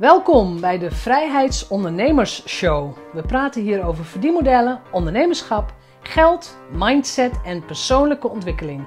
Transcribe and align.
Welkom 0.00 0.60
bij 0.60 0.78
de 0.78 0.90
Vrijheidsondernemers 0.90 2.48
Show. 2.48 2.96
We 3.12 3.22
praten 3.22 3.62
hier 3.62 3.84
over 3.84 4.04
verdienmodellen, 4.04 4.80
ondernemerschap, 4.90 5.74
geld, 6.02 6.58
mindset 6.72 7.40
en 7.44 7.64
persoonlijke 7.64 8.28
ontwikkeling. 8.28 8.86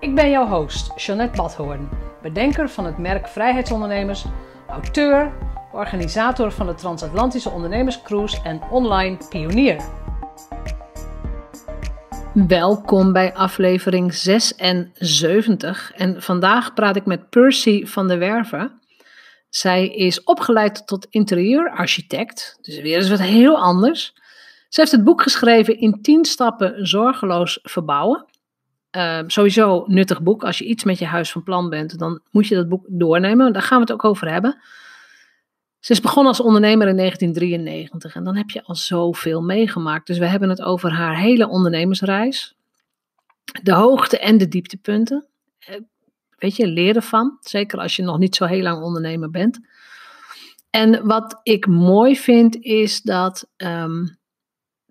Ik 0.00 0.14
ben 0.14 0.30
jouw 0.30 0.46
host, 0.46 0.92
Jeanette 0.96 1.36
Badhoorn, 1.36 1.88
bedenker 2.22 2.68
van 2.68 2.84
het 2.84 2.98
merk 2.98 3.28
Vrijheidsondernemers, 3.28 4.24
auteur, 4.68 5.32
organisator 5.72 6.52
van 6.52 6.66
de 6.66 6.74
Transatlantische 6.74 7.50
Ondernemerscruise 7.50 8.42
en 8.42 8.60
online 8.70 9.16
pionier. 9.28 9.82
Welkom 12.34 13.12
bij 13.12 13.34
aflevering 13.34 14.14
76 14.14 15.92
en 15.96 16.22
vandaag 16.22 16.74
praat 16.74 16.96
ik 16.96 17.06
met 17.06 17.30
Percy 17.30 17.86
van 17.86 18.08
der 18.08 18.18
Werven. 18.18 18.80
Zij 19.54 19.88
is 19.88 20.22
opgeleid 20.22 20.86
tot 20.86 21.06
interieurarchitect, 21.10 22.58
dus 22.60 22.80
weer 22.80 22.96
eens 22.96 23.08
wat 23.08 23.20
heel 23.20 23.58
anders. 23.58 24.14
Ze 24.68 24.80
heeft 24.80 24.92
het 24.92 25.04
boek 25.04 25.22
geschreven 25.22 25.78
in 25.78 26.02
10 26.02 26.24
stappen 26.24 26.86
zorgeloos 26.86 27.58
verbouwen. 27.62 28.26
Uh, 28.96 29.20
sowieso 29.26 29.84
nuttig 29.86 30.22
boek. 30.22 30.44
Als 30.44 30.58
je 30.58 30.64
iets 30.64 30.84
met 30.84 30.98
je 30.98 31.04
huis 31.04 31.32
van 31.32 31.42
plan 31.42 31.68
bent, 31.70 31.98
dan 31.98 32.20
moet 32.30 32.46
je 32.46 32.54
dat 32.54 32.68
boek 32.68 32.84
doornemen. 32.88 33.52
Daar 33.52 33.62
gaan 33.62 33.76
we 33.76 33.82
het 33.84 33.92
ook 33.92 34.04
over 34.04 34.30
hebben. 34.30 34.62
Ze 35.78 35.92
is 35.92 36.00
begonnen 36.00 36.32
als 36.32 36.40
ondernemer 36.40 36.88
in 36.88 36.96
1993 36.96 38.14
en 38.14 38.24
dan 38.24 38.36
heb 38.36 38.50
je 38.50 38.64
al 38.64 38.74
zoveel 38.74 39.42
meegemaakt. 39.42 40.06
Dus 40.06 40.18
we 40.18 40.26
hebben 40.26 40.48
het 40.48 40.62
over 40.62 40.92
haar 40.92 41.16
hele 41.16 41.48
ondernemersreis. 41.48 42.54
De 43.62 43.72
hoogte 43.72 44.18
en 44.18 44.38
de 44.38 44.48
dieptepunten. 44.48 45.26
Weet 46.42 46.56
je, 46.56 46.66
leer 46.66 46.96
ervan. 46.96 47.36
Zeker 47.40 47.78
als 47.78 47.96
je 47.96 48.02
nog 48.02 48.18
niet 48.18 48.36
zo 48.36 48.44
heel 48.44 48.62
lang 48.62 48.82
ondernemer 48.82 49.30
bent. 49.30 49.60
En 50.70 51.06
wat 51.06 51.40
ik 51.42 51.66
mooi 51.66 52.16
vind 52.16 52.56
is 52.56 53.02
dat 53.02 53.50
um, 53.56 54.18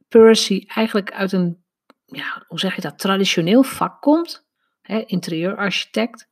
Percy 0.07 0.63
eigenlijk 0.67 1.11
uit 1.11 1.31
een, 1.31 1.63
ja, 2.05 2.43
hoe 2.47 2.59
zeg 2.59 2.75
je 2.75 2.81
dat, 2.81 2.99
traditioneel 2.99 3.63
vak 3.63 4.01
komt. 4.01 4.45
Hè, 4.81 5.03
interieurarchitect. 5.05 6.27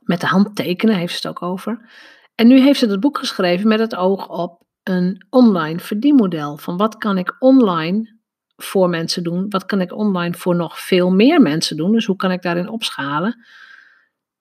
Met 0.00 0.20
de 0.20 0.26
hand 0.26 0.56
tekenen 0.56 0.96
heeft 0.96 1.20
ze 1.20 1.28
het 1.28 1.36
ook 1.36 1.50
over. 1.50 1.90
En 2.34 2.46
nu 2.46 2.60
heeft 2.60 2.78
ze 2.78 2.86
het 2.86 3.00
boek 3.00 3.18
geschreven 3.18 3.68
met 3.68 3.78
het 3.78 3.94
oog 3.94 4.28
op 4.28 4.64
een 4.82 5.26
online 5.30 5.78
verdienmodel. 5.78 6.56
Van 6.56 6.76
wat 6.76 6.96
kan 6.96 7.18
ik 7.18 7.36
online 7.38 8.18
voor 8.56 8.88
mensen 8.88 9.22
doen? 9.22 9.50
Wat 9.50 9.66
kan 9.66 9.80
ik 9.80 9.96
online 9.96 10.34
voor 10.34 10.56
nog 10.56 10.80
veel 10.80 11.10
meer 11.10 11.40
mensen 11.40 11.76
doen? 11.76 11.92
Dus 11.92 12.06
hoe 12.06 12.16
kan 12.16 12.30
ik 12.30 12.42
daarin 12.42 12.68
opschalen? 12.68 13.44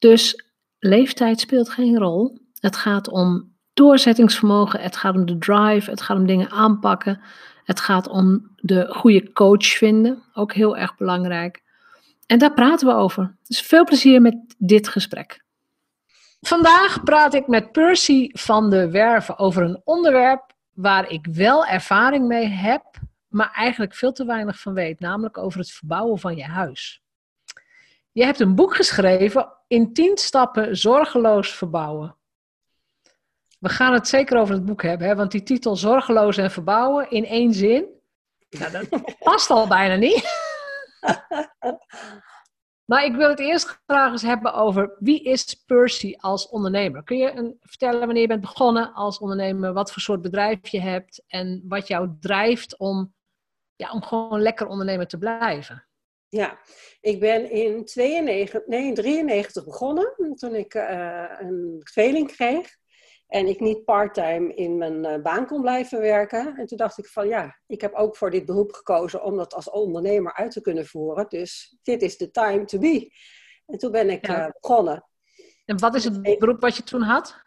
Dus 0.01 0.45
leeftijd 0.79 1.39
speelt 1.39 1.69
geen 1.69 1.97
rol. 1.97 2.37
Het 2.59 2.75
gaat 2.75 3.07
om 3.09 3.55
doorzettingsvermogen, 3.73 4.79
het 4.79 4.95
gaat 4.95 5.15
om 5.15 5.25
de 5.25 5.37
drive, 5.37 5.89
het 5.89 6.01
gaat 6.01 6.17
om 6.17 6.25
dingen 6.25 6.49
aanpakken. 6.49 7.21
Het 7.63 7.79
gaat 7.79 8.07
om 8.07 8.51
de 8.55 8.87
goede 8.89 9.31
coach 9.31 9.65
vinden, 9.65 10.23
ook 10.33 10.53
heel 10.53 10.77
erg 10.77 10.97
belangrijk. 10.97 11.63
En 12.25 12.39
daar 12.39 12.53
praten 12.53 12.87
we 12.87 12.93
over. 12.93 13.35
Dus 13.47 13.61
veel 13.61 13.83
plezier 13.83 14.21
met 14.21 14.55
dit 14.57 14.87
gesprek. 14.87 15.43
Vandaag 16.41 17.03
praat 17.03 17.33
ik 17.33 17.47
met 17.47 17.71
Percy 17.71 18.29
van 18.31 18.69
de 18.69 18.89
Werven 18.89 19.37
over 19.37 19.63
een 19.63 19.81
onderwerp 19.83 20.53
waar 20.73 21.09
ik 21.09 21.27
wel 21.31 21.65
ervaring 21.65 22.27
mee 22.27 22.47
heb, 22.47 22.83
maar 23.27 23.51
eigenlijk 23.53 23.95
veel 23.95 24.11
te 24.11 24.25
weinig 24.25 24.59
van 24.59 24.73
weet, 24.73 24.99
namelijk 24.99 25.37
over 25.37 25.59
het 25.59 25.71
verbouwen 25.71 26.19
van 26.19 26.35
je 26.35 26.43
huis. 26.43 27.01
Je 28.11 28.23
hebt 28.23 28.39
een 28.39 28.55
boek 28.55 28.75
geschreven 28.75 29.57
in 29.67 29.93
10 29.93 30.17
stappen 30.17 30.77
zorgeloos 30.77 31.53
verbouwen. 31.53 32.15
We 33.59 33.69
gaan 33.69 33.93
het 33.93 34.07
zeker 34.07 34.37
over 34.37 34.53
het 34.53 34.65
boek 34.65 34.81
hebben, 34.81 35.07
hè? 35.07 35.15
want 35.15 35.31
die 35.31 35.43
titel 35.43 35.75
Zorgeloos 35.75 36.37
en 36.37 36.51
verbouwen 36.51 37.09
in 37.09 37.25
één 37.25 37.53
zin, 37.53 37.85
nou, 38.49 38.71
dat 38.71 38.89
past 39.19 39.49
al 39.49 39.67
bijna 39.67 39.95
niet. 39.95 40.23
Maar 42.85 43.05
ik 43.05 43.15
wil 43.15 43.29
het 43.29 43.39
eerst 43.39 43.81
graag 43.85 44.11
eens 44.11 44.21
hebben 44.21 44.53
over 44.53 44.95
wie 44.99 45.23
is 45.23 45.63
Percy 45.65 46.15
als 46.17 46.49
ondernemer. 46.49 47.03
Kun 47.03 47.17
je 47.17 47.31
een, 47.31 47.57
vertellen 47.59 47.99
wanneer 47.99 48.21
je 48.21 48.27
bent 48.27 48.41
begonnen 48.41 48.93
als 48.93 49.19
ondernemer, 49.19 49.73
wat 49.73 49.91
voor 49.91 50.01
soort 50.01 50.21
bedrijf 50.21 50.67
je 50.67 50.81
hebt 50.81 51.23
en 51.27 51.63
wat 51.67 51.87
jou 51.87 52.09
drijft 52.19 52.77
om, 52.77 53.13
ja, 53.75 53.91
om 53.91 54.03
gewoon 54.03 54.41
lekker 54.41 54.67
ondernemer 54.67 55.07
te 55.07 55.17
blijven? 55.17 55.85
Ja, 56.31 56.59
ik 57.01 57.19
ben 57.19 57.51
in 57.51 57.85
92, 57.85 58.65
nee, 58.65 58.93
93 58.93 59.65
begonnen 59.65 60.35
toen 60.35 60.55
ik 60.55 60.73
uh, 60.73 61.29
een 61.39 61.81
tweeling 61.83 62.31
kreeg. 62.31 62.75
En 63.27 63.47
ik 63.47 63.59
niet 63.59 63.85
parttime 63.85 64.53
in 64.53 64.77
mijn 64.77 65.05
uh, 65.05 65.21
baan 65.21 65.47
kon 65.47 65.61
blijven 65.61 65.99
werken. 65.99 66.55
En 66.55 66.65
toen 66.65 66.77
dacht 66.77 66.97
ik 66.97 67.07
van 67.07 67.27
ja, 67.27 67.59
ik 67.67 67.81
heb 67.81 67.93
ook 67.93 68.17
voor 68.17 68.29
dit 68.29 68.45
beroep 68.45 68.71
gekozen 68.71 69.23
om 69.23 69.37
dat 69.37 69.53
als 69.53 69.69
ondernemer 69.69 70.33
uit 70.33 70.51
te 70.51 70.61
kunnen 70.61 70.85
voeren. 70.85 71.25
Dus 71.29 71.77
dit 71.83 72.01
is 72.01 72.17
de 72.17 72.31
time 72.31 72.65
to 72.65 72.79
be. 72.79 73.11
En 73.65 73.77
toen 73.77 73.91
ben 73.91 74.09
ik 74.09 74.27
ja. 74.27 74.45
uh, 74.45 74.51
begonnen. 74.61 75.07
En 75.65 75.79
wat 75.79 75.95
is 75.95 76.03
het 76.03 76.21
beroep 76.21 76.61
wat 76.61 76.75
je 76.75 76.83
toen 76.83 77.01
had? 77.01 77.41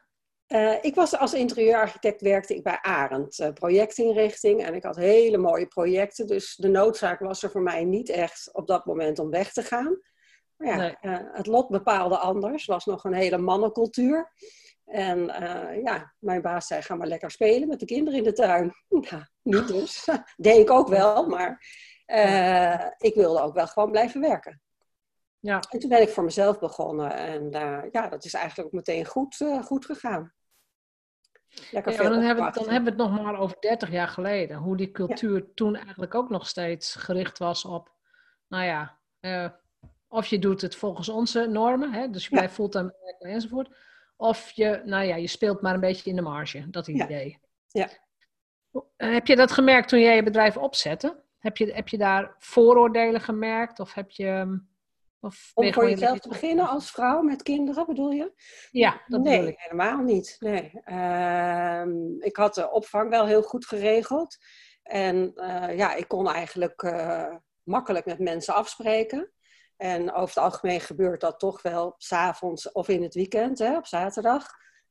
Uh, 0.49 0.75
ik 0.81 0.95
was 0.95 1.17
als 1.17 1.35
interieurarchitect 1.35 2.21
werkte 2.21 2.55
ik 2.55 2.63
bij 2.63 2.79
Arend, 2.83 3.39
uh, 3.39 3.53
projectinrichting. 3.53 4.65
En 4.65 4.75
ik 4.75 4.83
had 4.83 4.97
hele 4.97 5.39
mooie 5.39 5.67
projecten. 5.67 6.27
Dus 6.27 6.57
de 6.57 6.69
noodzaak 6.69 7.21
was 7.21 7.43
er 7.43 7.51
voor 7.51 7.63
mij 7.63 7.85
niet 7.85 8.09
echt 8.09 8.51
op 8.53 8.67
dat 8.67 8.85
moment 8.85 9.19
om 9.19 9.31
weg 9.31 9.53
te 9.53 9.63
gaan. 9.63 10.01
Maar 10.57 10.69
ja, 10.69 10.77
nee. 10.77 10.97
uh, 11.01 11.19
het 11.33 11.47
lot 11.47 11.69
bepaalde 11.69 12.17
anders. 12.17 12.63
Het 12.63 12.71
was 12.71 12.85
nog 12.85 13.05
een 13.05 13.15
hele 13.15 13.39
mannencultuur. 13.39 14.33
En 14.85 15.27
ja, 15.85 16.15
mijn 16.19 16.43
baas 16.43 16.67
zei, 16.67 16.83
ga 16.83 16.95
maar 16.95 17.07
lekker 17.07 17.31
spelen 17.31 17.69
met 17.69 17.81
de 17.81 17.87
kinderen 17.87 18.19
in 18.19 18.25
de 18.25 18.33
tuin. 18.33 18.73
Ja, 19.11 19.29
niet 19.43 19.69
dus. 19.69 20.09
Deed 20.37 20.59
ik 20.59 20.71
ook 20.71 20.89
wel, 20.89 21.27
maar 21.27 21.67
ik 22.99 23.15
wilde 23.15 23.41
ook 23.41 23.55
wel 23.55 23.67
gewoon 23.67 23.91
blijven 23.91 24.21
werken. 24.21 24.63
Ja. 25.45 25.63
En 25.71 25.79
toen 25.79 25.89
ben 25.89 26.03
ik 26.03 26.09
voor 26.09 26.25
mezelf 26.25 26.59
begonnen. 26.59 27.13
En 27.13 27.43
uh, 27.43 27.83
ja, 27.91 28.09
dat 28.09 28.25
is 28.25 28.35
eigenlijk 28.35 28.69
ook 28.69 28.75
meteen 28.75 29.05
goed, 29.05 29.41
uh, 29.41 29.63
goed 29.63 29.85
gegaan. 29.85 30.34
Lekker 31.71 31.93
ja, 31.93 32.03
dan, 32.03 32.21
hebben, 32.21 32.53
dan 32.53 32.69
hebben 32.69 32.97
we 32.97 33.03
het 33.03 33.11
nog 33.11 33.23
maar 33.23 33.39
over 33.39 33.57
30 33.61 33.91
jaar 33.91 34.09
geleden. 34.09 34.57
Hoe 34.57 34.77
die 34.77 34.91
cultuur 34.91 35.39
ja. 35.39 35.45
toen 35.55 35.77
eigenlijk 35.77 36.15
ook 36.15 36.29
nog 36.29 36.47
steeds 36.47 36.95
gericht 36.95 37.39
was 37.39 37.65
op, 37.65 37.93
nou 38.49 38.65
ja, 38.65 38.99
uh, 39.21 39.49
of 40.09 40.27
je 40.27 40.39
doet 40.39 40.61
het 40.61 40.77
volgens 40.77 41.09
onze 41.09 41.47
normen, 41.47 41.93
hè, 41.93 42.11
dus 42.11 42.25
je 42.25 42.31
blijft 42.31 42.55
fulltime 42.55 42.95
werken 43.05 43.29
enzovoort. 43.29 43.69
Of 44.17 44.51
je, 44.51 44.83
nou 44.85 45.05
ja, 45.05 45.17
je 45.17 45.27
speelt 45.27 45.61
maar 45.61 45.75
een 45.75 45.81
beetje 45.81 46.11
in 46.11 46.17
de 46.17 46.23
marge, 46.23 46.71
dat 46.71 46.89
idee. 46.89 47.39
Ja. 47.67 47.89
Heb 48.97 49.27
je 49.27 49.37
dat 49.37 49.53
gemerkt 49.53 49.89
toen 49.89 50.01
jij 50.01 50.17
je 50.17 50.23
bedrijf 50.23 50.57
opzette? 50.57 51.23
Heb 51.39 51.57
je, 51.57 51.73
heb 51.73 51.89
je 51.89 51.99
daar 51.99 52.35
vooroordelen 52.39 53.21
gemerkt? 53.21 53.81
Of 53.81 53.95
heb 53.95 54.11
je 54.11 54.61
of 55.25 55.51
Om 55.55 55.73
voor 55.73 55.89
jezelf 55.89 56.19
te 56.19 56.29
beginnen 56.29 56.69
als 56.69 56.91
vrouw 56.91 57.23
met 57.23 57.43
kinderen, 57.43 57.87
bedoel 57.87 58.11
je? 58.11 58.33
Ja, 58.71 59.03
dat 59.07 59.21
nee, 59.21 59.37
bedoel 59.37 59.53
ik. 59.53 59.59
helemaal 59.59 59.99
niet. 59.99 60.37
Nee. 60.39 60.73
Uh, 60.85 61.85
ik 62.19 62.37
had 62.37 62.55
de 62.55 62.71
opvang 62.71 63.11
wel 63.11 63.27
heel 63.27 63.43
goed 63.43 63.67
geregeld. 63.67 64.37
En 64.83 65.33
uh, 65.35 65.77
ja, 65.77 65.95
ik 65.95 66.09
kon 66.09 66.29
eigenlijk 66.29 66.83
uh, 66.83 67.35
makkelijk 67.63 68.07
met 68.07 68.19
mensen 68.19 68.55
afspreken. 68.55 69.33
En 69.77 70.13
over 70.13 70.35
het 70.35 70.45
algemeen 70.45 70.81
gebeurt 70.81 71.21
dat 71.21 71.39
toch 71.39 71.63
wel 71.63 71.95
s'avonds 71.97 72.73
of 72.73 72.89
in 72.89 73.03
het 73.03 73.15
weekend, 73.15 73.59
hè, 73.59 73.77
op 73.77 73.87
zaterdag. 73.87 74.47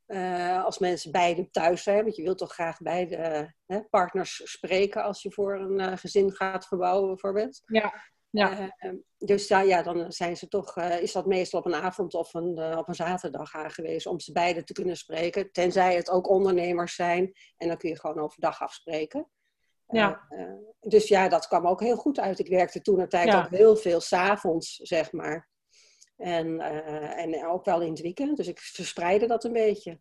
Uh, 0.08 0.64
als 0.66 0.80
mensen 0.80 1.12
beiden 1.12 1.52
thuis 1.52 1.84
zijn, 1.84 2.04
want 2.04 2.16
je 2.16 2.24
wilt 2.24 2.38
toch 2.38 2.54
graag 2.54 2.78
beide 2.78 3.54
partners 3.90 4.42
spreken 4.44 5.04
als 5.04 5.22
je 5.22 5.32
voor 5.32 5.60
een 5.60 5.98
gezin 5.98 6.32
gaat 6.32 6.68
verbouwen 6.68 7.08
bijvoorbeeld. 7.08 7.62
Ja. 7.66 7.94
Ja. 8.34 8.74
Uh, 8.80 8.94
dus 9.18 9.48
ja, 9.48 9.62
ja, 9.62 9.82
dan 9.82 10.12
zijn 10.12 10.38
ze 10.38 10.48
toch, 10.48 10.78
uh, 10.78 11.02
is 11.02 11.12
dat 11.12 11.26
meestal 11.26 11.60
op 11.60 11.66
een 11.66 11.76
avond 11.76 12.14
of 12.14 12.34
een, 12.34 12.60
uh, 12.60 12.78
op 12.78 12.88
een 12.88 12.96
zaterdag 12.96 13.56
aangewezen 13.56 14.12
om 14.12 14.20
ze 14.20 14.32
beiden 14.32 14.66
te 14.66 14.74
kunnen 14.74 14.98
spreken. 14.98 15.52
Tenzij 15.52 15.96
het 15.96 16.10
ook 16.10 16.30
ondernemers 16.30 16.96
zijn 16.96 17.34
en 17.58 17.68
dan 17.68 17.78
kun 17.78 17.90
je 17.90 18.00
gewoon 18.00 18.20
overdag 18.20 18.62
afspreken. 18.62 19.30
Ja. 19.88 20.28
dus 20.80 21.08
ja, 21.08 21.28
dat 21.28 21.47
kwam 21.47 21.68
ook 21.68 21.80
heel 21.80 21.96
goed 21.96 22.20
uit. 22.20 22.40
Ik 22.40 22.47
werkte 22.47 22.82
toen 22.82 23.00
een 23.00 23.09
tijd 23.09 23.28
ja. 23.28 23.44
ook 23.44 23.50
heel 23.50 23.76
veel 23.76 24.00
s'avonds, 24.00 24.76
zeg 24.76 25.12
maar. 25.12 25.50
En, 26.18 26.59
en 27.18 27.47
ook 27.47 27.66
wel 27.66 27.82
in 27.82 27.90
het 27.90 28.02
weekend. 28.02 28.38
Dus 28.38 28.47
ik 28.47 28.59
verspreidde 28.59 29.28
dat 29.28 29.44
een 29.44 29.53
beetje. 29.53 30.00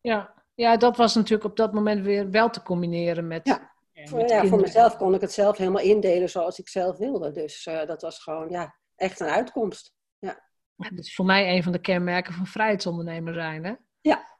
Ja. 0.00 0.44
ja, 0.54 0.76
dat 0.76 0.96
was 0.96 1.14
natuurlijk 1.14 1.50
op 1.50 1.56
dat 1.56 1.72
moment 1.72 2.04
weer 2.04 2.30
wel 2.30 2.50
te 2.50 2.62
combineren 2.62 3.26
met... 3.26 3.46
Ja 3.46 3.71
voor, 4.04 4.28
ja, 4.28 4.46
voor 4.46 4.60
mezelf 4.60 4.96
kon 4.96 5.14
ik 5.14 5.20
het 5.20 5.32
zelf 5.32 5.56
helemaal 5.56 5.82
indelen 5.82 6.30
zoals 6.30 6.58
ik 6.58 6.68
zelf 6.68 6.96
wilde. 6.96 7.30
Dus 7.30 7.66
uh, 7.66 7.86
dat 7.86 8.02
was 8.02 8.22
gewoon 8.22 8.50
ja, 8.50 8.74
echt 8.96 9.20
een 9.20 9.28
uitkomst. 9.28 9.94
Ja. 10.18 10.42
Dat 10.76 10.98
is 10.98 11.14
voor 11.14 11.24
mij 11.24 11.56
een 11.56 11.62
van 11.62 11.72
de 11.72 11.80
kenmerken 11.80 12.34
van 12.34 12.46
vrijheidsondernemer 12.46 13.34
zijn. 13.34 13.64
Hè? 13.64 13.72
Ja. 14.00 14.30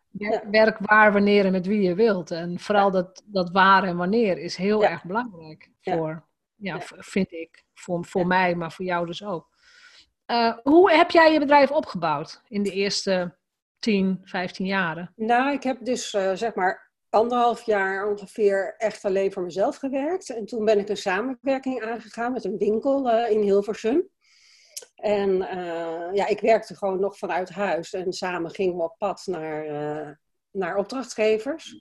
Werk 0.51 0.79
waar, 0.79 1.13
wanneer 1.13 1.45
en 1.45 1.53
met 1.53 1.67
wie 1.67 1.83
je 1.83 1.95
wilt. 1.95 2.31
En 2.31 2.59
vooral 2.59 2.91
dat, 2.91 3.23
dat 3.27 3.51
waar 3.51 3.85
en 3.85 3.97
wanneer 3.97 4.39
is 4.39 4.57
heel 4.57 4.85
erg 4.85 5.05
belangrijk. 5.05 5.71
Voor, 5.81 6.27
ja. 6.55 6.81
vind 6.81 7.33
ik. 7.33 7.65
Voor, 7.75 8.05
voor 8.05 8.27
mij, 8.27 8.55
maar 8.55 8.73
voor 8.73 8.85
jou 8.85 9.07
dus 9.07 9.25
ook. 9.25 9.51
Uh, 10.27 10.57
hoe 10.63 10.93
heb 10.93 11.11
jij 11.11 11.33
je 11.33 11.39
bedrijf 11.39 11.71
opgebouwd 11.71 12.43
in 12.49 12.63
de 12.63 12.73
eerste 12.73 13.37
10, 13.79 14.21
15 14.25 14.67
jaren? 14.67 15.13
Nou, 15.17 15.53
ik 15.53 15.63
heb 15.63 15.85
dus 15.85 16.15
uh, 16.15 16.33
zeg 16.35 16.55
maar 16.55 16.92
anderhalf 17.13 17.63
jaar 17.63 18.09
ongeveer 18.09 18.75
echt 18.79 19.05
alleen 19.05 19.33
voor 19.33 19.43
mezelf 19.43 19.77
gewerkt. 19.77 20.31
En 20.31 20.47
toen 20.47 20.65
ben 20.65 20.79
ik 20.79 20.89
een 20.89 20.97
samenwerking 20.97 21.83
aangegaan 21.83 22.33
met 22.33 22.45
een 22.45 22.59
winkel 22.59 23.09
uh, 23.09 23.31
in 23.31 23.41
Hilversum. 23.41 24.09
En 24.95 25.31
uh, 25.31 26.09
ja, 26.13 26.27
ik 26.27 26.41
werkte 26.41 26.77
gewoon 26.77 27.01
nog 27.01 27.19
vanuit 27.19 27.51
huis 27.51 27.93
en 27.93 28.13
samen 28.13 28.51
gingen 28.51 28.77
we 28.77 28.83
op 28.83 28.95
pad 28.99 29.23
naar, 29.27 30.19
naar 30.51 30.77
opdrachtgevers. 30.77 31.81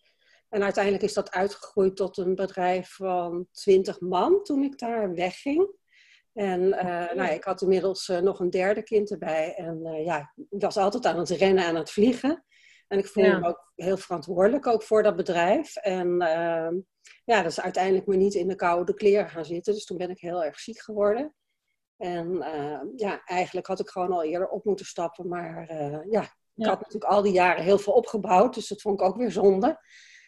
En 0.49 0.63
uiteindelijk 0.63 1.03
is 1.03 1.13
dat 1.13 1.31
uitgegroeid 1.31 1.95
tot 1.95 2.17
een 2.17 2.35
bedrijf 2.35 2.95
van 2.95 3.47
20 3.51 3.99
man 3.99 4.43
toen 4.43 4.63
ik 4.63 4.79
daar 4.79 5.13
wegging. 5.13 5.79
En 6.33 6.61
uh, 6.61 7.11
nou 7.13 7.31
ik 7.31 7.43
had 7.43 7.61
inmiddels 7.61 8.07
uh, 8.07 8.19
nog 8.19 8.39
een 8.39 8.49
derde 8.49 8.83
kind 8.83 9.11
erbij. 9.11 9.53
En 9.55 9.79
uh, 9.83 10.05
ja, 10.05 10.33
ik 10.49 10.61
was 10.61 10.77
altijd 10.77 11.05
aan 11.05 11.17
het 11.17 11.29
rennen, 11.29 11.65
aan 11.65 11.75
het 11.75 11.91
vliegen. 11.91 12.45
En 12.91 12.97
ik 12.97 13.07
voelde 13.07 13.29
ja. 13.29 13.39
me 13.39 13.47
ook 13.47 13.71
heel 13.75 13.97
verantwoordelijk 13.97 14.67
ook 14.67 14.83
voor 14.83 15.03
dat 15.03 15.15
bedrijf. 15.15 15.75
En 15.75 16.21
ehm, 16.21 16.75
ja, 17.25 17.41
dat 17.41 17.51
is 17.51 17.61
uiteindelijk 17.61 18.07
me 18.07 18.15
niet 18.15 18.33
in 18.33 18.47
de 18.47 18.55
koude 18.55 18.93
kleren 18.93 19.29
gaan 19.29 19.45
zitten. 19.45 19.73
Dus 19.73 19.85
toen 19.85 19.97
ben 19.97 20.09
ik 20.09 20.19
heel 20.19 20.43
erg 20.43 20.59
ziek 20.59 20.81
geworden. 20.81 21.35
En 21.97 22.41
ehm, 22.41 22.85
ja, 22.95 23.21
eigenlijk 23.25 23.67
had 23.67 23.79
ik 23.79 23.89
gewoon 23.89 24.11
al 24.11 24.23
eerder 24.23 24.47
op 24.47 24.65
moeten 24.65 24.85
stappen. 24.85 25.27
Maar 25.27 25.73
ja, 26.09 26.21
ik 26.21 26.29
ja. 26.53 26.69
had 26.69 26.79
natuurlijk 26.79 27.11
al 27.11 27.21
die 27.21 27.31
jaren 27.31 27.63
heel 27.63 27.77
veel 27.77 27.93
opgebouwd. 27.93 28.53
Dus 28.53 28.67
dat 28.67 28.81
vond 28.81 28.99
ik 28.99 29.05
ook 29.07 29.17
weer 29.17 29.31
zonde. 29.31 29.79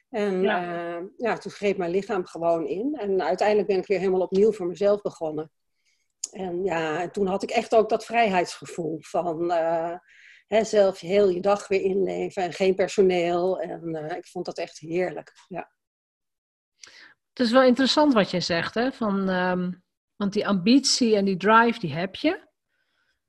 En 0.10 0.42
ja. 0.42 1.02
ja, 1.18 1.38
toen 1.38 1.52
greep 1.52 1.78
mijn 1.78 1.92
lichaam 1.92 2.26
gewoon 2.26 2.68
in. 2.68 2.96
En 2.96 3.22
uiteindelijk 3.24 3.68
ben 3.68 3.78
ik 3.78 3.88
weer 3.88 4.00
helemaal 4.00 4.22
opnieuw 4.22 4.52
voor 4.52 4.68
mezelf 4.68 5.02
begonnen. 5.02 5.52
En 6.32 6.64
ja, 6.64 7.02
en 7.02 7.12
toen 7.12 7.28
had 7.28 7.44
ik 7.44 7.52
echt 7.52 7.76
ook 7.76 7.90
dat 7.90 8.06
vrijheidsgevoel 8.06 8.98
van 9.00 9.52
uh, 9.52 9.96
hè, 10.48 10.64
zelf 10.64 11.00
heel 11.00 11.30
je 11.30 11.42
dag 11.42 11.68
weer 11.68 11.82
inleven 11.82 12.44
en 12.44 12.54
geen 12.54 12.76
personeel. 12.76 13.60
En 13.60 13.96
uh, 13.96 14.18
ik 14.18 14.28
vond 14.28 14.46
dat 14.46 14.58
echt 14.58 14.80
heerlijk. 14.80 15.32
Ja. 15.48 15.72
Het 17.30 17.46
is 17.46 17.52
wel 17.52 17.64
interessant 17.64 18.14
wat 18.14 18.32
je 18.32 18.40
zegt, 18.40 18.74
hè? 18.74 18.92
Van, 18.92 19.30
um, 19.30 19.84
want 20.16 20.34
die 20.34 20.48
ambitie 20.48 21.16
en 21.16 21.26
die 21.26 21.38
drive, 21.38 21.80
die 21.80 21.94
heb 21.94 22.16
je. 22.16 22.52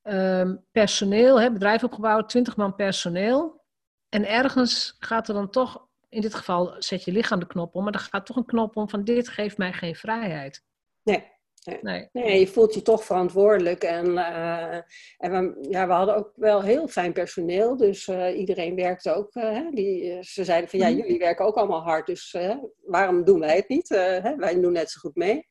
Um, 0.03 0.67
personeel, 0.73 1.41
hè, 1.41 1.53
bedrijf 1.53 1.85
opgebouwd, 1.85 2.29
20 2.29 2.57
man 2.57 2.75
personeel. 2.75 3.65
En 4.09 4.29
ergens 4.29 4.97
gaat 4.99 5.29
er 5.29 5.35
dan 5.35 5.51
toch, 5.51 5.89
in 6.09 6.21
dit 6.21 6.35
geval 6.35 6.75
zet 6.79 7.05
je 7.05 7.13
lichaam 7.13 7.41
de 7.41 7.47
knop 7.47 7.75
om, 7.75 7.85
maar 7.85 7.93
er 7.93 8.01
gaat 8.01 8.27
toch 8.27 8.37
een 8.37 8.45
knop 8.45 8.77
om 8.77 8.89
van 8.89 9.05
dit 9.05 9.29
geeft 9.29 9.59
mij 9.59 9.73
geen 9.73 9.95
vrijheid. 9.95 10.65
Nee, 11.03 11.33
Nee. 11.65 12.09
nee. 12.13 12.41
je 12.41 12.47
voelt 12.47 12.75
je 12.75 12.83
toch 12.83 13.05
verantwoordelijk. 13.05 13.83
En, 13.83 14.07
uh, 14.07 14.75
en 15.19 15.31
we, 15.31 15.67
ja, 15.69 15.87
we 15.87 15.93
hadden 15.93 16.17
ook 16.17 16.33
wel 16.35 16.63
heel 16.63 16.89
fijn 16.89 17.13
personeel. 17.13 17.77
Dus 17.77 18.07
uh, 18.07 18.39
iedereen 18.39 18.75
werkte 18.75 19.15
ook. 19.15 19.35
Uh, 19.35 19.71
die, 19.71 20.23
ze 20.23 20.45
zeiden 20.45 20.71
van 20.71 20.79
ja, 20.79 20.89
mhm. 20.89 20.97
jullie 20.97 21.19
werken 21.19 21.45
ook 21.45 21.57
allemaal 21.57 21.83
hard. 21.83 22.07
Dus 22.07 22.37
waarom 22.85 23.25
doen 23.25 23.41
wij 23.41 23.57
het 23.57 23.69
niet? 23.69 23.89
Hè? 23.89 24.37
Wij 24.37 24.61
doen 24.61 24.73
net 24.73 24.91
zo 24.91 25.01
goed 25.01 25.17
mee. 25.17 25.47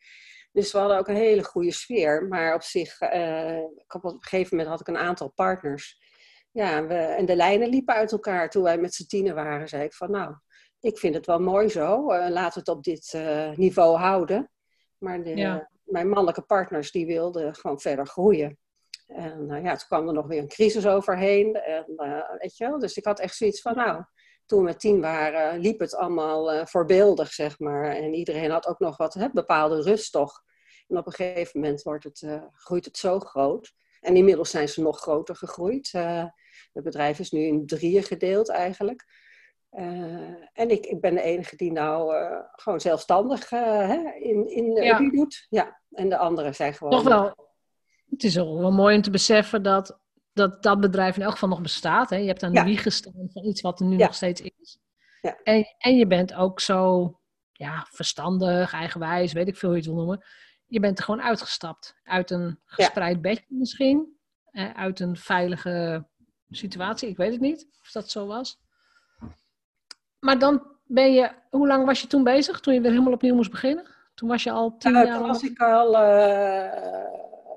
Dus 0.52 0.72
we 0.72 0.78
hadden 0.78 0.98
ook 0.98 1.08
een 1.08 1.16
hele 1.16 1.44
goede 1.44 1.72
sfeer. 1.72 2.28
Maar 2.28 2.54
op 2.54 2.64
zich, 2.64 3.02
op 3.88 4.04
een 4.04 4.18
gegeven 4.20 4.58
moment 4.58 4.70
had 4.70 4.80
ik 4.80 4.88
een 4.88 4.98
aantal 4.98 5.32
partners. 5.32 6.02
Ja, 6.52 6.88
we, 6.88 6.94
en 6.94 7.26
de 7.26 7.36
lijnen 7.36 7.70
liepen 7.70 7.96
uit 7.96 8.12
elkaar. 8.12 8.50
Toen 8.50 8.64
wij 8.64 8.78
met 8.78 8.94
z'n 8.94 9.06
tienen 9.06 9.36
waren, 9.36 9.68
zei 9.68 9.84
ik 9.84 9.94
van 9.94 10.12
nou, 10.12 10.36
ik 10.80 10.98
vind 10.98 11.16
het 11.16 11.26
wel 11.26 11.40
mooi 11.40 11.70
zo. 11.70 12.06
laten 12.08 12.54
we 12.54 12.60
het 12.60 12.68
op 12.68 12.84
dit 12.84 13.18
niveau 13.56 13.98
houden. 13.98 14.52
Maar 14.98 15.24
de, 15.24 15.36
ja 15.36 15.72
mijn 15.84 16.10
mannelijke 16.10 16.42
partners 16.42 16.92
die 16.92 17.06
wilden 17.06 17.56
gewoon 17.56 17.80
verder 17.80 18.08
groeien. 18.08 18.58
En 19.08 19.50
uh, 19.50 19.64
ja, 19.64 19.76
toen 19.76 19.88
kwam 19.88 20.08
er 20.08 20.14
nog 20.14 20.28
weer 20.28 20.40
een 20.42 20.48
crisis 20.48 20.88
overheen. 20.88 21.56
En, 21.56 21.86
uh, 21.98 22.30
weet 22.38 22.58
je? 22.58 22.76
Dus 22.80 22.98
ik 22.98 23.06
had 23.06 23.20
echt 23.20 23.36
zoiets 23.36 23.62
van, 23.62 23.76
nou, 23.76 24.04
toen 24.46 24.66
we 24.66 24.76
tien 24.76 25.02
waren, 25.02 25.60
liep 25.60 25.80
het 25.80 25.96
allemaal 25.96 26.54
uh, 26.54 26.66
voorbeeldig, 26.66 27.34
zeg 27.34 27.60
maar. 27.60 27.86
En 27.86 28.14
iedereen 28.14 28.52
had 28.52 28.68
ook 28.68 28.80
nog 28.80 28.98
wat 28.98 29.30
bepaalde 29.34 29.82
rust 29.82 30.12
toch. 30.12 30.42
En 30.88 30.98
op 30.98 31.06
een 31.06 31.14
gegeven 31.14 31.60
moment 31.60 31.82
wordt 31.82 32.04
het, 32.04 32.28
groeit 32.54 32.86
het 32.86 32.98
zo 32.98 33.20
groot. 33.20 33.74
En 34.02 34.16
inmiddels 34.16 34.50
zijn 34.50 34.70
ze 34.70 34.82
nog 34.82 35.00
groter 35.00 35.36
gegroeid. 35.36 35.92
het 36.72 36.84
bedrijf 36.84 37.20
is 37.20 37.32
nu 37.32 37.42
in 37.42 37.66
drieën 37.66 38.04
gedeeld 38.04 38.50
eigenlijk. 38.50 39.06
Uh, 39.76 40.34
en 40.54 40.70
ik, 40.70 40.86
ik 40.86 41.02
ben 41.02 41.16
de 41.16 41.22
enige 41.22 41.56
die 41.56 41.72
nou 41.72 42.16
uh, 42.16 42.40
gewoon 42.52 42.82
zelfstandig 42.82 43.52
uh, 43.52 43.88
hè, 43.88 44.12
in, 44.20 44.50
in 44.50 44.84
ja. 44.84 45.10
doet. 45.10 45.46
Ja, 45.50 45.82
en 45.92 46.10
de 46.10 46.18
anderen 46.18 46.56
zijn 46.56 46.74
gewoon... 46.74 46.94
Toch 46.94 47.04
wel. 47.04 47.52
Het 48.10 48.24
is 48.24 48.36
wel 48.36 48.72
mooi 48.72 48.96
om 48.96 49.02
te 49.02 49.10
beseffen 49.10 49.64
dat 49.64 50.02
dat, 50.34 50.64
dat 50.64 50.80
bedrijf 50.80 51.16
in 51.16 51.22
elk 51.22 51.32
geval 51.32 51.50
nog 51.50 51.62
bestaat. 51.62 52.10
Hè? 52.10 52.16
Je 52.16 52.28
hebt 52.28 52.44
aan 52.44 52.52
de 52.52 52.60
ja. 52.60 52.66
wieg 52.66 52.82
gestaan 52.82 53.30
van 53.34 53.46
iets 53.46 53.62
wat 53.62 53.80
er 53.80 53.86
nu 53.86 53.98
ja. 53.98 54.06
nog 54.06 54.16
steeds 54.16 54.42
is. 54.42 54.80
Ja. 55.22 55.40
En, 55.44 55.66
en 55.78 55.96
je 55.96 56.08
bent 56.08 56.34
ook 56.34 56.60
zo 56.60 57.12
ja, 57.52 57.88
verstandig, 57.90 58.74
eigenwijs, 58.74 59.34
weet 59.34 59.48
ik 59.48 59.58
veel 59.58 59.70
hoe 59.70 59.78
je 59.78 59.84
het 59.84 59.94
wil 59.94 60.04
noemen. 60.04 60.26
Je 60.66 60.80
bent 60.80 60.98
er 60.98 61.04
gewoon 61.04 61.22
uitgestapt. 61.22 61.96
Uit 62.04 62.32
een 62.32 62.60
gespreid 62.66 63.22
bedje 63.22 63.46
misschien. 63.48 64.18
uit 64.74 65.00
een 65.00 65.18
veilige 65.18 66.08
situatie. 66.50 67.10
Ik 67.10 67.18
weet 67.18 67.32
het 67.32 67.42
niet 67.42 67.68
of 67.82 67.92
dat 67.92 68.10
zo 68.10 68.26
was. 68.26 68.62
Maar 70.24 70.40
dan 70.40 70.68
ben 70.84 71.14
je, 71.14 71.32
hoe 71.50 71.68
lang 71.68 71.86
was 71.86 72.02
je 72.02 72.08
toen 72.08 72.24
bezig, 72.24 72.60
toen 72.60 72.74
je 72.74 72.82
weer 72.82 72.92
helemaal 72.92 73.14
opnieuw 73.14 73.36
moest 73.36 73.52
beginnen? 73.52 73.88
Toen 74.14 74.30
was 74.30 74.44
je 74.44 74.52
al 74.52 74.78
tien 74.78 74.92
jaar? 74.92 75.18
Toen 75.18 75.28
was 75.28 75.44
ik 75.44 75.60
al 75.60 75.94
uh, 75.94 76.74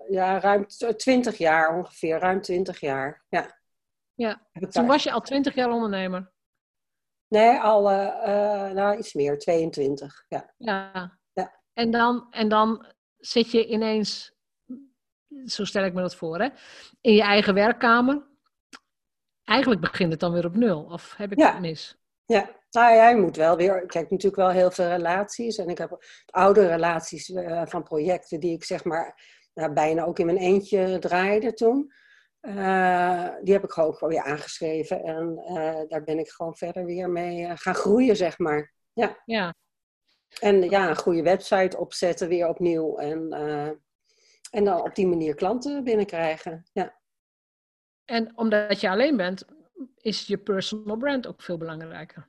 ja, 0.09 0.41
ruim 0.41 0.67
twintig 0.97 1.39
jaar 1.39 1.77
ongeveer, 1.77 2.19
ruim 2.19 2.41
twintig 2.41 2.81
jaar. 2.81 3.25
Ja. 3.29 3.55
Ja, 4.15 4.47
toen 4.71 4.87
was 4.87 5.03
je 5.03 5.13
al 5.13 5.21
twintig 5.21 5.55
jaar 5.55 5.71
ondernemer? 5.71 6.33
Nee, 7.29 7.59
al 7.59 7.91
uh, 7.91 7.99
uh, 7.99 8.71
nou, 8.71 8.99
iets 8.99 9.15
meer, 9.15 9.39
22. 9.39 10.25
Ja. 10.29 10.55
ja. 10.57 11.19
ja. 11.33 11.61
En, 11.73 11.91
dan, 11.91 12.27
en 12.31 12.49
dan 12.49 12.87
zit 13.17 13.51
je 13.51 13.67
ineens, 13.67 14.35
zo 15.45 15.65
stel 15.65 15.85
ik 15.85 15.95
me 15.95 16.01
dat 16.01 16.17
voor, 16.17 16.39
hè, 16.39 16.49
in 17.01 17.15
je 17.15 17.23
eigen 17.23 17.55
werkkamer. 17.55 18.27
Eigenlijk 19.45 19.81
begint 19.81 20.11
het 20.11 20.21
dan 20.21 20.33
weer 20.33 20.47
op 20.47 20.57
nul, 20.57 20.83
of 20.85 21.17
heb 21.17 21.33
ik 21.33 21.39
ja. 21.39 21.53
het 21.53 21.61
mis? 21.61 21.97
Ja, 22.25 22.56
nou 22.71 22.95
ja, 22.95 23.09
je 23.09 23.17
moet 23.17 23.37
wel 23.37 23.57
weer. 23.57 23.83
Ik 23.83 23.93
heb 23.93 24.11
natuurlijk 24.11 24.43
wel 24.43 24.51
heel 24.51 24.71
veel 24.71 24.89
relaties. 24.89 25.57
En 25.57 25.69
ik 25.69 25.79
heb 25.79 26.05
oude 26.27 26.67
relaties 26.67 27.29
uh, 27.29 27.63
van 27.67 27.83
projecten 27.83 28.41
die 28.41 28.55
ik 28.55 28.65
zeg 28.65 28.85
maar 28.85 29.21
nou, 29.55 29.73
bijna 29.73 30.05
ook 30.05 30.19
in 30.19 30.27
mijn 30.27 30.39
eentje 30.39 30.99
draaide 30.99 31.53
toen. 31.53 31.93
Uh, 32.41 33.29
die 33.43 33.53
heb 33.53 33.65
ik 33.65 33.71
gewoon 33.71 33.89
ook 33.89 34.01
weer 34.01 34.23
aangeschreven. 34.23 35.03
En 35.03 35.43
uh, 35.49 35.81
daar 35.89 36.03
ben 36.05 36.19
ik 36.19 36.29
gewoon 36.29 36.57
verder 36.57 36.85
weer 36.85 37.11
mee 37.11 37.57
gaan 37.57 37.75
groeien, 37.75 38.17
zeg 38.17 38.39
maar. 38.39 38.73
Ja. 38.93 39.23
ja. 39.25 39.55
En 40.41 40.63
ja, 40.63 40.89
een 40.89 40.97
goede 40.97 41.23
website 41.23 41.79
opzetten 41.79 42.29
weer 42.29 42.49
opnieuw. 42.49 42.97
En, 42.97 43.33
en 44.51 44.65
dan 44.65 44.83
op 44.83 44.95
die 44.95 45.07
manier 45.07 45.35
klanten 45.35 45.85
binnenkrijgen. 45.85 46.67
Ja. 46.73 47.01
En 48.05 48.39
omdat 48.39 48.81
je 48.81 48.91
alleen 48.91 49.17
bent, 49.17 49.45
is 49.97 50.27
je 50.27 50.39
personal 50.39 50.97
brand 50.97 51.27
ook 51.27 51.43
veel 51.43 51.59
belangrijker. 51.59 52.29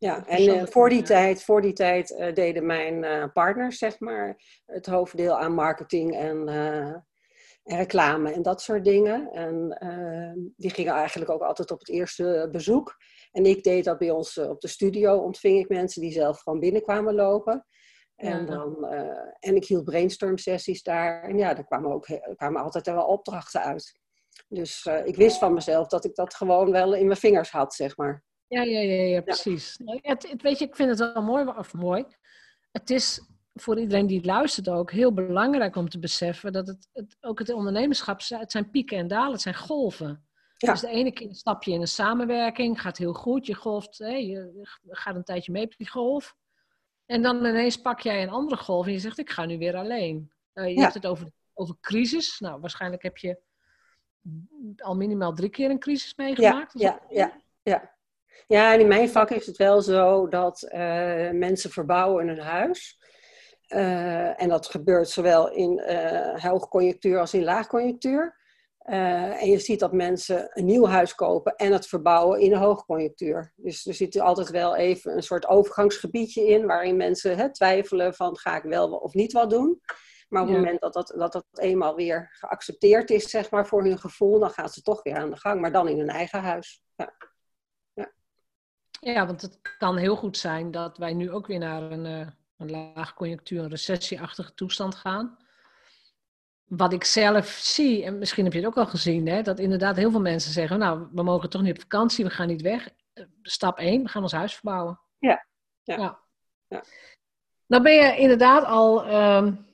Ja, 0.00 0.26
en 0.26 0.42
uh, 0.42 0.66
voor 0.66 0.88
die 0.88 1.02
tijd, 1.02 1.44
voor 1.44 1.62
die 1.62 1.72
tijd 1.72 2.10
uh, 2.10 2.34
deden 2.34 2.66
mijn 2.66 3.02
uh, 3.02 3.24
partners, 3.32 3.78
zeg 3.78 4.00
maar, 4.00 4.42
het 4.66 4.86
hoofddeel 4.86 5.38
aan 5.38 5.54
marketing 5.54 6.16
en, 6.16 6.48
en 7.62 7.76
reclame 7.76 8.32
en 8.32 8.42
dat 8.42 8.62
soort 8.62 8.84
dingen. 8.84 9.30
En 9.32 9.78
die 10.56 10.70
gingen 10.70 10.92
eigenlijk 10.92 11.30
ook 11.30 11.42
altijd 11.42 11.70
op 11.70 11.78
het 11.78 11.88
eerste 11.88 12.48
bezoek. 12.52 12.96
En 13.32 13.44
ik 13.44 13.62
deed 13.62 13.84
dat 13.84 13.98
bij 13.98 14.10
ons 14.10 14.38
op 14.38 14.60
de 14.60 14.68
studio, 14.68 15.16
ontving 15.18 15.58
ik 15.58 15.68
mensen 15.68 16.02
die 16.02 16.12
zelf 16.12 16.40
gewoon 16.40 16.60
binnenkwamen 16.60 17.14
lopen. 17.14 17.66
En, 18.16 18.46
dan, 18.46 18.86
en 19.38 19.56
ik 19.56 19.64
hield 19.64 19.84
brainstorm 19.84 20.38
sessies 20.38 20.82
daar. 20.82 21.22
En 21.22 21.38
ja, 21.38 21.54
daar 21.54 21.64
kwamen, 21.64 21.92
ook, 21.92 22.06
kwamen 22.36 22.62
altijd 22.62 22.86
wel 22.86 23.06
opdrachten 23.06 23.62
uit. 23.62 24.00
Dus 24.48 24.86
ik 25.04 25.16
wist 25.16 25.38
van 25.38 25.54
mezelf 25.54 25.86
dat 25.86 26.04
ik 26.04 26.14
dat 26.14 26.34
gewoon 26.34 26.70
wel 26.70 26.94
in 26.94 27.06
mijn 27.06 27.18
vingers 27.18 27.50
had, 27.50 27.74
zeg 27.74 27.96
maar. 27.96 28.28
Ja, 28.50 28.62
ja, 28.62 28.80
ja, 28.80 29.02
ja 29.02 29.20
precies. 29.20 29.80
Ja. 29.84 29.98
Het, 30.02 30.30
het, 30.30 30.42
weet 30.42 30.58
je, 30.58 30.64
ik 30.64 30.76
vind 30.76 30.88
het 30.88 31.12
wel 31.12 31.22
mooi, 31.22 31.46
of 31.46 31.74
mooi. 31.74 32.04
Het 32.72 32.90
is 32.90 33.20
voor 33.54 33.78
iedereen 33.78 34.06
die 34.06 34.24
luistert 34.24 34.68
ook 34.68 34.90
heel 34.90 35.12
belangrijk 35.12 35.76
om 35.76 35.88
te 35.88 35.98
beseffen 35.98 36.52
dat 36.52 36.66
het, 36.66 36.88
het 36.92 37.16
ook 37.20 37.38
het 37.38 37.52
ondernemerschap, 37.52 38.20
het 38.28 38.50
zijn 38.50 38.70
pieken 38.70 38.98
en 38.98 39.08
dalen, 39.08 39.32
het 39.32 39.40
zijn 39.40 39.54
golven. 39.54 40.28
Ja. 40.56 40.72
Dus 40.72 40.80
de 40.80 40.88
ene 40.88 41.12
keer 41.12 41.34
stap 41.34 41.62
je 41.62 41.72
in 41.72 41.80
een 41.80 41.88
samenwerking, 41.88 42.80
gaat 42.80 42.96
heel 42.96 43.12
goed, 43.12 43.46
je 43.46 43.54
golft, 43.54 43.98
hè, 43.98 44.14
je 44.14 44.68
gaat 44.88 45.14
een 45.14 45.24
tijdje 45.24 45.52
mee 45.52 45.64
op 45.64 45.76
die 45.76 45.88
golf. 45.88 46.36
En 47.06 47.22
dan 47.22 47.36
ineens 47.36 47.76
pak 47.76 48.00
jij 48.00 48.22
een 48.22 48.30
andere 48.30 48.56
golf 48.56 48.86
en 48.86 48.92
je 48.92 48.98
zegt, 48.98 49.18
ik 49.18 49.30
ga 49.30 49.44
nu 49.44 49.58
weer 49.58 49.76
alleen. 49.76 50.32
Uh, 50.54 50.66
je 50.66 50.74
ja. 50.74 50.80
hebt 50.80 50.94
het 50.94 51.06
over, 51.06 51.30
over 51.54 51.76
crisis. 51.80 52.40
Nou, 52.40 52.60
waarschijnlijk 52.60 53.02
heb 53.02 53.16
je 53.16 53.38
al 54.76 54.96
minimaal 54.96 55.34
drie 55.34 55.50
keer 55.50 55.70
een 55.70 55.78
crisis 55.78 56.14
meegemaakt? 56.14 56.78
Ja, 56.78 57.00
ja, 57.08 57.16
ja, 57.16 57.40
ja. 57.62 57.98
Ja, 58.46 58.72
en 58.72 58.80
in 58.80 58.88
mijn 58.88 59.10
vak 59.10 59.30
is 59.30 59.46
het 59.46 59.56
wel 59.56 59.82
zo 59.82 60.28
dat 60.28 60.62
uh, 60.62 61.30
mensen 61.30 61.70
verbouwen 61.70 62.28
hun 62.28 62.38
huis. 62.38 62.98
Uh, 63.68 64.42
en 64.42 64.48
dat 64.48 64.66
gebeurt 64.66 65.08
zowel 65.08 65.50
in 65.52 65.82
uh, 65.88 66.44
hoogconjunctuur 66.44 67.18
als 67.20 67.34
in 67.34 67.44
laagconjunctuur. 67.44 68.38
en 68.84 69.50
je 69.50 69.58
ziet 69.58 69.80
dat 69.80 69.92
mensen 69.92 70.50
een 70.52 70.64
nieuw 70.64 70.86
huis 70.86 71.14
kopen 71.14 71.56
en 71.56 71.72
het 71.72 71.86
verbouwen 71.86 72.40
in 72.40 72.52
een 72.52 72.58
hoogconjunctuur. 72.58 73.52
Dus 73.56 73.86
er 73.86 73.94
zit 73.94 74.20
altijd 74.20 74.50
wel 74.50 74.76
even 74.76 75.16
een 75.16 75.22
soort 75.22 75.46
overgangsgebiedje 75.46 76.46
in, 76.46 76.66
waarin 76.66 76.96
mensen 76.96 77.36
hè, 77.36 77.52
twijfelen 77.52 78.14
van 78.14 78.38
ga 78.38 78.56
ik 78.56 78.62
wel 78.62 78.88
of 78.96 79.14
niet 79.14 79.32
wat 79.32 79.50
doen. 79.50 79.80
Maar 80.30 80.42
op 80.42 80.48
het 80.48 80.56
moment 80.56 80.80
dat 80.80 80.92
dat, 80.92 81.14
dat 81.16 81.32
dat 81.32 81.46
eenmaal 81.52 81.94
weer 81.94 82.28
geaccepteerd 82.32 83.10
is, 83.10 83.30
zeg 83.30 83.50
maar, 83.50 83.66
voor 83.66 83.84
hun 83.84 83.98
gevoel, 83.98 84.38
dan 84.38 84.50
gaan 84.50 84.68
ze 84.68 84.82
toch 84.82 85.02
weer 85.02 85.16
aan 85.16 85.30
de 85.30 85.36
gang, 85.36 85.60
maar 85.60 85.72
dan 85.72 85.88
in 85.88 85.98
hun 85.98 86.08
eigen 86.08 86.40
huis. 86.40 86.82
Ja, 86.96 87.12
ja 89.00 89.26
want 89.26 89.42
het 89.42 89.60
kan 89.78 89.96
heel 89.96 90.16
goed 90.16 90.36
zijn 90.36 90.70
dat 90.70 90.98
wij 90.98 91.14
nu 91.14 91.30
ook 91.30 91.46
weer 91.46 91.58
naar 91.58 91.82
een, 91.82 92.04
uh, 92.04 92.26
een 92.56 92.70
laag 92.70 93.14
conjunctuur, 93.14 93.62
een 93.62 93.68
recessieachtige 93.68 94.54
toestand 94.54 94.94
gaan. 94.94 95.38
Wat 96.64 96.92
ik 96.92 97.04
zelf 97.04 97.46
zie, 97.48 98.04
en 98.04 98.18
misschien 98.18 98.44
heb 98.44 98.52
je 98.52 98.58
het 98.58 98.68
ook 98.68 98.76
al 98.76 98.86
gezien, 98.86 99.28
hè, 99.28 99.42
dat 99.42 99.58
inderdaad 99.58 99.96
heel 99.96 100.10
veel 100.10 100.20
mensen 100.20 100.52
zeggen, 100.52 100.78
nou, 100.78 101.08
we 101.12 101.22
mogen 101.22 101.50
toch 101.50 101.62
niet 101.62 101.74
op 101.74 101.80
vakantie, 101.80 102.24
we 102.24 102.30
gaan 102.30 102.48
niet 102.48 102.62
weg. 102.62 102.88
Eh, 103.12 103.24
stap 103.42 103.78
1, 103.78 104.02
we 104.02 104.08
gaan 104.08 104.22
ons 104.22 104.32
huis 104.32 104.54
verbouwen. 104.54 105.00
Ja. 105.18 105.46
ja. 105.82 105.96
ja. 105.96 106.18
ja. 106.68 106.84
Nou 107.66 107.82
ben 107.82 107.94
je 107.94 108.16
inderdaad 108.16 108.64
al 108.64 109.04
um, 109.04 109.66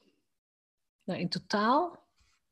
nou, 1.04 1.21
in 1.21 1.28
totaal 1.28 2.06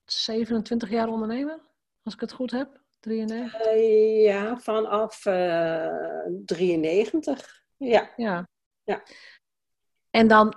27 0.05 0.91
jaar 0.91 1.09
ondernemer, 1.09 1.59
als 2.03 2.15
ik 2.15 2.21
het 2.21 2.33
goed 2.33 2.51
heb. 2.51 2.84
93? 3.05 3.67
Uh, 3.67 4.25
ja, 4.25 4.57
vanaf 4.57 5.27
uh, 5.27 6.27
93. 6.45 7.63
Ja. 7.77 8.11
ja. 8.17 8.49
ja. 8.85 9.03
En 10.11 10.29
dan, 10.29 10.55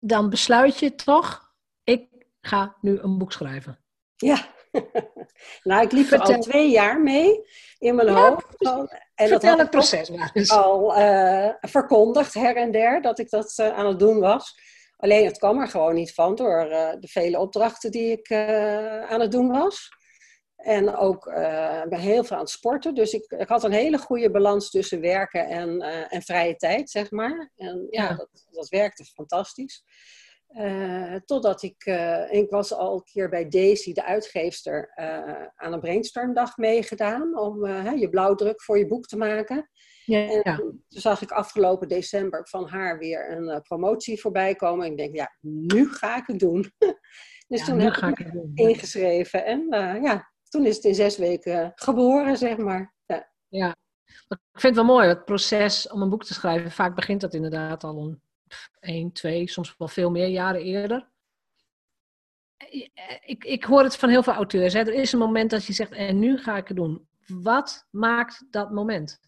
dan 0.00 0.30
besluit 0.30 0.78
je 0.78 0.94
toch, 0.94 1.54
ik 1.84 2.08
ga 2.40 2.76
nu 2.80 2.98
een 2.98 3.18
boek 3.18 3.32
schrijven. 3.32 3.78
Ja. 4.16 4.54
nou, 5.62 5.82
ik 5.82 5.92
liep 5.92 6.10
er 6.10 6.20
al 6.20 6.40
twee 6.40 6.70
jaar 6.70 7.00
mee 7.00 7.46
in 7.78 7.94
mijn 7.94 8.08
hoofd. 8.08 8.46
En 9.14 9.28
Vertel 9.28 9.50
dat 9.50 9.58
het 9.58 9.70
proces 9.70 10.10
maar 10.10 10.32
Al 10.46 10.98
uh, 10.98 11.50
verkondigd 11.60 12.34
her 12.34 12.56
en 12.56 12.70
der 12.70 13.02
dat 13.02 13.18
ik 13.18 13.30
dat 13.30 13.58
aan 13.58 13.86
het 13.86 13.98
doen 13.98 14.20
was. 14.20 14.58
Alleen 14.96 15.24
het 15.24 15.38
kwam 15.38 15.60
er 15.60 15.68
gewoon 15.68 15.94
niet 15.94 16.14
van 16.14 16.34
door 16.34 16.58
de 17.00 17.08
vele 17.08 17.38
opdrachten 17.38 17.90
die 17.90 18.10
ik 18.10 18.32
aan 19.08 19.20
het 19.20 19.32
doen 19.32 19.48
was. 19.48 19.88
En 20.66 20.96
ook 20.96 21.26
uh, 21.26 21.82
ben 21.82 21.98
heel 21.98 22.24
veel 22.24 22.36
aan 22.36 22.42
het 22.42 22.50
sporten. 22.50 22.94
Dus 22.94 23.12
ik, 23.12 23.30
ik, 23.38 23.48
had 23.48 23.64
een 23.64 23.72
hele 23.72 23.98
goede 23.98 24.30
balans 24.30 24.70
tussen 24.70 25.00
werken 25.00 25.46
en, 25.48 25.80
en 26.10 26.22
vrije 26.22 26.56
tijd, 26.56 26.90
zeg 26.90 27.10
maar. 27.10 27.52
En 27.56 27.86
ja, 27.90 28.02
ja. 28.02 28.14
Dat, 28.14 28.46
dat, 28.50 28.68
werkte 28.68 29.04
fantastisch. 29.04 29.84
totdat 31.24 31.62
ik, 31.62 31.84
ik 32.30 32.50
was 32.50 32.72
al 32.72 32.94
een 32.94 33.04
keer 33.04 33.28
bij 33.28 33.48
Daisy, 33.48 33.92
de 33.92 34.04
uitgeefster, 34.04 34.92
aan 35.54 35.72
een 35.72 35.80
brainstormdag 35.80 36.56
meegedaan. 36.56 37.38
Om 37.38 37.66
je 37.96 38.08
blauwdruk 38.08 38.62
voor 38.62 38.78
je 38.78 38.86
boek 38.86 39.06
te 39.06 39.16
maken. 39.16 39.70
Ja, 40.04 40.28
en 40.28 40.42
toen 40.42 40.84
zag 40.88 41.22
ik 41.22 41.30
afgelopen 41.30 41.88
december 41.88 42.48
van 42.48 42.68
haar 42.68 42.98
weer 42.98 43.30
een 43.30 43.62
promotie 43.62 44.20
voorbij 44.20 44.54
komen. 44.54 44.84
En 44.84 44.90
ik 44.90 44.98
denk, 44.98 45.14
ja, 45.14 45.36
nu 45.40 45.88
ga 45.92 46.16
ik 46.16 46.26
het 46.26 46.38
doen. 46.38 46.72
dus 47.48 47.64
toen 47.64 47.80
heb 47.80 47.94
ik 47.94 48.32
ingeschreven. 48.54 49.44
En 49.44 49.60
uh, 49.70 50.02
ja, 50.02 50.34
toen 50.56 50.66
is 50.66 50.76
het 50.76 50.84
in 50.84 50.94
zes 50.94 51.16
weken 51.16 51.72
geboren, 51.74 52.36
zeg 52.36 52.56
maar. 52.56 52.94
Ja. 53.06 53.28
ja, 53.48 53.76
ik 54.28 54.60
vind 54.60 54.76
het 54.76 54.86
wel 54.86 54.94
mooi. 54.94 55.08
Het 55.08 55.24
proces 55.24 55.88
om 55.88 56.02
een 56.02 56.10
boek 56.10 56.24
te 56.24 56.34
schrijven, 56.34 56.70
vaak 56.70 56.94
begint 56.94 57.20
dat 57.20 57.34
inderdaad 57.34 57.84
al 57.84 57.98
een 57.98 58.20
één, 58.80 59.12
twee, 59.12 59.48
soms 59.48 59.74
wel 59.78 59.88
veel 59.88 60.10
meer 60.10 60.26
jaren 60.26 60.62
eerder. 60.62 61.08
Ik, 63.20 63.44
ik 63.44 63.64
hoor 63.64 63.82
het 63.82 63.96
van 63.96 64.08
heel 64.08 64.22
veel 64.22 64.32
auteurs. 64.32 64.72
Hè. 64.72 64.80
Er 64.80 64.94
is 64.94 65.12
een 65.12 65.18
moment 65.18 65.50
dat 65.50 65.64
je 65.64 65.72
zegt, 65.72 65.92
en 65.92 66.18
nu 66.18 66.38
ga 66.38 66.56
ik 66.56 66.68
het 66.68 66.76
doen. 66.76 67.08
Wat 67.26 67.86
maakt 67.90 68.44
dat 68.50 68.70
moment? 68.70 69.20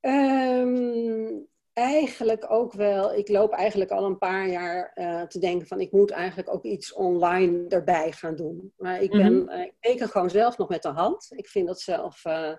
Um, 0.00 1.48
eigenlijk 1.74 2.50
ook 2.50 2.72
wel. 2.72 3.14
Ik 3.14 3.28
loop 3.28 3.52
eigenlijk 3.52 3.90
al 3.90 4.04
een 4.04 4.18
paar 4.18 4.48
jaar 4.48 4.92
uh, 4.94 5.22
te 5.22 5.38
denken 5.38 5.66
van 5.66 5.80
ik 5.80 5.92
moet 5.92 6.10
eigenlijk 6.10 6.54
ook 6.54 6.64
iets 6.64 6.92
online 6.92 7.68
erbij 7.68 8.12
gaan 8.12 8.36
doen. 8.36 8.72
Maar 8.76 9.02
ik, 9.02 9.10
ben, 9.10 9.32
mm 9.32 9.48
-hmm. 9.48 9.60
ik 9.60 9.74
teken 9.80 10.08
gewoon 10.08 10.30
zelf 10.30 10.58
nog 10.58 10.68
met 10.68 10.82
de 10.82 10.88
hand. 10.88 11.26
Ik 11.30 11.48
vind 11.48 11.66
dat 11.66 11.80
zelf. 11.80 12.24
Uh, 12.24 12.52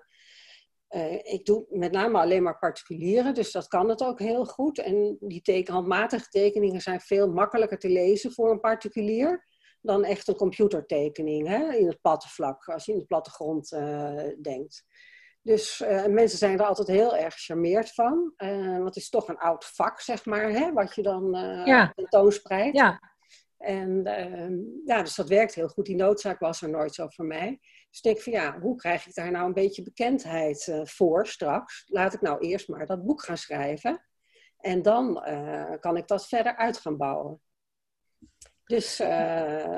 ik 1.22 1.44
doe 1.44 1.66
met 1.68 1.92
name 1.92 2.18
alleen 2.18 2.42
maar 2.42 2.58
particulieren, 2.58 3.34
dus 3.34 3.52
dat 3.52 3.68
kan 3.68 3.88
het 3.88 4.02
ook 4.02 4.18
heel 4.18 4.44
goed. 4.44 4.78
En 4.78 5.16
die 5.20 5.42
teken, 5.42 5.74
handmatige 5.74 6.28
tekeningen 6.28 6.80
zijn 6.80 7.00
veel 7.00 7.32
makkelijker 7.32 7.78
te 7.78 7.88
lezen 7.88 8.32
voor 8.32 8.50
een 8.50 8.60
particulier 8.60 9.44
dan 9.80 10.04
echt 10.04 10.28
een 10.28 10.36
computertekening 10.36 11.48
hè, 11.48 11.74
in 11.74 11.86
het 11.86 12.00
platte 12.00 12.28
vlak, 12.28 12.64
als 12.64 12.84
je 12.84 12.92
in 12.92 12.98
de 12.98 13.04
plattegrond 13.04 13.68
denkt. 14.42 14.84
Dus 15.46 15.80
uh, 15.80 16.06
mensen 16.06 16.38
zijn 16.38 16.58
er 16.58 16.66
altijd 16.66 16.88
heel 16.88 17.16
erg 17.16 17.34
gecharmeerd 17.34 17.94
van. 17.94 18.32
Uh, 18.36 18.72
want 18.72 18.84
het 18.84 18.96
is 18.96 19.08
toch 19.08 19.28
een 19.28 19.38
oud 19.38 19.64
vak, 19.64 20.00
zeg 20.00 20.24
maar, 20.24 20.50
hè, 20.50 20.72
wat 20.72 20.94
je 20.94 21.02
dan 21.02 21.36
uh, 21.36 21.66
ja. 21.66 21.92
tentoonspreidt. 21.94 22.76
Ja. 22.76 23.00
En 23.58 24.06
ehm, 24.06 24.54
ja, 24.84 25.02
dus 25.02 25.14
dat 25.14 25.28
werkt 25.28 25.54
heel 25.54 25.68
goed. 25.68 25.86
Die 25.86 25.96
noodzaak 25.96 26.38
was 26.38 26.62
er 26.62 26.70
nooit 26.70 26.94
zo 26.94 27.08
voor 27.08 27.24
mij. 27.24 27.58
Dus 27.60 27.98
ik 27.98 28.02
denk 28.02 28.20
van 28.20 28.32
ja, 28.32 28.58
hoe 28.60 28.76
krijg 28.76 29.06
ik 29.06 29.14
daar 29.14 29.30
nou 29.30 29.46
een 29.46 29.52
beetje 29.52 29.82
bekendheid 29.82 30.80
voor 30.82 31.26
straks? 31.26 31.84
Laat 31.86 32.14
ik 32.14 32.20
nou 32.20 32.38
eerst 32.40 32.68
maar 32.68 32.86
dat 32.86 33.04
boek 33.04 33.24
gaan 33.24 33.36
schrijven. 33.36 34.04
En 34.58 34.82
dan 34.82 35.14
kan 35.80 35.96
ik 35.96 36.06
dat 36.06 36.28
verder 36.28 36.56
uit 36.56 36.78
gaan 36.78 36.96
bouwen. 36.96 37.40
Dus, 38.64 38.96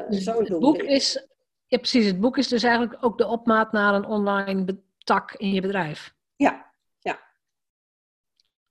dus 0.09 0.25
zo 0.25 0.39
het 0.39 0.59
boek 0.59 0.83
is, 0.83 1.29
ja, 1.67 1.79
precies. 1.79 2.07
Het 2.07 2.21
boek 2.21 2.37
is 2.37 2.49
dus 2.49 2.63
eigenlijk 2.63 3.05
ook 3.05 3.19
de 3.19 3.27
opmaat 3.27 3.73
naar 3.73 3.95
een 3.95 4.07
online 4.07 4.65
tak 5.09 5.35
in 5.35 5.53
je 5.53 5.61
bedrijf? 5.61 6.15
Ja, 6.37 6.73
ja. 6.99 7.19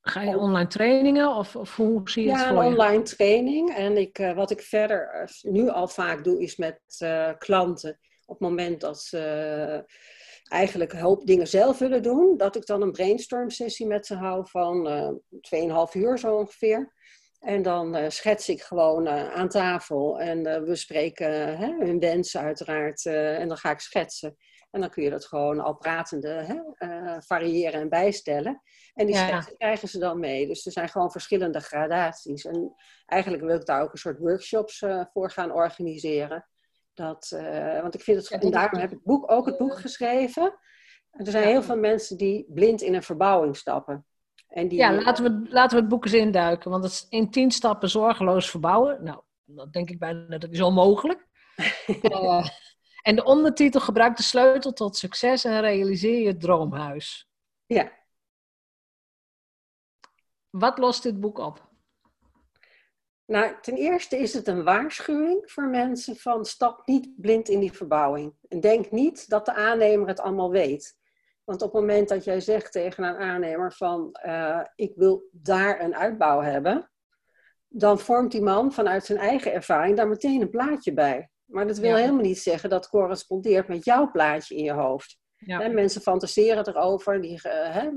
Ga 0.02 0.22
je 0.22 0.38
online 0.38 0.68
trainingen 0.68 1.36
of, 1.36 1.56
of 1.56 1.76
hoe 1.76 2.10
zie 2.10 2.24
je 2.24 2.30
ja, 2.30 2.38
het 2.38 2.48
voor 2.48 2.64
je? 2.64 2.70
Ja, 2.70 2.76
online 2.76 3.04
training. 3.04 3.76
En 3.76 3.98
ik, 3.98 4.20
uh, 4.20 4.34
wat 4.34 4.52
ik 4.52 4.62
verder 4.62 5.28
uh, 5.44 5.52
nu 5.52 5.70
al 5.70 5.88
vaak 5.88 6.24
doe, 6.24 6.42
is 6.42 6.56
met 6.56 6.82
uh, 7.00 7.32
klanten 7.38 8.00
op 8.26 8.40
het 8.40 8.50
moment 8.50 8.82
dat 8.82 9.02
ze 9.02 9.86
eigenlijk 10.44 10.94
een 10.94 11.00
hoop 11.00 11.26
dingen 11.26 11.48
zelf 11.48 11.78
willen 11.78 12.04
doen, 12.04 12.38
dat 12.38 12.56
ik 12.56 12.66
dan 12.66 12.82
een 12.82 12.92
brainstorm 12.92 13.50
sessie 13.50 13.88
met 13.88 14.06
ze 14.06 14.16
hou 14.16 14.48
van 14.50 14.88
uh, 14.88 15.88
2,5 15.90 15.94
uur 15.94 16.18
zo 16.18 16.36
ongeveer. 16.36 16.94
En 17.40 17.62
dan 17.62 17.98
uh, 17.98 18.10
schets 18.10 18.50
ik 18.50 18.62
gewoon 18.62 19.08
uh, 19.08 19.34
aan 19.34 19.50
tafel 19.50 20.20
en 20.20 20.48
uh, 20.48 20.58
we 20.58 20.76
spreken 20.76 21.58
hun 21.58 22.00
wensen 22.00 22.42
uiteraard 22.42 23.06
en 23.06 23.48
dan 23.48 23.58
ga 23.58 23.72
ik 23.72 23.80
schetsen. 23.80 24.38
En 24.78 24.84
dan 24.84 24.92
kun 24.92 25.04
je 25.04 25.10
dat 25.10 25.26
gewoon 25.26 25.60
al 25.60 25.78
pratende 25.78 26.28
hè, 26.28 26.88
uh, 26.88 27.18
variëren 27.20 27.82
en 27.82 27.90
bijstellen. 27.90 28.62
En 28.94 29.06
die 29.06 29.16
ja. 29.16 29.40
krijgen 29.58 29.88
ze 29.88 30.00
dan 30.00 30.20
mee. 30.20 30.48
Dus 30.48 30.66
er 30.66 30.72
zijn 30.72 30.90
gewoon 30.90 31.12
verschillende 31.12 31.60
gradaties. 31.60 32.46
En 32.46 32.76
eigenlijk 33.06 33.44
wil 33.44 33.56
ik 33.56 33.66
daar 33.66 33.82
ook 33.82 33.92
een 33.92 33.98
soort 33.98 34.20
workshops 34.20 34.82
uh, 34.82 35.04
voor 35.14 35.32
gaan 35.32 35.52
organiseren. 35.52 36.48
Dat, 36.94 37.32
uh, 37.34 37.82
want 37.82 37.94
ik 37.94 38.02
vind 38.02 38.18
het, 38.18 38.42
en 38.44 38.52
daarom 38.52 38.80
heb 38.80 38.92
ik 38.92 39.04
boek, 39.04 39.32
ook 39.32 39.46
het 39.46 39.58
boek 39.58 39.80
geschreven. 39.80 40.60
Er 41.12 41.32
zijn 41.32 41.48
heel 41.48 41.64
veel 41.64 41.78
mensen 41.78 42.18
die 42.18 42.46
blind 42.54 42.82
in 42.82 42.94
een 42.94 43.04
verbouwing 43.04 43.58
stappen. 43.58 44.06
En 44.48 44.68
die, 44.68 44.78
ja, 44.78 44.94
laten 44.94 45.24
we, 45.24 45.50
laten 45.50 45.76
we 45.76 45.82
het 45.82 45.92
boek 45.92 46.06
eens 46.06 46.14
induiken. 46.14 46.72
Want 46.72 46.84
het 46.84 46.94
is 46.94 47.06
in 47.10 47.32
tien 47.32 47.52
stappen 47.52 47.90
zorgeloos 47.90 48.50
verbouwen. 48.50 49.04
Nou, 49.04 49.22
dat 49.46 49.74
denk 49.74 49.90
ik 49.90 50.00
bijna 50.00 50.38
dat 50.38 50.52
is 50.52 50.62
onmogelijk. 50.62 51.28
uh, 52.02 52.48
En 53.02 53.16
de 53.16 53.24
ondertitel 53.24 53.82
gebruik 53.82 54.18
de 54.18 54.24
sleutel 54.24 54.74
tot 54.74 54.98
succes 54.98 55.44
en 55.44 55.62
realiseer 55.62 56.20
je 56.20 56.38
droomhuis. 56.38 57.30
Ja. 57.66 57.92
Wat 60.50 60.78
lost 60.78 61.04
dit 61.04 61.20
boek 61.20 61.38
op? 61.38 61.68
Nou, 63.26 63.56
ten 63.62 63.76
eerste 63.76 64.18
is 64.18 64.34
het 64.34 64.48
een 64.48 64.64
waarschuwing 64.64 65.52
voor 65.52 65.68
mensen 65.68 66.16
van 66.16 66.46
stap 66.46 66.88
niet 66.88 67.22
blind 67.22 67.50
in 67.50 67.60
die 67.60 67.72
verbouwing. 67.72 68.34
En 68.48 68.60
denk 68.60 68.92
niet 68.92 69.30
dat 69.30 69.46
de 69.46 69.54
aannemer 69.54 70.08
het 70.08 70.20
allemaal 70.20 70.52
weet. 70.52 70.98
Want 71.44 71.62
op 71.62 71.72
het 71.72 71.82
moment 71.82 72.10
dat 72.10 72.24
jij 72.24 72.40
zegt 72.40 72.72
tegen 72.72 73.04
een 73.04 73.16
aannemer 73.16 73.74
van 73.74 74.20
uh, 74.26 74.62
ik 74.76 74.96
wil 74.96 75.30
daar 75.32 75.82
een 75.82 75.96
uitbouw 75.96 76.42
hebben, 76.42 76.92
dan 77.68 78.00
vormt 78.00 78.32
die 78.32 78.42
man 78.42 78.74
vanuit 78.74 79.06
zijn 79.06 79.20
eigen 79.20 79.54
ervaring 79.54 79.98
daar 79.98 80.08
meteen 80.08 80.42
een 80.42 80.50
plaatje 80.50 80.94
bij. 80.94 81.30
Maar 81.48 81.68
dat 81.68 81.78
wil 81.78 81.90
ja. 81.90 81.96
helemaal 81.96 82.22
niet 82.22 82.40
zeggen 82.40 82.70
dat 82.70 82.90
correspondeert 82.90 83.68
met 83.68 83.86
jouw 83.86 84.12
plaatje 84.12 84.56
in 84.56 84.64
je 84.64 84.72
hoofd. 84.72 85.18
Ja. 85.38 85.68
mensen 85.68 86.02
fantaseren 86.02 86.68
erover, 86.68 87.22
die 87.22 87.40
uh, 87.46 87.88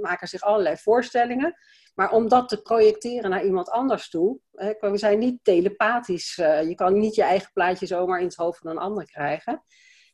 maken 0.00 0.28
zich 0.28 0.40
allerlei 0.40 0.76
voorstellingen. 0.76 1.54
Maar 1.94 2.12
om 2.12 2.28
dat 2.28 2.48
te 2.48 2.62
projecteren 2.62 3.30
naar 3.30 3.44
iemand 3.44 3.70
anders 3.70 4.10
toe, 4.10 4.38
we 4.80 4.90
zijn 4.92 5.18
niet 5.18 5.38
telepathisch. 5.42 6.38
Uh, 6.38 6.68
je 6.68 6.74
kan 6.74 6.98
niet 6.98 7.14
je 7.14 7.22
eigen 7.22 7.50
plaatje 7.52 7.86
zomaar 7.86 8.18
in 8.18 8.26
het 8.26 8.36
hoofd 8.36 8.58
van 8.58 8.70
een 8.70 8.78
ander 8.78 9.04
krijgen. 9.04 9.64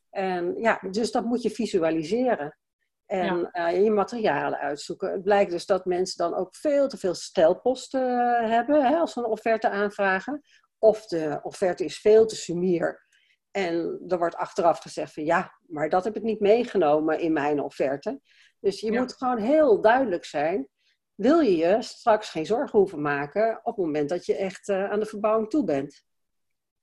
En 0.09 0.55
ja, 0.57 0.79
dus 0.91 1.11
dat 1.11 1.25
moet 1.25 1.41
je 1.41 1.49
visualiseren. 1.49 2.57
En 3.05 3.49
ja. 3.51 3.71
uh, 3.71 3.83
je 3.83 3.91
materialen 3.91 4.59
uitzoeken. 4.59 5.11
Het 5.11 5.23
blijkt 5.23 5.51
dus 5.51 5.65
dat 5.65 5.85
mensen 5.85 6.17
dan 6.17 6.35
ook 6.35 6.55
veel 6.55 6.87
te 6.87 6.97
veel 6.97 7.13
stelposten 7.13 8.49
hebben 8.49 8.85
hè, 8.85 8.95
als 8.95 9.13
ze 9.13 9.19
een 9.19 9.25
offerte 9.25 9.69
aanvragen. 9.69 10.41
Of 10.79 11.05
de 11.05 11.39
offerte 11.43 11.83
is 11.83 11.99
veel 11.99 12.25
te 12.25 12.35
sumier. 12.35 13.05
En 13.51 14.03
er 14.07 14.17
wordt 14.17 14.35
achteraf 14.35 14.79
gezegd 14.79 15.13
van 15.13 15.25
ja, 15.25 15.59
maar 15.67 15.89
dat 15.89 16.03
heb 16.03 16.15
ik 16.15 16.23
niet 16.23 16.39
meegenomen 16.39 17.19
in 17.19 17.33
mijn 17.33 17.61
offerte. 17.61 18.21
Dus 18.59 18.79
je 18.79 18.91
moet 18.91 19.13
gewoon 19.13 19.37
heel 19.37 19.81
duidelijk 19.81 20.25
zijn. 20.25 20.67
Wil 21.15 21.39
je 21.39 21.55
je 21.55 21.81
straks 21.81 22.29
geen 22.29 22.45
zorgen 22.45 22.79
hoeven 22.79 23.01
maken 23.01 23.59
op 23.63 23.75
het 23.75 23.85
moment 23.85 24.09
dat 24.09 24.25
je 24.25 24.35
echt 24.35 24.67
uh, 24.67 24.91
aan 24.91 24.99
de 24.99 25.05
verbouwing 25.05 25.49
toe 25.49 25.63
bent? 25.63 26.03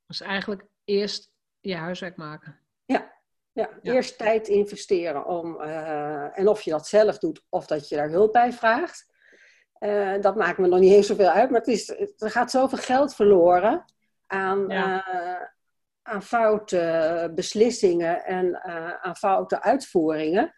Dus 0.06 0.20
eigenlijk 0.20 0.66
eerst 0.84 1.30
je 1.60 1.74
huiswerk 1.74 2.16
maken. 2.16 2.60
Ja, 2.84 3.12
ja, 3.52 3.78
eerst 3.82 4.18
tijd 4.18 4.48
investeren 4.48 5.26
om, 5.26 5.60
uh, 5.60 6.38
en 6.38 6.48
of 6.48 6.62
je 6.62 6.70
dat 6.70 6.86
zelf 6.86 7.18
doet 7.18 7.42
of 7.48 7.66
dat 7.66 7.88
je 7.88 7.96
daar 7.96 8.10
hulp 8.10 8.32
bij 8.32 8.52
vraagt. 8.52 9.13
Uh, 9.84 10.20
dat 10.20 10.36
maakt 10.36 10.58
me 10.58 10.66
nog 10.66 10.78
niet 10.78 10.92
eens 10.92 11.06
zoveel 11.06 11.28
uit, 11.28 11.50
maar 11.50 11.60
het 11.60 11.68
is, 11.68 11.88
er 12.16 12.30
gaat 12.30 12.50
zoveel 12.50 12.78
geld 12.78 13.14
verloren 13.14 13.84
aan, 14.26 14.72
uh, 14.72 15.40
aan 16.02 16.22
foute 16.22 17.32
beslissingen 17.34 18.24
en 18.24 18.62
aan 19.02 19.16
foute 19.16 19.62
uitvoeringen. 19.62 20.54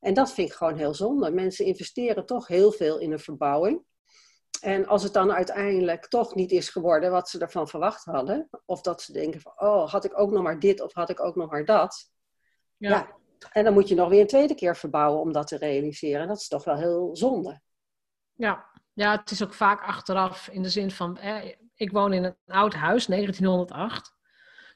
En 0.00 0.14
dat 0.14 0.32
vind 0.32 0.48
ik 0.48 0.54
gewoon 0.54 0.76
heel 0.76 0.94
zonde. 0.94 1.30
Mensen 1.30 1.64
investeren 1.64 2.26
toch 2.26 2.46
heel 2.46 2.72
veel 2.72 2.98
in 2.98 3.12
een 3.12 3.18
verbouwing. 3.18 3.84
En 4.60 4.86
als 4.86 5.02
het 5.02 5.12
dan 5.12 5.32
uiteindelijk 5.32 6.08
toch 6.08 6.34
niet 6.34 6.50
is 6.50 6.68
geworden 6.68 7.10
wat 7.10 7.28
ze 7.28 7.38
ervan 7.38 7.68
verwacht 7.68 8.04
hadden, 8.04 8.48
of 8.66 8.80
dat 8.80 9.02
ze 9.02 9.12
denken 9.12 9.40
van, 9.40 9.52
oh, 9.56 9.90
had 9.90 10.04
ik 10.04 10.18
ook 10.18 10.30
nog 10.30 10.42
maar 10.42 10.58
dit 10.58 10.80
of 10.80 10.92
had 10.92 11.10
ik 11.10 11.20
ook 11.20 11.36
nog 11.36 11.50
maar 11.50 11.64
dat. 11.64 12.10
Ja. 12.76 12.90
ja. 12.90 13.18
En 13.52 13.64
dan 13.64 13.72
moet 13.72 13.88
je 13.88 13.94
nog 13.94 14.08
weer 14.08 14.20
een 14.20 14.26
tweede 14.26 14.54
keer 14.54 14.76
verbouwen 14.76 15.20
om 15.20 15.32
dat 15.32 15.46
te 15.46 15.56
realiseren. 15.56 16.28
Dat 16.28 16.36
is 16.36 16.48
toch 16.48 16.64
wel 16.64 16.76
heel 16.76 17.16
zonde. 17.16 17.60
Ja, 18.34 18.69
ja 19.00 19.16
het 19.16 19.30
is 19.30 19.42
ook 19.42 19.54
vaak 19.54 19.82
achteraf 19.82 20.48
in 20.48 20.62
de 20.62 20.68
zin 20.68 20.90
van, 20.90 21.18
eh, 21.18 21.54
ik 21.74 21.90
woon 21.90 22.12
in 22.12 22.24
een 22.24 22.36
oud 22.46 22.74
huis, 22.74 23.06
1908. 23.06 24.18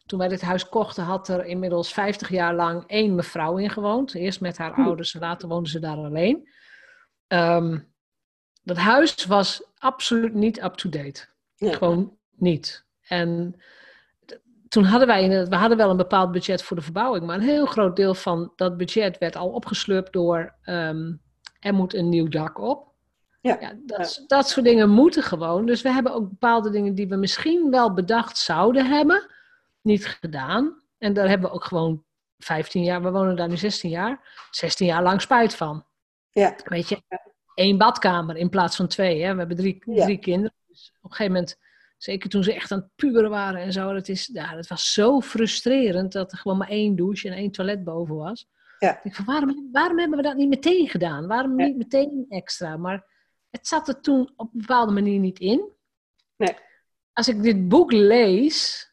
Toen 0.07 0.19
wij 0.19 0.28
dit 0.28 0.43
huis 0.43 0.69
kochten, 0.69 1.04
had 1.04 1.28
er 1.28 1.45
inmiddels 1.45 1.93
50 1.93 2.28
jaar 2.28 2.54
lang 2.54 2.85
één 2.87 3.14
mevrouw 3.14 3.57
in 3.57 3.71
gewoond. 3.71 4.14
Eerst 4.14 4.40
met 4.40 4.59
haar 4.59 4.73
ouders, 4.73 5.14
later 5.14 5.49
woonden 5.49 5.71
ze 5.71 5.78
daar 5.78 5.97
alleen. 5.97 6.49
Um, 7.28 7.93
dat 8.62 8.76
huis 8.76 9.25
was 9.26 9.62
absoluut 9.78 10.35
niet 10.35 10.62
up-to-date. 10.62 11.26
Gewoon 11.57 12.16
niet. 12.31 12.87
En 13.02 13.61
toen 14.69 14.85
hadden 14.85 15.09
wij, 15.09 15.47
we 15.49 15.57
hadden 15.57 15.78
wel 15.78 15.90
een 15.90 15.97
bepaald 15.97 16.33
budget 16.33 16.62
voor 16.62 16.76
de 16.76 16.83
verbouwing, 16.83 17.26
maar 17.26 17.37
een 17.37 17.43
heel 17.43 17.66
groot 17.66 17.97
deel 17.97 18.14
van 18.14 18.52
dat 18.57 18.76
budget 18.76 19.19
werd 19.19 19.37
al 19.37 19.49
opgeslurpt 19.49 20.12
door 20.12 20.54
um, 20.64 21.23
er 21.61 21.75
moet 21.75 21.95
een 21.95 22.09
nieuw 22.09 22.28
dak 22.28 22.59
op. 22.59 22.94
Ja. 23.45 23.57
ja, 23.61 23.73
dat, 23.87 24.25
dat 24.27 24.49
soort 24.49 24.67
dingen 24.67 24.91
moeten 24.91 25.23
gewoon. 25.23 25.67
Dus 25.67 25.83
we 25.83 25.93
hebben 25.93 26.13
ook 26.13 26.29
bepaalde 26.29 26.71
dingen 26.71 26.95
die 26.95 27.09
we 27.09 27.17
misschien 27.17 27.71
wel 27.71 27.95
bedacht 27.95 28.39
zouden 28.39 28.87
hebben, 28.87 29.31
niet 29.81 30.07
gedaan. 30.07 30.83
En 30.99 31.13
daar 31.13 31.29
hebben 31.29 31.49
we 31.49 31.55
ook 31.55 31.65
gewoon 31.65 32.05
15 32.39 32.83
jaar, 32.83 33.03
we 33.03 33.11
wonen 33.11 33.37
daar 33.37 33.49
nu 33.49 33.57
16 33.57 33.91
jaar, 33.91 34.47
16 34.51 34.87
jaar 34.87 35.03
lang 35.03 35.21
spijt 35.21 35.55
van. 35.55 35.87
Ja. 36.31 36.57
Weet 36.65 36.89
je, 36.89 37.03
één 37.55 37.79
badkamer 37.79 38.37
in 38.37 38.49
plaats 38.49 38.77
van 38.77 38.89
twee. 38.89 39.23
Hè? 39.23 39.33
We 39.33 39.39
hebben 39.39 39.57
drie, 39.57 39.79
drie 39.79 40.19
kinderen. 40.19 40.57
Dus 40.67 40.93
op 40.97 41.11
een 41.11 41.17
gegeven 41.17 41.33
moment, 41.33 41.59
zeker 41.97 42.29
toen 42.31 42.45
ze 42.45 42.55
echt 42.55 42.73
aan 42.73 42.79
het 42.79 42.91
puberen 42.97 43.31
waren 43.31 43.61
en 43.61 43.73
zo, 43.73 43.93
dat, 43.93 44.09
is, 44.09 44.31
ja, 44.33 44.55
dat 44.55 44.67
was 44.67 44.93
zo 44.93 45.21
frustrerend 45.21 46.13
dat 46.13 46.33
er 46.33 46.39
gewoon 46.39 46.59
maar 46.59 46.69
één 46.69 46.97
douche 46.97 47.29
en 47.29 47.35
één 47.35 47.51
toilet 47.51 47.85
boven 47.85 48.17
was. 48.17 48.47
Ja. 48.79 49.01
Ik 49.03 49.15
van, 49.15 49.25
waarom, 49.25 49.69
waarom 49.73 49.99
hebben 49.99 50.17
we 50.17 50.25
dat 50.25 50.37
niet 50.37 50.49
meteen 50.49 50.89
gedaan? 50.89 51.27
Waarom 51.27 51.57
niet 51.57 51.77
meteen 51.77 52.27
extra? 52.29 52.77
Maar 52.77 53.13
het 53.54 53.66
zat 53.66 53.88
er 53.88 54.00
toen 54.00 54.32
op 54.37 54.50
een 54.52 54.61
bepaalde 54.61 54.92
manier 54.92 55.18
niet 55.18 55.38
in. 55.38 55.73
Nee. 56.37 56.56
Als 57.12 57.28
ik 57.28 57.42
dit 57.42 57.68
boek 57.68 57.92
lees, 57.92 58.88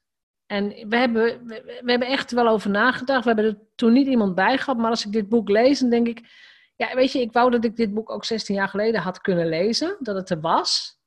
en 0.45 0.89
we 0.89 0.97
hebben, 0.97 1.45
we, 1.45 1.81
hebben 1.85 2.07
echt 2.07 2.31
wel 2.31 2.47
over 2.47 2.69
nagedacht. 2.69 3.23
We 3.23 3.31
hebben 3.33 3.45
er 3.45 3.59
toen 3.75 3.93
niet 3.93 4.07
iemand 4.07 4.35
bij 4.35 4.57
gehad. 4.57 4.77
Maar 4.77 4.89
als 4.89 5.05
ik 5.05 5.11
dit 5.11 5.29
boek 5.29 5.49
lees, 5.49 5.79
dan 5.79 5.89
denk 5.89 6.07
ik... 6.07 6.21
Ja, 6.75 6.95
weet 6.95 7.11
je, 7.11 7.21
ik 7.21 7.31
wou 7.31 7.51
dat 7.51 7.65
ik 7.65 7.75
dit 7.75 7.93
boek 7.93 8.09
ook 8.09 8.25
16 8.25 8.55
jaar 8.55 8.67
geleden 8.67 9.01
had 9.01 9.21
kunnen 9.21 9.47
lezen. 9.47 9.97
Dat 9.99 10.15
het 10.15 10.29
er 10.29 10.39
was. 10.39 10.99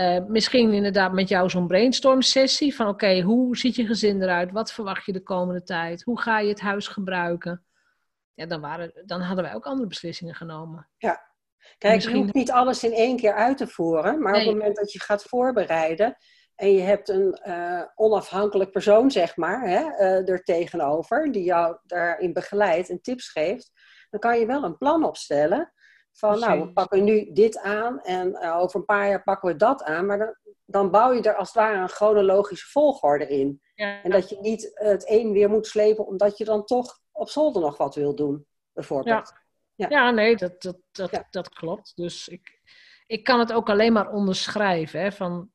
Uh, 0.00 0.24
misschien 0.26 0.72
inderdaad 0.72 1.12
met 1.12 1.28
jou 1.28 1.50
zo'n 1.50 1.66
brainstorm 1.66 2.22
sessie. 2.22 2.74
Van 2.74 2.88
oké, 2.88 3.20
hoe 3.20 3.56
ziet 3.56 3.74
je 3.76 3.86
gezin 3.86 4.22
eruit? 4.22 4.52
Wat 4.52 4.72
verwacht 4.72 5.06
je 5.06 5.12
de 5.12 5.22
komende 5.22 5.62
tijd? 5.62 6.02
Hoe 6.02 6.20
ga 6.20 6.38
je 6.38 6.48
het 6.48 6.60
huis 6.60 6.88
gebruiken? 6.88 7.64
Ja, 8.34 8.46
dan, 8.46 8.60
waren, 8.60 8.92
dan 9.06 9.20
hadden 9.20 9.44
wij 9.44 9.54
ook 9.54 9.66
andere 9.66 9.88
beslissingen 9.88 10.34
genomen. 10.34 10.88
Ja. 10.96 11.33
Kijk, 11.84 11.96
misschien... 11.96 12.16
je 12.16 12.22
hoeft 12.22 12.34
niet 12.34 12.50
alles 12.50 12.84
in 12.84 12.92
één 12.92 13.16
keer 13.16 13.34
uit 13.34 13.56
te 13.56 13.66
voeren. 13.66 14.22
Maar 14.22 14.32
op 14.32 14.38
het 14.38 14.50
moment 14.50 14.76
dat 14.76 14.92
je 14.92 15.00
gaat 15.00 15.22
voorbereiden 15.22 16.16
en 16.54 16.72
je 16.72 16.80
hebt 16.80 17.08
een 17.08 17.40
uh, 17.46 17.82
onafhankelijk 17.94 18.70
persoon, 18.70 19.10
zeg 19.10 19.36
maar, 19.36 19.68
hè, 19.68 19.80
uh, 19.80 20.28
er 20.28 20.42
tegenover, 20.42 21.32
die 21.32 21.44
jou 21.44 21.76
daarin 21.82 22.32
begeleidt 22.32 22.88
en 22.90 23.00
tips 23.00 23.28
geeft, 23.28 23.70
dan 24.10 24.20
kan 24.20 24.38
je 24.38 24.46
wel 24.46 24.64
een 24.64 24.76
plan 24.76 25.04
opstellen. 25.04 25.72
Van 26.12 26.38
nou, 26.38 26.60
we 26.60 26.72
pakken 26.72 27.04
nu 27.04 27.32
dit 27.32 27.58
aan 27.58 28.00
en 28.00 28.28
uh, 28.28 28.58
over 28.58 28.80
een 28.80 28.84
paar 28.84 29.08
jaar 29.08 29.22
pakken 29.22 29.48
we 29.48 29.56
dat 29.56 29.82
aan. 29.82 30.06
Maar 30.06 30.18
dan, 30.18 30.36
dan 30.64 30.90
bouw 30.90 31.12
je 31.12 31.22
er 31.22 31.36
als 31.36 31.48
het 31.48 31.56
ware 31.56 31.78
een 31.78 31.88
chronologische 31.88 32.70
volgorde 32.70 33.28
in. 33.28 33.60
Ja. 33.74 34.02
En 34.02 34.10
dat 34.10 34.28
je 34.28 34.38
niet 34.40 34.70
het 34.74 35.10
een 35.10 35.32
weer 35.32 35.50
moet 35.50 35.66
slepen 35.66 36.06
omdat 36.06 36.38
je 36.38 36.44
dan 36.44 36.64
toch 36.64 36.98
op 37.12 37.28
zolder 37.28 37.62
nog 37.62 37.76
wat 37.76 37.94
wil 37.94 38.14
doen, 38.14 38.46
bijvoorbeeld. 38.72 39.28
Ja, 39.28 39.43
ja. 39.74 39.88
ja 39.88 40.10
nee, 40.10 40.36
dat, 40.36 40.62
dat, 40.62 40.76
dat, 40.92 41.26
dat 41.30 41.48
klopt. 41.48 41.92
Dus 41.96 42.28
ik, 42.28 42.60
ik 43.06 43.24
kan 43.24 43.38
het 43.38 43.52
ook 43.52 43.68
alleen 43.68 43.92
maar 43.92 44.12
onderschrijven. 44.12 45.00
Hè, 45.00 45.12
van 45.12 45.50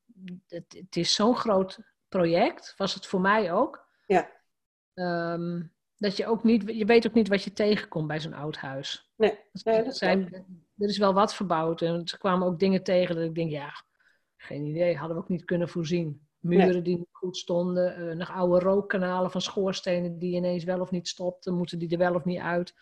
het, 0.48 0.74
het 0.78 0.96
is 0.96 1.14
zo'n 1.14 1.36
groot 1.36 1.80
project, 2.08 2.74
was 2.78 2.94
het 2.94 3.06
voor 3.06 3.22
mij 3.22 3.54
ook. 3.54 3.88
Ja. 4.06 4.30
Um, 4.94 5.74
dat 5.98 6.18
je 6.18 6.28
ook 6.28 6.44
niet, 6.44 6.64
je 6.66 6.86
weet 6.86 7.08
ook 7.08 7.14
niet 7.14 7.28
wat 7.28 7.44
je 7.44 7.54
tegenkomt 7.54 8.08
bij 8.08 8.20
zo'n 8.20 8.34
oud 8.34 8.56
huis. 8.56 9.12
Nee, 9.16 9.40
nee 9.64 9.92
zijn, 9.92 10.34
er 10.78 10.88
is 10.88 10.98
wel 10.98 11.14
wat 11.14 11.36
verbouwd 11.36 11.82
en 11.82 12.08
ze 12.08 12.18
kwamen 12.18 12.48
ook 12.48 12.60
dingen 12.60 12.84
tegen 12.84 13.16
dat 13.16 13.24
ik 13.26 13.36
denk, 13.36 13.52
ja, 13.52 13.84
geen 14.38 14.66
idee, 14.66 14.98
hadden 14.98 15.18
we 15.18 15.24
ook 15.24 15.30
niet 15.30 15.46
kunnen 15.46 15.70
voorzien. 15.70 16.28
Muren 16.40 16.84
die 16.84 16.98
niet 16.98 17.08
goed 17.12 17.38
stonden, 17.38 18.02
uh, 18.02 18.16
nog 18.16 18.32
oude 18.32 18.60
rookkanalen 18.60 19.32
van 19.32 19.42
schoorstenen 19.42 20.20
die 20.20 20.36
ineens 20.36 20.64
wel 20.64 20.80
of 20.80 20.92
niet 20.92 21.08
stopten, 21.08 21.54
moeten 21.54 21.80
die 21.80 21.90
er 21.90 21.98
wel 21.98 22.16
of 22.16 22.26
niet 22.26 22.40
uit. 22.40 22.74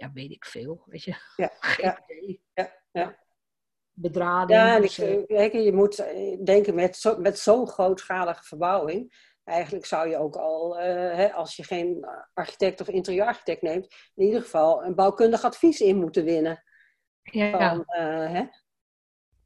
Ja, 0.00 0.10
weet 0.12 0.30
ik 0.30 0.44
veel, 0.44 0.82
weet 0.86 1.02
je. 1.02 1.14
Ja, 1.36 1.50
ja. 1.76 2.04
Ja, 2.54 2.72
ja 2.92 3.18
bedrading. 4.00 4.60
Ja, 4.60 4.76
en 4.76 4.82
ik, 4.82 5.52
eh, 5.52 5.64
je 5.64 5.72
moet 5.72 5.98
eh, 5.98 6.44
denken 6.44 6.74
met, 6.74 6.96
zo, 6.96 7.18
met 7.18 7.38
zo'n 7.38 7.68
grootschalige 7.68 8.42
verbouwing. 8.42 9.28
Eigenlijk 9.44 9.86
zou 9.86 10.08
je 10.08 10.16
ook 10.16 10.36
al, 10.36 10.78
uh, 10.78 10.84
hè, 11.14 11.32
als 11.32 11.56
je 11.56 11.64
geen 11.64 12.06
architect 12.34 12.80
of 12.80 12.88
interieurarchitect 12.88 13.62
neemt, 13.62 13.94
in 14.14 14.24
ieder 14.24 14.40
geval 14.40 14.84
een 14.84 14.94
bouwkundig 14.94 15.44
advies 15.44 15.80
in 15.80 15.96
moeten 15.96 16.24
winnen. 16.24 16.64
Ja. 17.22 17.50
Van, 17.50 17.78
uh, 17.78 18.32
hè? 18.32 18.44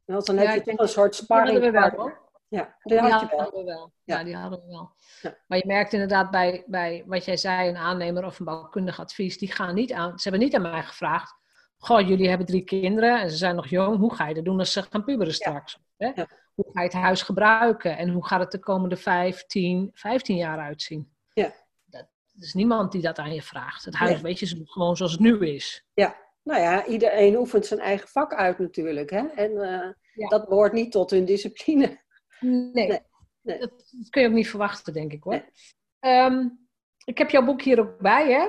Want 0.05 0.25
dan 0.25 0.37
heb 0.37 0.55
je 0.55 0.61
toch 0.61 0.79
een 0.79 0.87
soort 0.87 1.15
sparring. 1.15 2.24
Ja, 2.47 2.75
die, 2.83 2.99
had 2.99 3.21
je 3.21 3.35
wel. 3.35 3.51
We 3.51 3.63
wel. 3.63 3.91
Ja. 4.03 4.23
die 4.23 4.35
hadden 4.35 4.59
we 4.59 4.67
wel. 4.67 4.91
Ja. 5.21 5.37
Maar 5.47 5.57
je 5.57 5.67
merkt 5.67 5.93
inderdaad 5.93 6.31
bij, 6.31 6.63
bij 6.67 7.03
wat 7.05 7.25
jij 7.25 7.37
zei, 7.37 7.69
een 7.69 7.77
aannemer 7.77 8.25
of 8.25 8.39
een 8.39 8.45
bouwkundig 8.45 8.99
advies, 8.99 9.37
die 9.37 9.51
gaan 9.51 9.75
niet 9.75 9.93
aan, 9.93 10.19
ze 10.19 10.29
hebben 10.29 10.47
niet 10.47 10.55
aan 10.55 10.61
mij 10.61 10.83
gevraagd 10.83 11.43
Goh, 11.77 12.07
jullie 12.07 12.29
hebben 12.29 12.47
drie 12.47 12.63
kinderen 12.63 13.21
en 13.21 13.29
ze 13.29 13.37
zijn 13.37 13.55
nog 13.55 13.67
jong. 13.67 13.97
Hoe 13.97 14.15
ga 14.15 14.27
je 14.27 14.33
dat 14.33 14.45
doen 14.45 14.59
als 14.59 14.71
ze 14.71 14.81
gaan 14.81 15.03
puberen 15.03 15.33
straks? 15.33 15.79
Hè? 15.97 16.11
Hoe 16.53 16.65
ga 16.73 16.81
je 16.81 16.87
het 16.87 16.93
huis 16.93 17.21
gebruiken? 17.21 17.97
En 17.97 18.09
hoe 18.09 18.25
gaat 18.25 18.39
het 18.39 18.51
de 18.51 18.59
komende 18.59 18.95
15, 18.97 19.91
15 19.93 20.35
jaar 20.35 20.59
uitzien? 20.59 21.11
Ja. 21.33 21.53
Dat, 21.85 22.01
er 22.35 22.43
is 22.43 22.53
niemand 22.53 22.91
die 22.91 23.01
dat 23.01 23.17
aan 23.17 23.33
je 23.33 23.41
vraagt. 23.41 23.85
Het 23.85 23.95
huis, 23.95 24.21
weet 24.21 24.39
je, 24.39 24.61
gewoon 24.65 24.97
zoals 24.97 25.11
het 25.11 25.21
nu 25.21 25.47
is. 25.47 25.85
Ja, 25.93 26.15
nou 26.43 26.61
ja, 26.61 26.85
iedereen 26.85 27.37
oefent 27.37 27.65
zijn 27.65 27.79
eigen 27.79 28.07
vak 28.07 28.33
uit 28.33 28.59
natuurlijk. 28.59 29.09
Hè? 29.09 29.27
En 29.27 29.51
uh, 29.51 30.29
dat 30.29 30.49
behoort 30.49 30.73
niet 30.73 30.91
tot 30.91 31.11
hun 31.11 31.25
discipline. 31.25 32.03
Nee, 32.45 32.87
nee. 32.87 32.99
nee. 33.41 33.59
Dat, 33.59 33.71
kun 34.09 34.21
je 34.21 34.27
ook 34.27 34.33
niet 34.33 34.49
verwachten, 34.49 34.93
denk 34.93 35.13
ik 35.13 35.23
hoor. 35.23 35.45
Um, 35.99 36.67
ik 37.05 37.17
heb 37.17 37.29
jouw 37.29 37.45
boek 37.45 37.61
hier 37.61 37.79
ook 37.79 37.99
bij, 37.99 38.31
hè? 38.31 38.47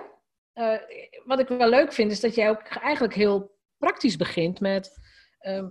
uh, 0.56 0.78
wat 1.24 1.38
ik 1.38 1.48
wel 1.48 1.68
leuk 1.68 1.92
vind, 1.92 2.12
is 2.12 2.20
dat 2.20 2.34
jij 2.34 2.50
ook 2.50 2.62
eigenlijk 2.62 3.14
heel 3.14 3.58
praktisch 3.78 4.16
begint 4.16 4.60
met. 4.60 4.98
Uh, 5.40 5.66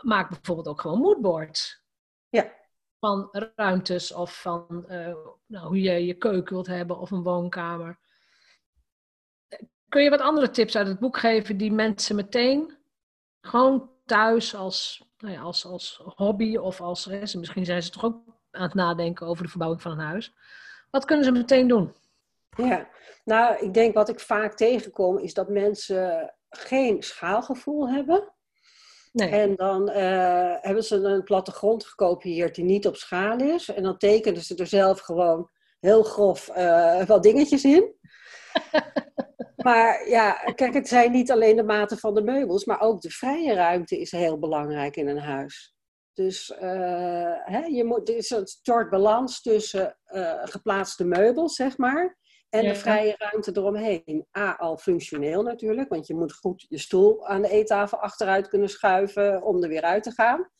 maak 0.00 0.28
bijvoorbeeld 0.28 0.68
ook 0.68 0.80
gewoon 0.80 0.98
moodboards. 0.98 1.84
Ja. 2.28 2.52
Van 2.98 3.28
ruimtes 3.56 4.12
of 4.12 4.40
van 4.40 4.84
uh, 4.88 5.16
nou, 5.46 5.66
hoe 5.66 5.80
je 5.80 6.06
je 6.06 6.14
keuken 6.14 6.54
wilt 6.54 6.66
hebben 6.66 6.98
of 6.98 7.10
een 7.10 7.22
woonkamer. 7.22 7.98
Kun 9.88 10.02
je 10.02 10.10
wat 10.10 10.20
andere 10.20 10.50
tips 10.50 10.76
uit 10.76 10.86
het 10.86 10.98
boek 10.98 11.18
geven 11.18 11.56
die 11.56 11.72
mensen 11.72 12.16
meteen 12.16 12.76
gewoon 13.40 13.90
thuis 14.06 14.54
als, 14.54 15.08
nou 15.18 15.34
ja, 15.34 15.40
als, 15.40 15.66
als 15.66 16.02
hobby 16.04 16.56
of 16.56 16.80
als. 16.80 17.06
misschien 17.06 17.64
zijn 17.64 17.82
ze 17.82 17.90
toch 17.90 18.04
ook 18.04 18.22
aan 18.50 18.62
het 18.62 18.74
nadenken 18.74 19.26
over 19.26 19.42
de 19.42 19.48
verbouwing 19.48 19.82
van 19.82 19.92
een 19.92 20.06
huis. 20.06 20.34
Wat 20.90 21.04
kunnen 21.04 21.24
ze 21.24 21.32
meteen 21.32 21.68
doen? 21.68 21.94
Ja, 22.56 22.88
nou, 23.24 23.56
ik 23.64 23.74
denk 23.74 23.94
wat 23.94 24.08
ik 24.08 24.20
vaak 24.20 24.54
tegenkom 24.54 25.18
is 25.18 25.34
dat 25.34 25.48
mensen 25.48 26.34
geen 26.50 27.02
schaalgevoel 27.02 27.88
hebben. 27.88 28.34
Nee. 29.12 29.28
En 29.28 29.54
dan 29.54 29.90
uh, 29.90 30.54
hebben 30.60 30.84
ze 30.84 30.96
een 30.96 31.22
plattegrond 31.22 31.84
gekopieerd 31.84 32.54
die 32.54 32.64
niet 32.64 32.86
op 32.86 32.96
schaal 32.96 33.38
is. 33.38 33.68
En 33.68 33.82
dan 33.82 33.98
tekenen 33.98 34.42
ze 34.42 34.56
er 34.56 34.66
zelf 34.66 35.00
gewoon 35.00 35.50
heel 35.80 36.02
grof 36.02 36.48
uh, 36.56 37.02
wel 37.02 37.20
dingetjes 37.20 37.64
in. 37.64 37.94
maar 39.66 40.08
ja, 40.08 40.32
kijk, 40.32 40.74
het 40.74 40.88
zijn 40.88 41.12
niet 41.12 41.30
alleen 41.30 41.56
de 41.56 41.62
maten 41.62 41.98
van 41.98 42.14
de 42.14 42.22
meubels, 42.22 42.64
maar 42.64 42.80
ook 42.80 43.00
de 43.00 43.10
vrije 43.10 43.54
ruimte 43.54 44.00
is 44.00 44.10
heel 44.10 44.38
belangrijk 44.38 44.96
in 44.96 45.08
een 45.08 45.18
huis. 45.18 45.74
Dus 46.12 46.50
uh, 46.50 46.58
hè, 47.44 47.64
je 47.64 47.84
moet, 47.84 48.08
er 48.08 48.16
is 48.16 48.30
een 48.30 48.46
soort 48.62 48.90
balans 48.90 49.42
tussen 49.42 49.98
uh, 50.08 50.32
geplaatste 50.42 51.04
meubels, 51.04 51.54
zeg 51.54 51.78
maar, 51.78 52.18
en 52.48 52.68
de 52.68 52.74
vrije 52.74 53.14
ruimte 53.18 53.50
eromheen. 53.54 54.26
A, 54.38 54.56
al 54.56 54.76
functioneel 54.76 55.42
natuurlijk, 55.42 55.88
want 55.88 56.06
je 56.06 56.14
moet 56.14 56.32
goed 56.32 56.66
je 56.68 56.78
stoel 56.78 57.26
aan 57.26 57.42
de 57.42 57.48
eettafel 57.48 57.98
achteruit 57.98 58.48
kunnen 58.48 58.68
schuiven 58.68 59.42
om 59.42 59.62
er 59.62 59.68
weer 59.68 59.82
uit 59.82 60.02
te 60.02 60.10
gaan. 60.12 60.50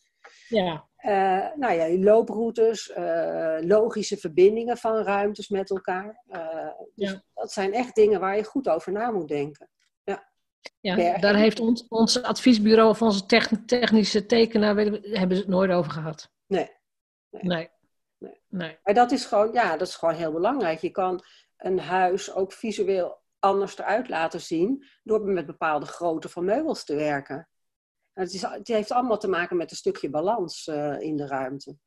Ja. 0.47 0.85
Uh, 1.01 1.55
nou 1.55 1.73
ja, 1.73 2.03
looproutes, 2.03 2.89
uh, 2.97 3.57
logische 3.61 4.17
verbindingen 4.17 4.77
van 4.77 4.95
ruimtes 4.95 5.49
met 5.49 5.69
elkaar. 5.69 6.23
Uh, 6.29 6.69
dus 6.95 7.11
ja. 7.11 7.23
dat 7.33 7.51
zijn 7.51 7.73
echt 7.73 7.95
dingen 7.95 8.19
waar 8.19 8.35
je 8.35 8.43
goed 8.43 8.69
over 8.69 8.91
na 8.91 9.11
moet 9.11 9.27
denken. 9.27 9.69
Ja, 10.79 10.95
ja 10.95 11.17
daar 11.17 11.35
heeft 11.35 11.59
ons, 11.59 11.87
ons 11.87 12.23
adviesbureau 12.23 12.89
of 12.89 13.01
onze 13.01 13.25
technische 13.65 14.25
tekenaar 14.25 14.75
hebben 14.75 15.35
ze 15.35 15.41
het 15.41 15.47
nooit 15.47 15.71
over 15.71 15.91
gehad. 15.91 16.31
Nee. 16.47 16.71
Nee. 17.29 17.43
nee. 17.43 17.69
nee. 18.17 18.41
nee. 18.47 18.77
Maar 18.83 18.93
dat 18.93 19.11
is, 19.11 19.25
gewoon, 19.25 19.53
ja, 19.53 19.77
dat 19.77 19.87
is 19.87 19.95
gewoon 19.95 20.15
heel 20.15 20.31
belangrijk. 20.31 20.79
Je 20.79 20.89
kan 20.89 21.23
een 21.57 21.79
huis 21.79 22.33
ook 22.33 22.53
visueel 22.53 23.21
anders 23.39 23.77
eruit 23.77 24.09
laten 24.09 24.41
zien 24.41 24.85
door 25.03 25.21
met 25.21 25.45
bepaalde 25.45 25.85
grootte 25.85 26.29
van 26.29 26.45
meubels 26.45 26.83
te 26.83 26.95
werken. 26.95 27.47
Het, 28.17 28.33
is, 28.33 28.41
het 28.41 28.67
heeft 28.67 28.91
allemaal 28.91 29.17
te 29.17 29.27
maken 29.27 29.57
met 29.57 29.71
een 29.71 29.77
stukje 29.77 30.09
balans 30.09 30.67
uh, 30.67 30.99
in 30.99 31.17
de 31.17 31.27
ruimte. 31.27 31.77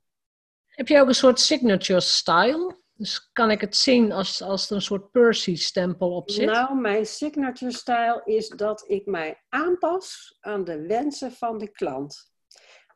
Heb 0.67 0.89
je 0.89 1.01
ook 1.01 1.09
een 1.09 1.15
soort 1.15 1.41
signature 1.41 2.01
style? 2.01 2.79
Dus 2.93 3.31
kan 3.33 3.51
ik 3.51 3.61
het 3.61 3.77
zien 3.77 4.13
als, 4.13 4.43
als 4.43 4.71
er 4.71 4.77
een 4.77 4.83
soort 4.83 5.11
Percy-stempel 5.11 6.15
op 6.15 6.31
zit? 6.31 6.47
Nou, 6.47 6.81
mijn 6.81 7.07
signature 7.07 7.73
style 7.73 8.23
is 8.25 8.49
dat 8.49 8.85
ik 8.89 9.07
mij 9.07 9.45
aanpas 9.49 10.37
aan 10.41 10.65
de 10.65 10.87
wensen 10.87 11.33
van 11.33 11.59
de 11.59 11.69
klant. 11.69 12.33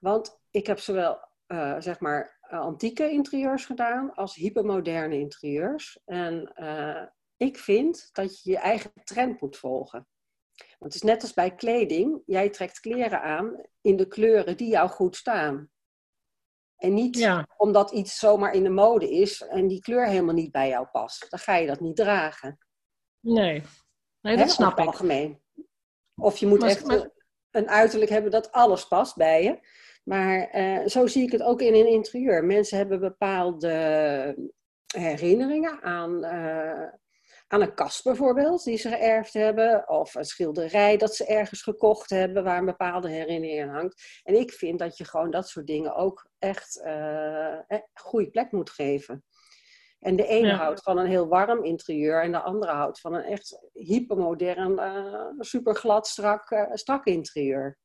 Want 0.00 0.40
ik 0.50 0.66
heb 0.66 0.78
zowel, 0.78 1.18
uh, 1.46 1.76
zeg 1.78 2.00
maar, 2.00 2.38
antieke 2.40 3.10
interieurs 3.10 3.64
gedaan 3.64 4.14
als 4.14 4.34
hypermoderne 4.34 5.18
interieurs. 5.18 5.98
En 6.04 6.52
uh, 6.56 7.02
ik 7.36 7.58
vind 7.58 8.08
dat 8.12 8.42
je 8.42 8.50
je 8.50 8.58
eigen 8.58 8.92
trend 9.04 9.40
moet 9.40 9.56
volgen. 9.56 10.06
Want 10.78 10.92
het 10.92 10.94
is 10.94 11.02
net 11.02 11.22
als 11.22 11.34
bij 11.34 11.54
kleding. 11.54 12.22
Jij 12.26 12.50
trekt 12.50 12.80
kleren 12.80 13.22
aan 13.22 13.60
in 13.80 13.96
de 13.96 14.08
kleuren 14.08 14.56
die 14.56 14.68
jou 14.68 14.88
goed 14.88 15.16
staan. 15.16 15.70
En 16.76 16.94
niet 16.94 17.44
omdat 17.56 17.90
iets 17.90 18.18
zomaar 18.18 18.52
in 18.52 18.62
de 18.62 18.70
mode 18.70 19.10
is 19.10 19.42
en 19.42 19.68
die 19.68 19.80
kleur 19.80 20.06
helemaal 20.06 20.34
niet 20.34 20.52
bij 20.52 20.68
jou 20.68 20.86
past. 20.86 21.30
Dan 21.30 21.38
ga 21.38 21.56
je 21.56 21.66
dat 21.66 21.80
niet 21.80 21.96
dragen. 21.96 22.58
Nee, 23.20 23.62
nee 24.20 24.36
dat 24.36 24.50
snap 24.50 24.78
ik. 24.78 24.86
Algemeen. 24.86 25.42
Of 26.14 26.36
je 26.36 26.46
moet 26.46 26.62
echt 26.62 27.10
een 27.50 27.68
uiterlijk 27.68 28.10
hebben 28.10 28.30
dat 28.30 28.52
alles 28.52 28.88
past 28.88 29.16
bij 29.16 29.42
je. 29.42 29.58
Maar 30.04 30.56
uh, 30.56 30.86
zo 30.86 31.06
zie 31.06 31.22
ik 31.22 31.32
het 31.32 31.42
ook 31.42 31.60
in 31.60 31.74
een 31.74 31.88
interieur. 31.88 32.44
Mensen 32.44 32.78
hebben 32.78 33.00
bepaalde 33.00 34.52
herinneringen 34.96 35.82
aan 35.82 36.24
uh, 36.24 36.88
aan 37.46 37.62
een 37.62 37.74
kast 37.74 38.04
bijvoorbeeld, 38.04 38.64
die 38.64 38.76
ze 38.76 38.88
geërfd 38.88 39.32
hebben, 39.32 39.88
of 39.88 40.14
een 40.14 40.24
schilderij 40.24 40.96
dat 40.96 41.14
ze 41.14 41.26
ergens 41.26 41.62
gekocht 41.62 42.10
hebben, 42.10 42.44
waar 42.44 42.58
een 42.58 42.64
bepaalde 42.64 43.10
herinnering 43.10 43.62
aan 43.62 43.74
hangt. 43.74 44.20
En 44.22 44.40
ik 44.40 44.52
vind 44.52 44.78
dat 44.78 44.96
je 44.96 45.04
gewoon 45.04 45.30
dat 45.30 45.48
soort 45.48 45.66
dingen 45.66 45.94
ook 45.94 46.28
echt 46.38 46.80
uh, 46.84 47.58
een 47.66 47.82
goede 47.92 48.30
plek 48.30 48.52
moet 48.52 48.70
geven. 48.70 49.24
En 49.98 50.16
de 50.16 50.26
ene 50.26 50.52
houdt 50.52 50.82
van 50.82 50.98
een 50.98 51.06
heel 51.06 51.28
warm 51.28 51.64
interieur 51.64 52.22
en 52.22 52.32
de 52.32 52.40
andere 52.40 52.72
houdt 52.72 53.00
van 53.00 53.14
een 53.14 53.22
echt 53.22 53.68
hypermodern, 53.72 54.72
uh, 54.72 55.30
super 55.38 55.74
glad, 55.74 56.06
strak, 56.06 56.50
uh, 56.50 56.70
strak 56.72 57.04
interieur. 57.06 57.78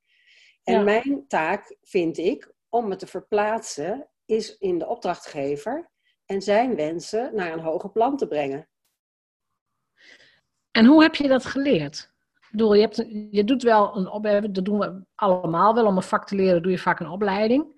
En 0.64 0.84
mijn 0.84 1.28
taak 1.28 1.78
vind 1.82 2.18
ik 2.18 2.54
om 2.70 2.90
het 2.90 3.00
te 3.00 3.08
verplaatsen, 3.08 4.10
is 4.26 4.58
in 4.58 4.78
de 4.78 4.88
opdrachtgever 4.88 5.92
en 6.26 6.42
zijn 6.42 6.76
wensen 6.76 7.36
naar 7.36 7.54
een 7.54 7.60
hoger 7.60 7.92
plan 7.92 8.18
te 8.18 8.28
brengen. 8.28 8.70
En 10.72 10.86
hoe 10.86 11.02
heb 11.02 11.16
je 11.16 11.28
dat 11.28 11.46
geleerd? 11.46 12.12
Ik 12.34 12.48
bedoel, 12.52 12.74
je, 12.74 12.82
hebt, 12.82 13.06
je 13.32 13.44
doet 13.44 13.64
wel 13.64 13.98
een 13.98 14.10
opleiding, 14.10 14.54
dat 14.54 14.66
doen 14.66 14.80
we 14.80 15.06
allemaal 15.16 15.74
wel. 15.74 15.86
Om 15.86 15.96
een 15.96 16.04
vak 16.04 16.28
te 16.28 16.36
leren 16.36 16.62
doe 16.62 16.72
je 16.72 16.80
vaak 16.80 17.00
een 17.00 17.10
opleiding. 17.10 17.78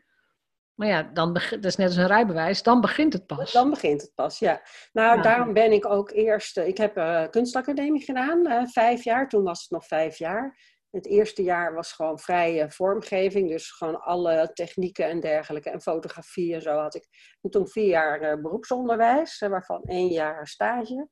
Maar 0.75 0.87
ja, 0.87 1.03
dan 1.03 1.33
begint, 1.33 1.63
dat 1.63 1.71
is 1.71 1.77
net 1.77 1.87
als 1.87 1.95
een 1.95 2.07
rijbewijs, 2.07 2.63
dan 2.63 2.81
begint 2.81 3.13
het 3.13 3.25
pas. 3.25 3.51
Dan 3.51 3.69
begint 3.69 4.01
het 4.01 4.11
pas, 4.15 4.39
ja. 4.39 4.61
Nou, 4.93 5.21
daarom 5.21 5.53
ben 5.53 5.71
ik 5.71 5.85
ook 5.85 6.11
eerst, 6.11 6.57
ik 6.57 6.77
heb 6.77 6.97
uh, 6.97 7.23
kunstacademie 7.29 8.03
gedaan, 8.03 8.47
uh, 8.47 8.65
vijf 8.65 9.03
jaar. 9.03 9.29
Toen 9.29 9.43
was 9.43 9.61
het 9.61 9.69
nog 9.69 9.85
vijf 9.85 10.17
jaar. 10.17 10.59
Het 10.89 11.05
eerste 11.05 11.43
jaar 11.43 11.73
was 11.73 11.93
gewoon 11.93 12.19
vrije 12.19 12.71
vormgeving, 12.71 13.49
dus 13.49 13.71
gewoon 13.71 14.01
alle 14.01 14.51
technieken 14.53 15.09
en 15.09 15.19
dergelijke. 15.19 15.69
En 15.69 15.81
fotografie 15.81 16.53
en 16.53 16.61
zo 16.61 16.77
had 16.77 16.95
ik. 16.95 17.07
En 17.41 17.49
toen 17.49 17.67
vier 17.67 17.87
jaar 17.87 18.21
uh, 18.21 18.41
beroepsonderwijs, 18.41 19.39
waarvan 19.39 19.83
één 19.83 20.09
jaar 20.09 20.47
stage. 20.47 21.07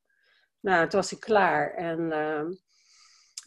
Nou, 0.61 0.87
toen 0.87 0.99
was 0.99 1.11
ik 1.11 1.19
klaar. 1.19 1.73
En 1.73 2.11
ehm, 2.11 2.51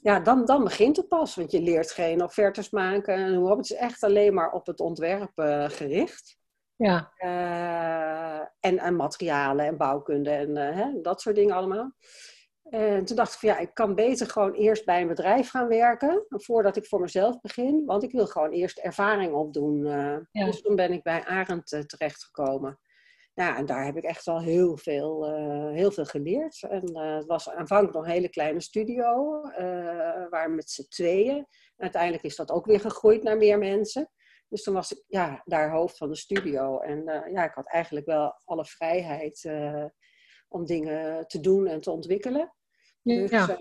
ja, 0.02 0.20
dan, 0.20 0.44
dan 0.44 0.64
begint 0.64 0.96
het 0.96 1.08
pas. 1.08 1.34
Want 1.34 1.50
je 1.50 1.60
leert 1.60 1.90
geen 1.90 2.22
offertes 2.22 2.70
maken. 2.70 3.14
En 3.14 3.34
hoe 3.34 3.56
het 3.56 3.70
is 3.70 3.76
echt 3.76 4.02
alleen 4.02 4.34
maar 4.34 4.52
op 4.52 4.66
het 4.66 4.80
ontwerp 4.80 5.30
uh, 5.34 5.68
gericht. 5.68 6.40
Ja. 6.76 7.12
Uh, 7.18 8.46
en, 8.60 8.78
en 8.78 8.96
materialen 8.96 9.66
en 9.66 9.76
bouwkunde 9.76 10.30
en 10.30 10.48
uh, 10.48 10.76
hè, 10.76 11.00
dat 11.00 11.20
soort 11.20 11.36
dingen 11.36 11.54
allemaal. 11.54 11.92
En 12.62 13.04
toen 13.04 13.16
dacht 13.16 13.32
ik 13.32 13.38
van 13.38 13.48
ja, 13.48 13.58
ik 13.58 13.74
kan 13.74 13.94
beter 13.94 14.26
gewoon 14.26 14.52
eerst 14.52 14.84
bij 14.84 15.00
een 15.00 15.08
bedrijf 15.08 15.50
gaan 15.50 15.68
werken. 15.68 16.24
Voordat 16.28 16.76
ik 16.76 16.86
voor 16.86 17.00
mezelf 17.00 17.40
begin. 17.40 17.82
Want 17.86 18.02
ik 18.02 18.12
wil 18.12 18.26
gewoon 18.26 18.50
eerst 18.50 18.78
ervaring 18.78 19.34
opdoen. 19.34 19.86
Ja. 19.86 20.44
Dus 20.44 20.62
toen 20.62 20.76
ben 20.76 20.92
ik 20.92 21.02
bij 21.02 21.24
Arend 21.24 21.66
terechtgekomen. 21.86 22.78
Ja, 23.34 23.56
en 23.56 23.66
daar 23.66 23.84
heb 23.84 23.96
ik 23.96 24.04
echt 24.04 24.24
wel 24.24 24.40
heel 24.40 24.76
veel, 24.76 25.38
uh, 25.38 25.72
heel 25.74 25.90
veel 25.90 26.04
geleerd. 26.04 26.62
En 26.62 26.90
uh, 26.90 27.16
het 27.16 27.26
was 27.26 27.50
aanvankelijk 27.50 27.94
nog 27.96 28.04
een 28.04 28.10
hele 28.10 28.28
kleine 28.28 28.60
studio, 28.60 29.40
uh, 29.46 30.28
waar 30.28 30.50
met 30.50 30.70
z'n 30.70 30.88
tweeën. 30.88 31.46
Uiteindelijk 31.76 32.22
is 32.22 32.36
dat 32.36 32.50
ook 32.50 32.66
weer 32.66 32.80
gegroeid 32.80 33.22
naar 33.22 33.36
meer 33.36 33.58
mensen. 33.58 34.10
Dus 34.48 34.62
toen 34.62 34.74
was 34.74 34.92
ik 34.92 35.04
ja, 35.06 35.42
daar 35.44 35.70
hoofd 35.70 35.96
van 35.96 36.08
de 36.08 36.16
studio. 36.16 36.78
En 36.78 37.04
ja, 37.32 37.44
ik 37.44 37.54
had 37.54 37.66
eigenlijk 37.66 38.06
wel 38.06 38.40
alle 38.44 38.64
vrijheid 38.64 39.50
om 40.48 40.66
dingen 40.66 41.26
te 41.26 41.40
doen 41.40 41.66
en 41.66 41.80
te 41.80 41.90
ontwikkelen. 41.90 42.54
Dus 43.02 43.30
ja, 43.30 43.58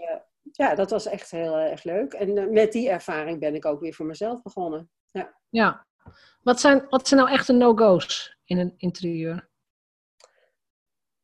ja 0.51 0.75
dat 0.75 0.89
was 0.89 1.05
echt 1.05 1.31
heel 1.31 1.57
erg 1.57 1.83
leuk. 1.83 2.13
En 2.13 2.53
met 2.53 2.71
die 2.71 2.89
ervaring 2.89 3.39
ben 3.39 3.55
ik 3.55 3.65
ook 3.65 3.79
weer 3.79 3.93
voor 3.93 4.05
mezelf 4.05 4.41
begonnen. 4.41 4.89
Ja. 5.11 5.37
ja. 5.49 5.87
Wat, 6.41 6.59
zijn, 6.59 6.85
wat 6.89 7.07
zijn 7.07 7.19
nou 7.19 7.31
echte 7.31 7.53
no-go's 7.53 8.37
in 8.43 8.57
een 8.57 8.73
interieur? 8.77 9.50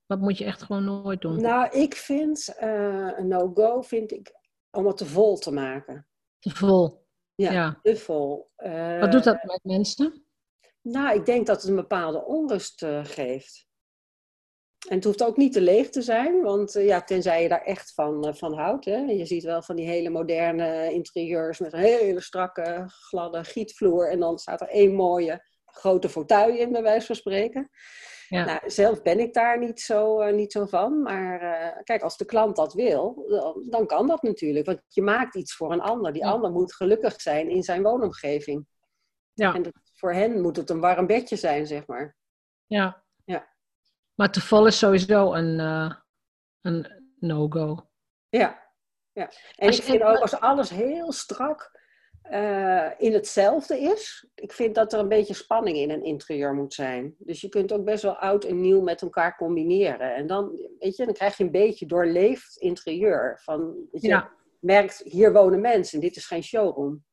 Wat 0.08 0.20
moet 0.20 0.38
je 0.38 0.46
echt 0.46 0.64
gewoon 0.64 0.84
nooit 0.84 1.22
doen? 1.22 1.42
Nou, 1.42 1.70
ik 1.70 1.96
vind 1.96 2.56
uh, 2.62 3.18
een 3.18 3.28
no-go 3.28 3.82
vind 3.82 4.12
ik 4.12 4.36
om 4.72 4.88
het 4.88 4.98
te 4.98 5.06
vol 5.06 5.38
te 5.38 5.52
maken. 5.52 6.08
Te 6.40 6.50
vol? 6.50 7.06
Ja, 7.36 7.80
te 7.82 7.98
vol. 7.98 8.52
Uh, 8.58 9.00
Wat 9.00 9.12
doet 9.12 9.24
dat 9.24 9.44
met 9.44 9.60
mensen? 9.64 10.26
Nou, 10.82 11.16
ik 11.16 11.26
denk 11.26 11.48
dat 11.48 11.62
het 11.62 11.70
een 11.70 11.76
bepaalde 11.76 12.26
onrust 12.26 12.84
uh, 12.84 13.06
geeft. 13.06 13.68
En 14.88 14.96
het 14.96 15.04
hoeft 15.04 15.24
ook 15.24 15.38
niet 15.38 15.54
te 15.54 15.62
leeg 15.62 15.90
te 15.90 16.02
zijn, 16.02 16.42
want 16.42 16.74
ja, 16.74 17.02
tenzij 17.02 17.42
je 17.42 17.50
daar 17.50 17.64
echt 17.64 17.94
van, 17.94 18.36
van 18.36 18.54
houdt. 18.54 18.86
Hè. 18.86 18.98
Je 18.98 19.26
ziet 19.26 19.44
wel 19.44 19.62
van 19.62 19.76
die 19.76 19.86
hele 19.86 20.10
moderne 20.10 20.94
interieurs 20.94 21.60
met 21.60 21.74
een 21.74 21.80
hele 21.80 22.22
strakke, 22.22 22.84
gladde 22.88 23.44
gietvloer. 23.44 24.12
En 24.12 24.20
dan 24.20 24.38
staat 24.38 24.62
er 24.62 24.68
één 24.68 24.96
mooie 24.96 25.46
grote 25.66 26.10
fauteuil 26.10 26.58
in, 26.58 26.72
bij 26.72 26.82
wijze 26.82 27.06
van 27.06 27.16
spreken. 27.16 27.70
Ja. 28.28 28.46
Nou, 28.46 28.70
zelf 28.70 29.02
ben 29.02 29.20
ik 29.20 29.34
daar 29.34 29.60
niet 29.60 29.82
zo, 29.82 30.22
uh, 30.22 30.34
niet 30.34 30.52
zo 30.52 30.66
van. 30.66 31.02
Maar 31.02 31.42
uh, 31.42 31.84
kijk, 31.84 32.02
als 32.02 32.18
de 32.18 32.26
klant 32.26 32.56
dat 32.56 32.74
wil, 32.74 33.26
dan 33.70 33.88
kan 33.88 34.08
dat 34.08 34.22
natuurlijk. 34.22 34.66
Want 34.66 34.82
je 34.88 35.02
maakt 35.02 35.36
iets 35.36 35.56
voor 35.56 35.72
een 35.72 35.82
ander. 35.82 36.14
Die 36.14 36.26
ander 36.26 36.52
moet 36.52 36.76
gelukkig 36.76 37.22
zijn 37.22 37.50
in 37.50 37.64
zijn 37.64 37.84
woonomgeving. 37.84 38.68
Ja. 39.34 39.54
En 39.54 39.62
dat, 39.62 39.74
voor 39.94 40.14
hen 40.14 40.42
moet 40.42 40.56
het 40.56 40.70
een 40.70 40.80
warm 40.80 41.08
bedje 41.08 41.36
zijn, 41.36 41.68
zeg 41.68 41.88
maar. 41.88 42.16
Ja. 42.66 43.04
ja. 43.26 43.48
Maar 44.14 44.32
te 44.32 44.42
vol 44.42 44.68
is 44.68 44.78
sowieso 44.78 45.34
een, 45.34 45.60
uh, 45.60 45.94
een 46.62 47.12
no-go. 47.20 47.90
Ja. 48.30 48.72
ja. 49.12 49.32
En 49.56 49.68
als 49.68 49.78
ik 49.78 49.84
vind 49.84 50.02
ook, 50.02 50.18
als 50.18 50.40
alles 50.40 50.70
heel 50.70 51.12
strak 51.12 51.77
uh, 52.32 52.92
in 52.98 53.14
hetzelfde 53.14 53.80
is. 53.80 54.28
Ik 54.36 54.52
vind 54.52 54.76
dat 54.76 54.94
er 54.94 55.00
een 55.00 55.08
beetje 55.08 55.34
spanning 55.34 55.78
in 55.78 55.90
een 55.90 56.04
interieur 56.04 56.54
moet 56.54 56.74
zijn. 56.74 57.16
Dus 57.18 57.42
je 57.42 57.50
kunt 57.50 57.72
ook 57.72 57.84
best 57.84 58.04
wel 58.04 58.16
oud 58.16 58.44
en 58.44 58.62
nieuw 58.62 58.82
met 58.82 59.02
elkaar 59.02 59.36
combineren. 59.36 60.16
En 60.16 60.28
dan, 60.28 60.50
weet 60.80 60.96
je, 60.96 61.06
dan 61.06 61.14
krijg 61.14 61.38
je 61.38 61.44
een 61.44 61.52
beetje 61.52 61.86
doorleefd 61.86 62.58
interieur. 62.58 63.40
Van, 63.44 63.76
je, 63.92 64.08
ja. 64.08 64.32
merkt, 64.60 65.02
hier 65.04 65.34
wonen 65.34 65.62
mensen, 65.62 66.00
dit 66.00 66.16
is 66.16 66.26
geen 66.26 66.44
showroom. 66.44 67.06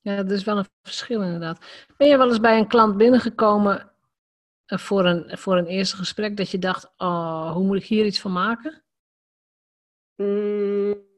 Ja, 0.00 0.16
dat 0.16 0.30
is 0.30 0.44
wel 0.44 0.58
een 0.58 0.68
verschil 0.82 1.22
inderdaad. 1.22 1.64
Ben 1.96 2.08
je 2.08 2.16
wel 2.16 2.28
eens 2.28 2.40
bij 2.40 2.58
een 2.58 2.68
klant 2.68 2.96
binnengekomen 2.96 3.92
voor, 4.66 5.04
een, 5.04 5.38
voor 5.38 5.56
een 5.56 5.66
eerste 5.66 5.96
gesprek 5.96 6.36
dat 6.36 6.50
je 6.50 6.58
dacht, 6.58 6.92
oh, 6.96 7.52
hoe 7.52 7.64
moet 7.64 7.76
ik 7.76 7.84
hier 7.84 8.04
iets 8.04 8.20
van 8.20 8.32
maken? 8.32 8.82
Mm, 10.16 11.08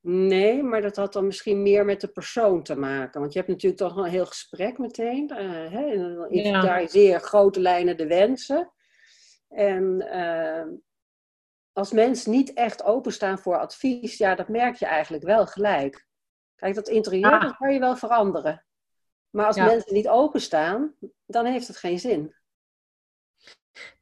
nee, 0.00 0.62
maar 0.62 0.80
dat 0.80 0.96
had 0.96 1.12
dan 1.12 1.26
misschien 1.26 1.62
meer 1.62 1.84
met 1.84 2.00
de 2.00 2.08
persoon 2.08 2.62
te 2.62 2.76
maken. 2.76 3.20
Want 3.20 3.32
je 3.32 3.38
hebt 3.38 3.50
natuurlijk 3.50 3.80
toch 3.82 3.96
een 3.96 4.10
heel 4.10 4.26
gesprek 4.26 4.78
meteen. 4.78 5.30
Uh, 5.32 5.38
hè, 5.72 5.90
en 5.90 6.14
dan 6.14 6.30
inventariseer 6.30 7.20
grote 7.20 7.60
lijnen 7.60 7.96
de 7.96 8.06
wensen. 8.06 8.72
En 9.48 10.08
uh, 10.14 10.78
als 11.72 11.92
mensen 11.92 12.30
niet 12.30 12.52
echt 12.52 12.82
openstaan 12.82 13.38
voor 13.38 13.58
advies, 13.58 14.16
ja, 14.16 14.34
dat 14.34 14.48
merk 14.48 14.76
je 14.76 14.86
eigenlijk 14.86 15.24
wel 15.24 15.46
gelijk. 15.46 16.06
Kijk, 16.54 16.74
dat 16.74 16.88
interieur, 16.88 17.32
ah. 17.32 17.42
dat 17.42 17.56
kan 17.56 17.72
je 17.72 17.78
wel 17.78 17.96
veranderen. 17.96 18.64
Maar 19.30 19.46
als 19.46 19.56
mensen 19.56 19.94
niet 19.94 20.08
openstaan, 20.08 20.94
dan 21.26 21.46
heeft 21.46 21.66
het 21.66 21.76
geen 21.76 21.98
zin. 21.98 22.34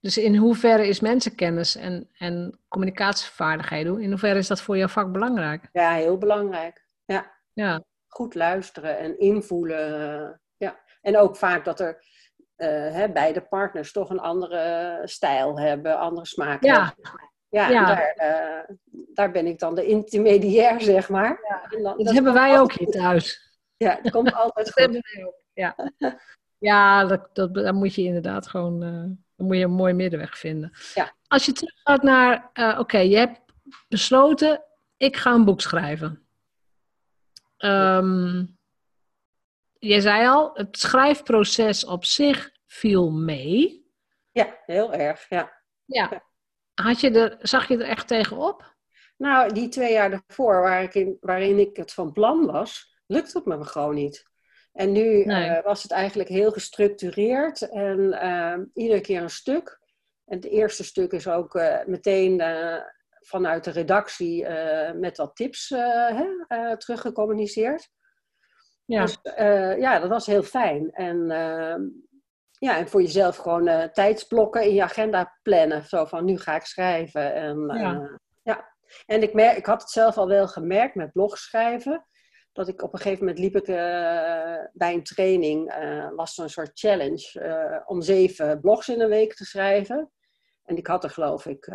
Dus 0.01 0.19
in 0.19 0.37
hoeverre 0.37 0.89
is 0.89 1.01
mensenkennis 1.01 1.77
en, 1.77 2.09
en 2.19 2.61
communicatievaardigheden, 2.69 4.01
in 4.01 4.11
hoeverre 4.11 4.39
is 4.39 4.47
dat 4.47 4.61
voor 4.61 4.77
jouw 4.77 4.89
vak 4.89 5.13
belangrijk? 5.13 5.69
Ja, 5.73 5.93
heel 5.93 6.19
belangrijk. 6.19 6.87
Ja. 7.05 7.33
ja. 7.53 7.85
Goed 8.07 8.35
luisteren 8.35 8.99
en 8.99 9.19
invoelen. 9.19 10.41
Ja. 10.57 10.81
En 11.01 11.19
ook 11.19 11.37
vaak 11.37 11.65
dat 11.65 11.81
er 11.81 12.05
uh, 12.57 12.69
hè, 12.93 13.09
beide 13.09 13.41
partners 13.41 13.93
toch 13.93 14.11
een 14.11 14.21
andere 14.21 15.01
stijl 15.05 15.59
hebben, 15.59 15.99
andere 15.99 16.27
smaak 16.27 16.63
ja. 16.63 16.85
hebben. 16.85 17.37
Ja, 17.49 17.69
ja. 17.69 17.85
Daar, 17.85 18.17
uh, 18.17 18.77
daar 19.15 19.31
ben 19.31 19.47
ik 19.47 19.59
dan 19.59 19.75
de 19.75 19.87
intermediair, 19.87 20.81
zeg 20.81 21.09
maar. 21.09 21.41
Ja. 21.49 21.83
Dan, 21.83 22.05
dat, 22.05 22.15
hebben 22.15 22.35
wij 22.35 22.61
ook 22.61 22.73
hier 22.73 22.91
thuis. 22.91 23.57
Ja, 23.77 23.99
dat 24.03 24.13
komt 24.13 24.35
altijd 24.35 24.73
goed. 24.81 25.03
Ja, 25.53 25.77
ja 26.59 27.05
dat, 27.05 27.29
dat, 27.33 27.55
daar 27.55 27.75
moet 27.75 27.95
je 27.95 28.03
inderdaad 28.03 28.47
gewoon 28.47 28.83
uh, 28.83 29.11
moet 29.46 29.57
je 29.57 29.64
een 29.64 29.70
mooi 29.70 29.92
middenweg 29.92 30.38
vinden. 30.38 30.72
Ja. 30.94 31.14
Als 31.27 31.46
je 31.46 31.53
teruggaat 31.53 32.03
naar, 32.03 32.51
uh, 32.55 32.79
oké, 32.79 32.98
je 32.98 33.16
hebt 33.16 33.40
besloten, 33.88 34.64
ik 34.96 35.16
ga 35.16 35.33
een 35.33 35.44
boek 35.44 35.61
schrijven. 35.61 36.29
Um, 37.59 38.59
jij 39.79 40.01
zei 40.01 40.27
al, 40.27 40.51
het 40.55 40.79
schrijfproces 40.79 41.85
op 41.85 42.05
zich 42.05 42.51
viel 42.66 43.11
mee. 43.11 43.87
Ja, 44.33 44.59
heel 44.66 44.92
erg, 44.92 45.29
ja. 45.29 45.62
Ja. 45.85 46.27
Had 46.74 47.01
je 47.01 47.11
er, 47.11 47.37
zag 47.40 47.68
je 47.68 47.77
er 47.77 47.88
echt 47.88 48.09
tegenop? 48.09 48.77
Nou, 49.16 49.53
die 49.53 49.68
twee 49.68 49.92
jaar 49.92 50.11
daarvoor, 50.11 50.61
waar 50.61 50.83
ik 50.83 50.94
in, 50.94 51.16
waarin 51.20 51.59
ik 51.59 51.77
het 51.77 51.92
van 51.92 52.12
plan 52.12 52.46
was, 52.46 52.96
lukte 53.07 53.38
het 53.38 53.46
me 53.46 53.64
gewoon 53.64 53.94
niet. 53.94 54.27
En 54.79 54.93
nu 54.93 55.23
eh, 55.23 55.62
was 55.62 55.83
het 55.83 55.93
eigenlijk 55.93 56.29
heel 56.29 56.51
gestructureerd 56.51 57.69
en 57.69 57.99
uh, 57.99 58.59
iedere 58.75 59.01
keer 59.01 59.23
een 59.23 59.31
stuk. 59.31 59.81
En 60.25 60.37
het 60.37 60.45
eerste 60.45 60.85
stuk 60.85 61.12
is 61.12 61.29
ook 61.29 61.55
uh, 61.55 61.85
meteen 61.87 62.43
vanuit 63.21 63.64
de 63.64 63.71
redactie 63.71 64.47
met 64.95 65.17
wat 65.17 65.37
tips 65.37 65.69
hè, 65.69 66.77
teruggecommuniceerd. 66.77 67.88
Ja. 68.85 69.03
Dus 69.03 69.19
ja, 69.79 69.99
dat 69.99 70.09
was 70.09 70.27
heel 70.27 70.43
fijn. 70.43 70.91
En 70.91 71.31
ehm, 71.31 71.83
ja, 72.59 72.79
en 72.79 72.88
voor 72.88 73.03
jezelf 73.03 73.37
gewoon 73.37 73.91
tijdsblokken 73.93 74.62
in 74.62 74.75
je 74.75 74.83
agenda 74.83 75.38
plannen. 75.43 75.85
Zo 75.85 76.05
van, 76.05 76.25
nu 76.25 76.38
ga 76.38 76.55
ik 76.55 76.64
schrijven. 76.64 77.35
En, 77.35 77.59
ja. 77.75 78.19
ja. 78.43 78.75
En 79.07 79.23
ik, 79.23 79.35
merk, 79.35 79.57
ik 79.57 79.67
had 79.67 79.81
het 79.81 79.91
zelf 79.91 80.19
al 80.19 80.29
wel 80.29 80.49
gemerkt 80.49 80.95
met 80.95 81.12
blogschrijven. 81.12 82.08
Dat 82.59 82.68
ik 82.68 82.83
op 82.83 82.92
een 82.92 82.99
gegeven 82.99 83.25
moment 83.25 83.38
liep 83.38 83.57
ik 83.57 83.68
uh, 83.68 83.77
bij 84.73 84.94
een 84.94 85.03
training, 85.03 85.75
uh, 85.75 86.09
was 86.16 86.38
een 86.38 86.51
soort 86.51 86.71
challenge 86.75 87.83
om 87.87 88.03
zeven 88.03 88.61
blogs 88.61 88.88
in 88.88 89.01
een 89.01 89.09
week 89.09 89.35
te 89.35 89.44
schrijven. 89.44 90.11
En 90.64 90.77
ik 90.77 90.87
had 90.87 91.05
er 91.05 91.11
geloof 91.11 91.47
ik 91.47 91.68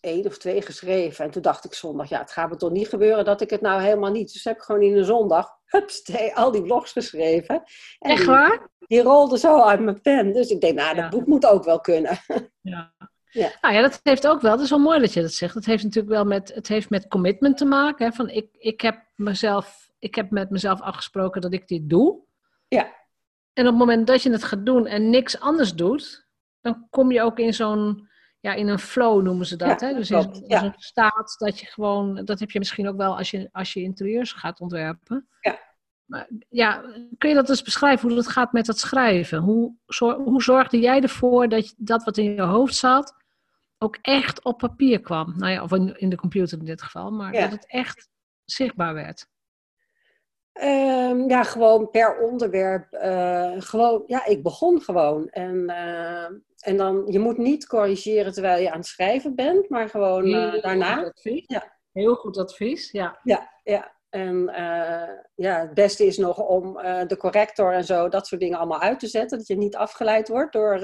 één 0.00 0.26
of 0.26 0.38
twee 0.38 0.62
geschreven. 0.62 1.24
En 1.24 1.30
toen 1.30 1.42
dacht 1.42 1.64
ik 1.64 1.74
zondag, 1.74 2.08
ja, 2.08 2.20
het 2.20 2.32
gaat 2.32 2.50
me 2.50 2.56
toch 2.56 2.70
niet 2.70 2.88
gebeuren 2.88 3.24
dat 3.24 3.40
ik 3.40 3.50
het 3.50 3.60
nou 3.60 3.82
helemaal 3.82 4.10
niet. 4.10 4.32
Dus 4.32 4.44
heb 4.44 4.56
ik 4.56 4.62
gewoon 4.62 4.82
in 4.82 4.96
een 4.96 5.04
zondag, 5.04 5.50
hups, 5.64 6.32
al 6.34 6.50
die 6.50 6.62
blogs 6.62 6.92
geschreven. 6.92 7.62
En 7.98 8.10
Echt 8.10 8.24
waar? 8.24 8.68
Die, 8.78 9.02
rolde 9.02 9.38
zo 9.38 9.60
uit 9.60 9.80
mijn 9.80 10.00
pen. 10.00 10.32
Dus 10.32 10.50
ik 10.50 10.60
denk, 10.60 10.78
nou, 10.78 10.96
dat 10.96 11.10
boek 11.10 11.26
moet 11.26 11.46
ook 11.46 11.64
wel 11.64 11.80
kunnen. 11.80 12.18
Ja. 12.60 12.94
Ja. 13.36 13.52
Nou 13.60 13.74
ja, 13.74 13.80
dat 13.80 14.00
heeft 14.02 14.26
ook 14.26 14.40
wel, 14.40 14.56
dat 14.56 14.64
is 14.64 14.70
wel 14.70 14.78
mooi 14.78 15.00
dat 15.00 15.12
je 15.12 15.20
dat 15.20 15.32
zegt. 15.32 15.54
Het 15.54 15.66
heeft 15.66 15.84
natuurlijk 15.84 16.14
wel 16.14 16.24
met, 16.24 16.54
het 16.54 16.68
heeft 16.68 16.90
met 16.90 17.08
commitment 17.08 17.56
te 17.56 17.64
maken. 17.64 18.06
Hè, 18.06 18.12
van 18.12 18.28
ik, 18.28 18.48
ik, 18.58 18.80
heb 18.80 19.04
mezelf, 19.14 19.90
ik 19.98 20.14
heb 20.14 20.30
met 20.30 20.50
mezelf 20.50 20.80
afgesproken 20.80 21.40
dat 21.40 21.52
ik 21.52 21.68
dit 21.68 21.88
doe. 21.90 22.20
Ja. 22.68 22.94
En 23.52 23.64
op 23.64 23.70
het 23.70 23.78
moment 23.78 24.06
dat 24.06 24.22
je 24.22 24.30
het 24.30 24.44
gaat 24.44 24.66
doen 24.66 24.86
en 24.86 25.10
niks 25.10 25.40
anders 25.40 25.74
doet, 25.74 26.26
dan 26.60 26.86
kom 26.90 27.12
je 27.12 27.22
ook 27.22 27.38
in 27.38 27.54
zo'n 27.54 28.08
ja, 28.40 28.54
in 28.54 28.68
een 28.68 28.78
flow 28.78 29.22
noemen 29.22 29.46
ze 29.46 29.56
dat. 29.56 29.80
hè? 29.80 29.94
Dus 29.94 30.10
in 30.10 30.32
zo'n 30.46 30.74
staat 30.76 31.34
dat 31.38 31.60
je 31.60 31.66
gewoon, 31.66 32.24
dat 32.24 32.40
heb 32.40 32.50
je 32.50 32.58
misschien 32.58 32.88
ook 32.88 32.96
wel 32.96 33.16
als 33.16 33.30
je, 33.30 33.48
als 33.52 33.72
je 33.72 33.82
interieurs 33.82 34.32
gaat 34.32 34.60
ontwerpen. 34.60 35.28
Ja. 35.40 35.58
Maar, 36.04 36.28
ja, 36.48 36.84
kun 37.18 37.28
je 37.28 37.34
dat 37.34 37.48
eens 37.48 37.62
beschrijven, 37.62 38.08
hoe 38.08 38.16
dat 38.16 38.28
gaat 38.28 38.52
met 38.52 38.66
het 38.66 38.78
schrijven? 38.78 39.38
Hoe, 39.38 39.74
hoe 40.24 40.42
zorgde 40.42 40.80
jij 40.80 41.00
ervoor 41.00 41.48
dat 41.48 41.74
dat 41.76 42.04
wat 42.04 42.16
in 42.16 42.34
je 42.34 42.42
hoofd 42.42 42.74
zat, 42.74 43.14
ook 43.78 43.98
echt 44.02 44.44
op 44.44 44.58
papier 44.58 45.00
kwam? 45.00 45.34
Nou 45.36 45.52
ja, 45.52 45.62
of 45.62 45.72
in, 45.72 45.98
in 45.98 46.08
de 46.08 46.16
computer 46.16 46.58
in 46.58 46.64
dit 46.64 46.82
geval, 46.82 47.10
maar 47.10 47.32
dat 47.32 47.50
het 47.50 47.66
echt 47.66 48.08
zichtbaar 48.44 48.94
werd. 48.94 49.26
Um, 50.62 51.28
ja, 51.28 51.42
gewoon 51.42 51.90
per 51.90 52.18
onderwerp. 52.18 52.92
Uh, 52.92 53.52
gewoon, 53.56 54.02
ja, 54.06 54.26
ik 54.26 54.42
begon 54.42 54.80
gewoon. 54.80 55.28
En, 55.28 55.54
uh, 55.66 56.24
en 56.58 56.76
dan, 56.76 57.04
je 57.06 57.18
moet 57.18 57.36
niet 57.36 57.66
corrigeren 57.66 58.32
terwijl 58.32 58.62
je 58.62 58.70
aan 58.70 58.78
het 58.78 58.86
schrijven 58.86 59.34
bent, 59.34 59.68
maar 59.68 59.88
gewoon 59.88 60.26
uh, 60.26 60.62
daarna. 60.62 60.94
Goed 60.94 61.06
advies. 61.06 61.44
Ja. 61.46 61.74
Heel 61.92 62.14
goed 62.14 62.36
advies, 62.36 62.90
ja. 62.90 63.20
Ja, 63.22 63.50
ja. 63.62 63.94
En 64.08 64.50
ja, 65.34 65.60
het 65.60 65.74
beste 65.74 66.06
is 66.06 66.18
nog 66.18 66.38
om 66.38 66.72
de 67.06 67.16
corrector 67.18 67.72
en 67.72 67.84
zo, 67.84 68.08
dat 68.08 68.26
soort 68.26 68.40
dingen 68.40 68.58
allemaal 68.58 68.80
uit 68.80 69.00
te 69.00 69.06
zetten. 69.06 69.38
Dat 69.38 69.46
je 69.46 69.56
niet 69.56 69.76
afgeleid 69.76 70.28
wordt 70.28 70.52
door 70.52 70.80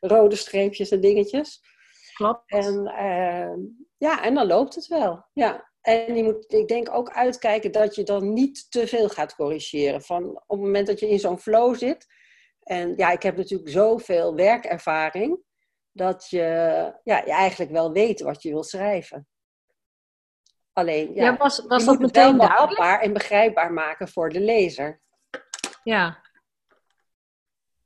rode 0.00 0.36
streepjes 0.36 0.90
en 0.90 1.00
dingetjes. 1.00 1.62
Klopt. 2.16 2.50
En 2.50 2.82
ja, 3.96 4.22
en 4.22 4.34
dan 4.34 4.46
loopt 4.46 4.74
het 4.74 4.86
wel. 4.86 5.26
Ja. 5.32 5.70
En 5.80 6.16
je 6.16 6.22
moet, 6.22 6.52
ik 6.52 6.68
denk, 6.68 6.94
ook 6.94 7.10
uitkijken 7.10 7.72
dat 7.72 7.94
je 7.94 8.02
dan 8.02 8.32
niet 8.32 8.70
te 8.70 8.86
veel 8.86 9.08
gaat 9.08 9.34
corrigeren. 9.34 10.02
Van 10.02 10.24
op 10.28 10.44
het 10.46 10.60
moment 10.60 10.86
dat 10.86 11.00
je 11.00 11.08
in 11.08 11.18
zo'n 11.18 11.38
flow 11.38 11.74
zit. 11.74 12.06
En 12.62 12.92
ja, 12.96 13.10
ik 13.10 13.22
heb 13.22 13.36
natuurlijk 13.36 13.70
zoveel 13.70 14.34
werkervaring. 14.34 15.38
Dat 15.92 16.28
je, 16.30 16.38
ja, 17.02 17.22
je 17.24 17.32
eigenlijk 17.32 17.70
wel 17.70 17.92
weet 17.92 18.20
wat 18.20 18.42
je 18.42 18.50
wil 18.50 18.62
schrijven. 18.62 19.28
Alleen, 20.72 21.14
ja, 21.14 21.24
ja 21.24 21.36
was, 21.36 21.66
was 21.66 21.80
je 21.80 21.86
dat 21.86 21.94
moet 21.94 21.98
meteen 21.98 22.26
het 22.28 22.36
behapbaar 22.36 23.00
en 23.00 23.12
begrijpbaar 23.12 23.72
maken 23.72 24.08
voor 24.08 24.28
de 24.28 24.40
lezer. 24.40 25.00
Ja, 25.82 26.25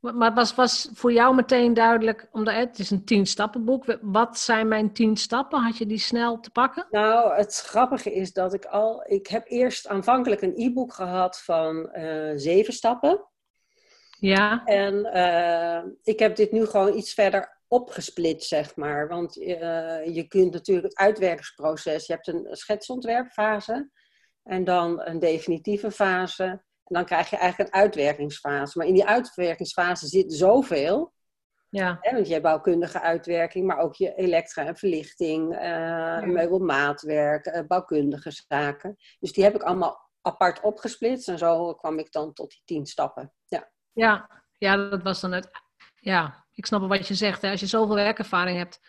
maar 0.00 0.34
was, 0.34 0.54
was 0.54 0.90
voor 0.92 1.12
jou 1.12 1.34
meteen 1.34 1.74
duidelijk, 1.74 2.28
omdat 2.32 2.54
het 2.54 2.78
is 2.78 2.90
een 2.90 3.04
tien 3.04 3.26
stappenboek, 3.26 3.98
wat 4.00 4.38
zijn 4.38 4.68
mijn 4.68 4.92
tien 4.92 5.16
stappen? 5.16 5.62
Had 5.62 5.78
je 5.78 5.86
die 5.86 5.98
snel 5.98 6.40
te 6.40 6.50
pakken? 6.50 6.86
Nou, 6.90 7.34
het 7.34 7.54
grappige 7.54 8.14
is 8.14 8.32
dat 8.32 8.54
ik 8.54 8.64
al, 8.64 9.04
ik 9.06 9.26
heb 9.26 9.48
eerst 9.48 9.88
aanvankelijk 9.88 10.42
een 10.42 10.56
e-book 10.56 10.92
gehad 10.92 11.40
van 11.42 11.90
uh, 11.92 12.32
zeven 12.34 12.72
stappen. 12.72 13.24
Ja. 14.18 14.64
En 14.64 14.94
uh, 15.14 15.92
ik 16.02 16.18
heb 16.18 16.36
dit 16.36 16.52
nu 16.52 16.66
gewoon 16.66 16.96
iets 16.96 17.14
verder 17.14 17.60
opgesplitst, 17.68 18.48
zeg 18.48 18.76
maar. 18.76 19.08
Want 19.08 19.36
uh, 19.36 19.46
je 20.14 20.24
kunt 20.28 20.52
natuurlijk 20.52 20.86
het 20.86 20.96
uitwerkingsproces, 20.96 22.06
je 22.06 22.12
hebt 22.12 22.28
een 22.28 22.48
schetsontwerpfase 22.50 23.90
en 24.42 24.64
dan 24.64 25.02
een 25.02 25.18
definitieve 25.18 25.90
fase 25.90 26.62
dan 26.94 27.04
krijg 27.04 27.30
je 27.30 27.36
eigenlijk 27.36 27.74
een 27.74 27.80
uitwerkingsfase. 27.80 28.78
Maar 28.78 28.86
in 28.86 28.94
die 28.94 29.06
uitwerkingsfase 29.06 30.06
zit 30.06 30.32
zoveel. 30.32 31.12
Ja. 31.68 31.98
Hè, 32.00 32.14
want 32.14 32.26
je 32.26 32.32
hebt 32.32 32.44
bouwkundige 32.44 33.00
uitwerking, 33.00 33.66
maar 33.66 33.78
ook 33.78 33.94
je 33.94 34.14
elektra 34.14 34.66
en 34.66 34.76
verlichting, 34.76 35.52
uh, 35.52 35.60
ja. 35.60 36.26
meubelmaatwerk, 36.26 37.46
uh, 37.46 37.60
bouwkundige 37.66 38.30
zaken. 38.48 38.96
Dus 39.18 39.32
die 39.32 39.44
heb 39.44 39.54
ik 39.54 39.62
allemaal 39.62 40.10
apart 40.22 40.60
opgesplitst 40.60 41.28
en 41.28 41.38
zo 41.38 41.74
kwam 41.74 41.98
ik 41.98 42.12
dan 42.12 42.32
tot 42.32 42.50
die 42.50 42.62
tien 42.64 42.86
stappen. 42.86 43.32
Ja, 43.46 43.70
ja, 43.92 44.42
ja 44.58 44.76
dat 44.76 45.02
was 45.02 45.20
dan 45.20 45.32
het. 45.32 45.50
Ja, 45.94 46.46
ik 46.52 46.66
snap 46.66 46.88
wat 46.88 47.08
je 47.08 47.14
zegt. 47.14 47.42
Hè. 47.42 47.50
Als 47.50 47.60
je 47.60 47.66
zoveel 47.66 47.94
werkervaring 47.94 48.58
hebt, 48.58 48.80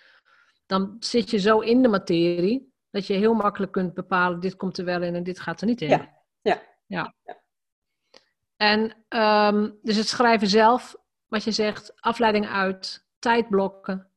dan 0.66 0.96
zit 1.00 1.30
je 1.30 1.38
zo 1.38 1.60
in 1.60 1.82
de 1.82 1.88
materie 1.88 2.74
dat 2.90 3.08
je 3.08 3.14
heel 3.14 3.34
makkelijk 3.34 3.72
kunt 3.72 3.94
bepalen: 3.94 4.40
dit 4.40 4.56
komt 4.56 4.78
er 4.78 4.86
wel 4.86 5.02
in 5.02 5.16
en 5.16 5.24
dit 5.24 5.40
gaat 5.40 5.62
er 5.62 5.68
niet 5.68 5.82
in. 5.82 5.90
Ja, 5.90 6.24
ja. 6.42 6.62
ja. 6.86 7.14
ja. 7.24 7.41
En 8.62 8.94
um, 9.10 9.80
dus 9.82 9.96
het 9.96 10.08
schrijven 10.08 10.48
zelf, 10.48 10.96
wat 11.28 11.44
je 11.44 11.52
zegt, 11.52 11.94
afleiding 11.96 12.48
uit, 12.48 13.06
tijdblokken, 13.20 14.08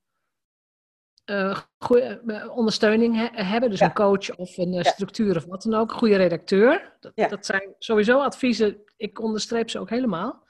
uh, 1.31 1.59
goede, 1.79 2.23
uh, 2.27 2.57
ondersteuning 2.57 3.31
he 3.33 3.43
hebben, 3.43 3.71
dus 3.71 3.81
een 3.81 3.93
coach 3.93 4.37
of 4.37 4.57
een 4.57 4.75
uh, 4.75 4.83
structuur 4.83 5.37
of 5.37 5.45
wat 5.45 5.63
dan 5.63 5.75
ook, 5.75 5.93
goede 5.93 6.17
redacteur. 6.17 6.93
Dat, 7.01 7.31
dat, 7.31 7.47
zijn 7.47 7.75
sowieso 7.79 8.21
adviezen, 8.21 8.83
ik 8.97 9.21
onderstreep 9.21 9.71
ze 9.71 9.79
ook 9.79 9.91
helemaal. 9.91 10.47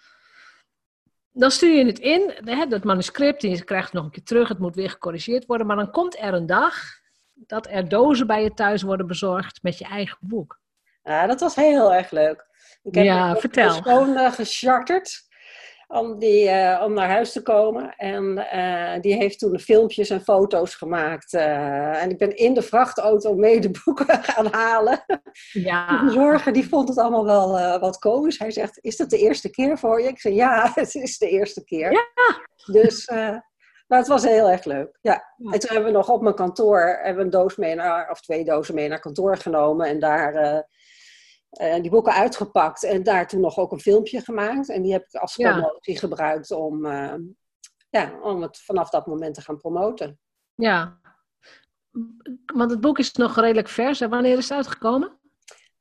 dan 1.33 1.51
stuur 1.51 1.77
je 1.77 1.87
het 1.87 1.99
in, 1.99 2.35
hè, 2.45 2.67
dat 2.67 2.85
manuscript, 2.85 3.45
en 3.45 3.51
je 3.51 3.65
krijgt 3.65 3.87
het 3.87 3.95
nog 3.95 4.05
een 4.05 4.11
keer 4.11 4.25
terug, 4.25 4.49
het 4.49 4.59
moet 4.59 4.75
weer 4.75 4.91
gecorrigeerd 4.91 5.47
worden. 5.47 5.67
Maar 5.67 5.77
dan 5.77 5.91
komt 5.91 6.19
er 6.19 6.35
een 6.35 6.47
dag 6.47 6.75
dat 7.35 7.67
er 7.67 7.89
dozen 7.89 8.27
bij 8.27 8.43
je 8.43 8.55
thuis 8.55 8.83
worden 8.83 9.07
bezorgd 9.07 9.63
met 9.63 9.79
je 9.79 9.85
eigen 9.85 10.19
boek. 10.21 10.61
Ja, 11.03 11.27
dat 11.27 11.41
was 11.41 11.55
heel 11.55 11.95
erg 11.95 12.11
leuk. 12.11 12.53
Ik 12.85 12.95
heb 12.95 13.05
ja, 13.05 13.37
vertel. 13.37 13.71
schoon 13.71 14.33
gecharterd 14.33 15.25
om, 15.87 16.19
die, 16.19 16.45
uh, 16.45 16.83
om 16.85 16.93
naar 16.93 17.09
huis 17.09 17.33
te 17.33 17.43
komen. 17.43 17.95
En 17.97 18.49
uh, 18.55 19.01
die 19.01 19.15
heeft 19.15 19.39
toen 19.39 19.59
filmpjes 19.59 20.11
en 20.11 20.21
foto's 20.21 20.75
gemaakt. 20.75 21.33
Uh, 21.33 22.03
en 22.03 22.11
ik 22.11 22.19
ben 22.19 22.37
in 22.37 22.55
de 22.55 22.63
vrachtauto 22.63 23.35
mee 23.35 23.61
de 23.61 23.81
boeken 23.85 24.23
gaan 24.25 24.47
halen. 24.51 25.05
Ja. 25.53 26.05
De 26.05 26.11
zorger 26.11 26.53
die 26.53 26.69
vond 26.69 26.89
het 26.89 26.99
allemaal 26.99 27.25
wel 27.25 27.79
wat 27.81 27.99
komisch. 27.99 28.39
Hij 28.39 28.51
zegt, 28.51 28.79
is 28.81 28.97
dat 28.97 29.11
de 29.11 29.19
eerste 29.19 29.51
keer 29.51 29.79
voor 29.79 30.03
je? 30.03 30.09
Ik 30.09 30.21
zei, 30.21 30.35
ja, 30.35 30.71
het 30.75 30.95
is 30.95 31.19
de 31.19 31.29
eerste 31.29 31.65
keer. 31.65 31.93
Ja. 31.93 32.03
Dus... 32.73 33.11
Maar 33.87 33.99
het 33.99 34.09
was 34.09 34.25
heel 34.25 34.51
erg 34.51 34.65
leuk. 34.65 34.99
Ja. 35.01 35.25
En 35.37 35.59
toen 35.59 35.71
hebben 35.71 35.85
we 35.85 35.97
nog 35.97 36.09
op 36.09 36.23
mijn 36.23 36.35
kantoor 36.35 36.99
hebben 37.03 37.25
een 37.25 37.31
doos 37.31 37.57
mee 37.57 37.75
naar, 37.75 38.11
of 38.11 38.21
twee 38.21 38.45
dozen 38.45 38.75
mee 38.75 38.89
naar 38.89 39.01
kantoor 39.01 39.37
genomen. 39.37 39.87
En 39.87 39.99
daar 39.99 40.65
uh, 41.61 41.75
die 41.75 41.91
boeken 41.91 42.13
uitgepakt 42.13 42.83
en 42.83 43.03
daar 43.03 43.29
toen 43.29 43.41
nog 43.41 43.59
ook 43.59 43.73
een 43.73 43.81
filmpje 43.81 44.21
gemaakt. 44.21 44.69
En 44.69 44.83
die 44.83 44.93
heb 44.93 45.05
ik 45.05 45.15
als 45.15 45.37
promotie 45.37 45.99
gebruikt 45.99 46.51
om, 46.51 46.87
uh, 46.87 47.15
ja, 47.91 48.21
om 48.21 48.43
het 48.43 48.59
vanaf 48.59 48.91
dat 48.91 49.07
moment 49.07 49.35
te 49.35 49.41
gaan 49.41 49.57
promoten. 49.57 50.19
Ja, 50.55 51.01
want 52.55 52.71
het 52.71 52.81
boek 52.81 52.99
is 52.99 53.13
nog 53.13 53.37
redelijk 53.37 53.69
vers. 53.69 54.01
En 54.01 54.11
wanneer 54.11 54.37
is 54.37 54.49
het 54.49 54.57
uitgekomen? 54.57 55.19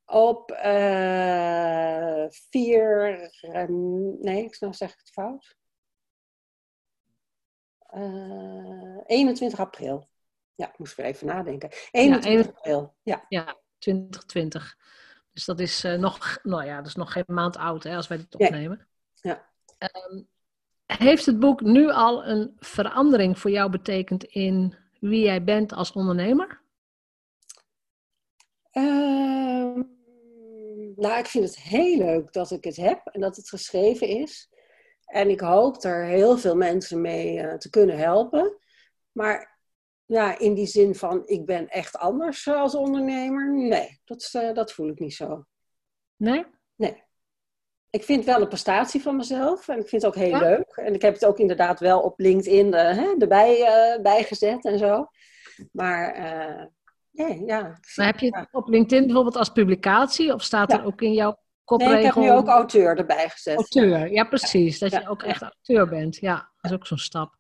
Op 0.06 0.52
uh, 0.52 2.26
4, 2.30 3.32
nee, 4.20 4.44
ik 4.44 4.56
zeg 4.56 4.92
ik 4.92 5.00
het 5.00 5.10
fout. 5.12 5.56
21 9.06 9.60
april. 9.60 10.10
Ja, 10.56 10.68
ik 10.70 10.78
moest 10.78 10.96
weer 10.96 11.06
even 11.06 11.28
nadenken. 11.28 11.70
21 11.92 12.46
ja, 12.46 12.52
april, 12.58 12.96
ja. 13.04 13.26
Ja, 13.30 13.58
2020. 13.78 14.78
Dus 15.34 15.46
dat 15.46 15.60
is, 15.60 15.86
uh, 15.86 15.94
nog, 15.94 16.40
nou 16.44 16.66
ja, 16.66 16.78
dat 16.78 16.86
is 16.86 16.96
nog 16.96 17.12
geen 17.12 17.24
maand 17.28 17.58
oud 17.58 17.84
hè, 17.84 17.96
als 17.96 18.08
wij 18.08 18.18
dit 18.18 18.36
opnemen. 18.36 18.88
Ja. 19.22 19.50
Um, 20.10 20.28
heeft 20.86 21.26
het 21.26 21.40
boek 21.40 21.62
nu 21.62 21.90
al 21.90 22.26
een 22.26 22.56
verandering 22.60 23.40
voor 23.40 23.52
jou 23.52 23.70
betekend 23.70 24.24
in 24.24 24.76
wie 25.00 25.24
jij 25.24 25.44
bent 25.44 25.74
als 25.74 25.92
ondernemer? 25.92 26.62
Uh, 28.74 29.84
nou, 30.96 31.18
ik 31.18 31.26
vind 31.26 31.46
het 31.46 31.60
heel 31.60 31.98
leuk 31.98 32.34
dat 32.34 32.52
ik 32.52 32.64
het 32.64 32.76
heb 32.76 33.08
en 33.08 33.22
dat 33.22 33.36
het 33.36 33.50
geschreven 33.50 34.08
is. 34.08 34.50
En 35.06 35.30
ik 35.30 35.40
hoop 35.40 35.84
er 35.84 36.06
heel 36.06 36.38
veel 36.38 36.56
mensen 36.56 37.02
mee 37.02 37.38
uh, 37.38 37.54
te 37.54 37.70
kunnen 37.70 37.98
helpen. 37.98 38.58
Maar 39.12 39.53
ja, 40.06 40.40
in 40.40 40.54
die 40.54 40.66
zin 40.66 40.96
van 40.96 41.22
ik 41.26 41.46
ben 41.46 41.68
echt 41.68 41.98
anders 41.98 42.46
eh, 42.46 42.62
als 42.62 42.76
ondernemer. 42.76 43.54
Nee, 43.54 44.00
dat, 44.04 44.32
uh, 44.36 44.54
dat 44.54 44.72
voel 44.72 44.90
ik 44.90 45.00
niet 45.00 45.14
zo. 45.14 45.46
Nee? 46.16 46.46
Nee. 46.76 47.04
Ik 47.90 48.04
vind 48.04 48.26
wel 48.26 48.42
een 48.42 48.48
prestatie 48.48 49.02
van 49.02 49.16
mezelf 49.16 49.68
en 49.68 49.80
ik 49.80 49.88
vind 49.88 50.02
het 50.02 50.12
ook 50.12 50.24
heel 50.24 50.40
leuk. 50.40 50.76
En 50.76 50.94
ik 50.94 51.02
heb 51.02 51.14
het 51.14 51.26
ook 51.26 51.38
inderdaad 51.38 51.80
wel 51.80 52.00
op 52.00 52.20
LinkedIn 52.20 52.68
uh, 52.68 52.74
hè, 52.74 53.16
erbij 53.20 53.60
uh, 53.60 54.02
bijgezet 54.02 54.66
en 54.66 54.78
zo. 54.78 55.08
Maar 55.72 56.14
nee, 57.12 57.46
ja. 57.46 57.80
Maar 57.96 58.06
heb 58.06 58.20
je 58.20 58.38
het 58.38 58.48
op 58.52 58.68
LinkedIn 58.68 59.06
bijvoorbeeld 59.06 59.36
als 59.36 59.50
publicatie 59.50 60.34
of 60.34 60.44
staat 60.44 60.74
er 60.74 60.86
ook 60.86 61.02
in 61.02 61.14
jouw 61.14 61.38
kopregel? 61.64 61.94
Nee, 61.94 62.06
ik 62.06 62.14
heb 62.14 62.24
nu 62.24 62.32
ook 62.32 62.48
auteur 62.48 62.98
erbij 62.98 63.30
gezet. 63.30 63.56
Auteur, 63.56 64.12
ja 64.12 64.24
precies. 64.24 64.80
Dat 64.80 64.92
je 64.92 65.10
ook 65.10 65.24
echt 65.24 65.42
auteur 65.42 65.88
bent. 65.90 66.16
Ja, 66.16 66.36
dat 66.36 66.72
is 66.72 66.78
ook 66.78 66.88
zo'n 66.88 66.98
stap. 66.98 67.38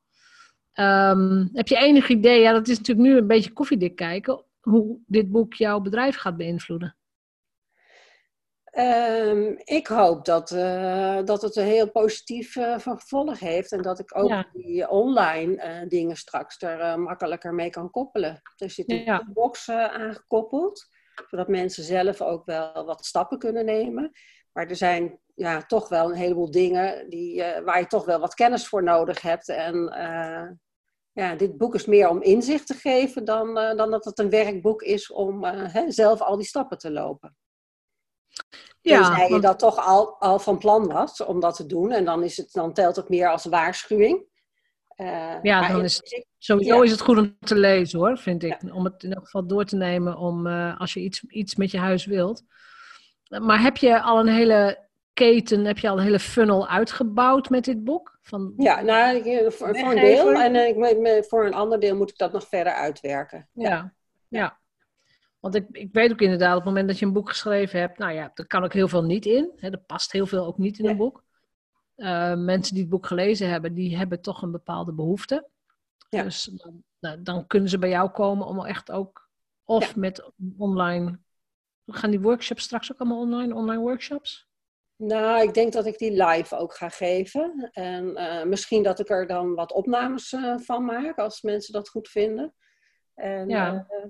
Um, 0.79 1.49
heb 1.53 1.67
je 1.67 1.77
enig 1.77 2.09
idee, 2.09 2.41
ja, 2.41 2.51
dat 2.51 2.67
is 2.67 2.77
natuurlijk 2.77 3.07
nu 3.07 3.17
een 3.17 3.27
beetje 3.27 3.53
koffiedik 3.53 3.95
kijken, 3.95 4.45
hoe 4.61 4.99
dit 5.05 5.31
boek 5.31 5.53
jouw 5.53 5.79
bedrijf 5.79 6.15
gaat 6.15 6.37
beïnvloeden? 6.37 6.97
Um, 8.77 9.55
ik 9.63 9.87
hoop 9.87 10.25
dat, 10.25 10.51
uh, 10.51 11.23
dat 11.23 11.41
het 11.41 11.55
een 11.55 11.65
heel 11.65 11.91
positief 11.91 12.55
uh, 12.55 12.77
vervolg 12.79 13.39
heeft 13.39 13.71
en 13.71 13.81
dat 13.81 13.99
ik 13.99 14.17
ook 14.17 14.29
ja. 14.29 14.49
die 14.53 14.89
online 14.89 15.81
uh, 15.81 15.89
dingen 15.89 16.15
straks 16.15 16.61
er 16.61 16.99
makkelijker 16.99 17.53
mee 17.53 17.69
kan 17.69 17.89
koppelen. 17.89 18.41
Er 18.55 18.69
zit 18.69 18.91
een 18.91 19.03
ja. 19.03 19.29
box 19.33 19.69
aangekoppeld, 19.69 20.87
zodat 21.29 21.47
mensen 21.47 21.83
zelf 21.83 22.21
ook 22.21 22.45
wel 22.45 22.85
wat 22.85 23.05
stappen 23.05 23.39
kunnen 23.39 23.65
nemen. 23.65 24.11
Maar 24.51 24.67
er 24.67 24.75
zijn 24.75 25.19
ja, 25.33 25.61
toch 25.65 25.89
wel 25.89 26.09
een 26.09 26.17
heleboel 26.17 26.51
dingen 26.51 27.09
die, 27.09 27.43
waar 27.63 27.79
je 27.79 27.87
toch 27.87 28.05
wel 28.05 28.19
wat 28.19 28.33
kennis 28.33 28.67
voor 28.67 28.83
nodig 28.83 29.21
hebt. 29.21 29.49
En 29.49 29.93
ja, 31.13 31.35
dit 31.35 31.57
boek 31.57 31.75
is 31.75 31.85
meer 31.85 32.09
om 32.09 32.21
inzicht 32.21 32.67
te 32.67 32.73
geven 32.73 33.25
dan, 33.25 33.57
uh, 33.57 33.75
dan 33.75 33.91
dat 33.91 34.05
het 34.05 34.19
een 34.19 34.29
werkboek 34.29 34.81
is 34.81 35.11
om 35.11 35.43
hè, 35.43 35.91
zelf 35.91 36.21
al 36.21 36.35
die 36.35 36.45
stappen 36.45 36.77
te 36.77 36.91
lopen. 36.91 37.35
Ja, 38.81 38.97
Tenzij 38.97 39.29
want... 39.29 39.33
je 39.33 39.39
dat 39.47 39.59
toch 39.59 39.77
al, 39.77 40.19
al 40.19 40.39
van 40.39 40.57
plan 40.57 40.87
was 40.87 41.23
om 41.23 41.39
dat 41.39 41.55
te 41.55 41.65
doen. 41.65 41.91
En 41.91 42.05
dan, 42.05 42.23
is 42.23 42.37
het, 42.37 42.51
dan 42.51 42.73
telt 42.73 42.95
het 42.95 43.09
meer 43.09 43.29
als 43.29 43.45
waarschuwing. 43.45 44.25
Ja, 45.41 45.67
dan 45.67 45.83
is 45.83 45.95
het, 45.95 46.25
sowieso 46.37 46.75
ja. 46.75 46.83
is 46.83 46.91
het 46.91 47.01
goed 47.01 47.17
om 47.17 47.37
te 47.39 47.55
lezen 47.55 47.99
hoor, 47.99 48.17
vind 48.17 48.43
ik. 48.43 48.61
Ja. 48.61 48.73
Om 48.73 48.83
het 48.83 49.03
in 49.03 49.09
ieder 49.09 49.23
geval 49.23 49.47
door 49.47 49.65
te 49.65 49.75
nemen 49.75 50.17
om, 50.17 50.47
als 50.77 50.93
je 50.93 50.99
iets, 50.99 51.23
iets 51.23 51.55
met 51.55 51.71
je 51.71 51.77
huis 51.77 52.05
wilt. 52.05 52.43
Maar 53.29 53.61
heb 53.61 53.77
je 53.77 54.01
al 54.01 54.19
een 54.19 54.27
hele 54.27 54.82
keten, 55.13 55.65
heb 55.65 55.77
je 55.77 55.89
al 55.89 55.97
een 55.97 56.03
hele 56.03 56.19
funnel 56.19 56.67
uitgebouwd 56.67 57.49
met 57.49 57.63
dit 57.63 57.83
boek? 57.83 58.17
Van 58.21 58.53
ja, 58.57 58.81
nou, 58.81 59.21
voor, 59.51 59.77
voor 59.77 59.91
een 59.91 59.95
deel. 59.95 60.33
En 60.33 61.05
uh, 61.05 61.23
voor 61.23 61.45
een 61.45 61.53
ander 61.53 61.79
deel 61.79 61.95
moet 61.95 62.09
ik 62.09 62.17
dat 62.17 62.31
nog 62.31 62.47
verder 62.47 62.73
uitwerken. 62.73 63.49
Ja, 63.51 63.69
ja. 63.69 63.93
ja. 64.27 64.61
Want 65.39 65.55
ik, 65.55 65.67
ik 65.71 65.89
weet 65.91 66.11
ook 66.11 66.21
inderdaad, 66.21 66.51
op 66.51 66.55
het 66.55 66.65
moment 66.65 66.87
dat 66.87 66.99
je 66.99 67.05
een 67.05 67.13
boek 67.13 67.29
geschreven 67.29 67.79
hebt, 67.79 67.97
nou 67.97 68.13
ja, 68.13 68.31
er 68.33 68.47
kan 68.47 68.63
ook 68.63 68.73
heel 68.73 68.87
veel 68.87 69.03
niet 69.03 69.25
in. 69.25 69.51
Hè, 69.55 69.69
er 69.69 69.79
past 69.79 70.11
heel 70.11 70.25
veel 70.25 70.45
ook 70.45 70.57
niet 70.57 70.79
in 70.79 70.87
een 70.87 70.97
boek. 70.97 71.23
Uh, 71.97 72.35
mensen 72.35 72.73
die 72.73 72.81
het 72.81 72.91
boek 72.91 73.05
gelezen 73.05 73.49
hebben, 73.49 73.73
die 73.73 73.97
hebben 73.97 74.21
toch 74.21 74.41
een 74.41 74.51
bepaalde 74.51 74.93
behoefte. 74.93 75.47
Ja. 76.09 76.23
Dus 76.23 76.43
dan, 76.43 76.83
nou, 76.99 77.21
dan 77.21 77.47
kunnen 77.47 77.69
ze 77.69 77.77
bij 77.77 77.89
jou 77.89 78.09
komen 78.09 78.47
om 78.47 78.65
echt 78.65 78.91
ook, 78.91 79.29
of 79.63 79.95
met 79.95 80.31
online, 80.57 81.19
gaan 81.85 82.09
die 82.09 82.21
workshops 82.21 82.63
straks 82.63 82.91
ook 82.91 82.99
allemaal 82.99 83.19
online, 83.19 83.55
online 83.55 83.81
workshops? 83.81 84.47
Nou, 85.07 85.41
ik 85.41 85.53
denk 85.53 85.73
dat 85.73 85.85
ik 85.85 85.97
die 85.97 86.23
live 86.23 86.55
ook 86.55 86.75
ga 86.75 86.89
geven. 86.89 87.69
En 87.71 88.05
uh, 88.05 88.43
misschien 88.43 88.83
dat 88.83 88.99
ik 88.99 89.09
er 89.09 89.27
dan 89.27 89.55
wat 89.55 89.71
opnames 89.71 90.31
uh, 90.31 90.57
van 90.57 90.85
maak, 90.85 91.17
als 91.17 91.41
mensen 91.41 91.73
dat 91.73 91.89
goed 91.89 92.09
vinden. 92.09 92.55
En, 93.13 93.49
ja. 93.49 93.73
uh, 93.73 94.05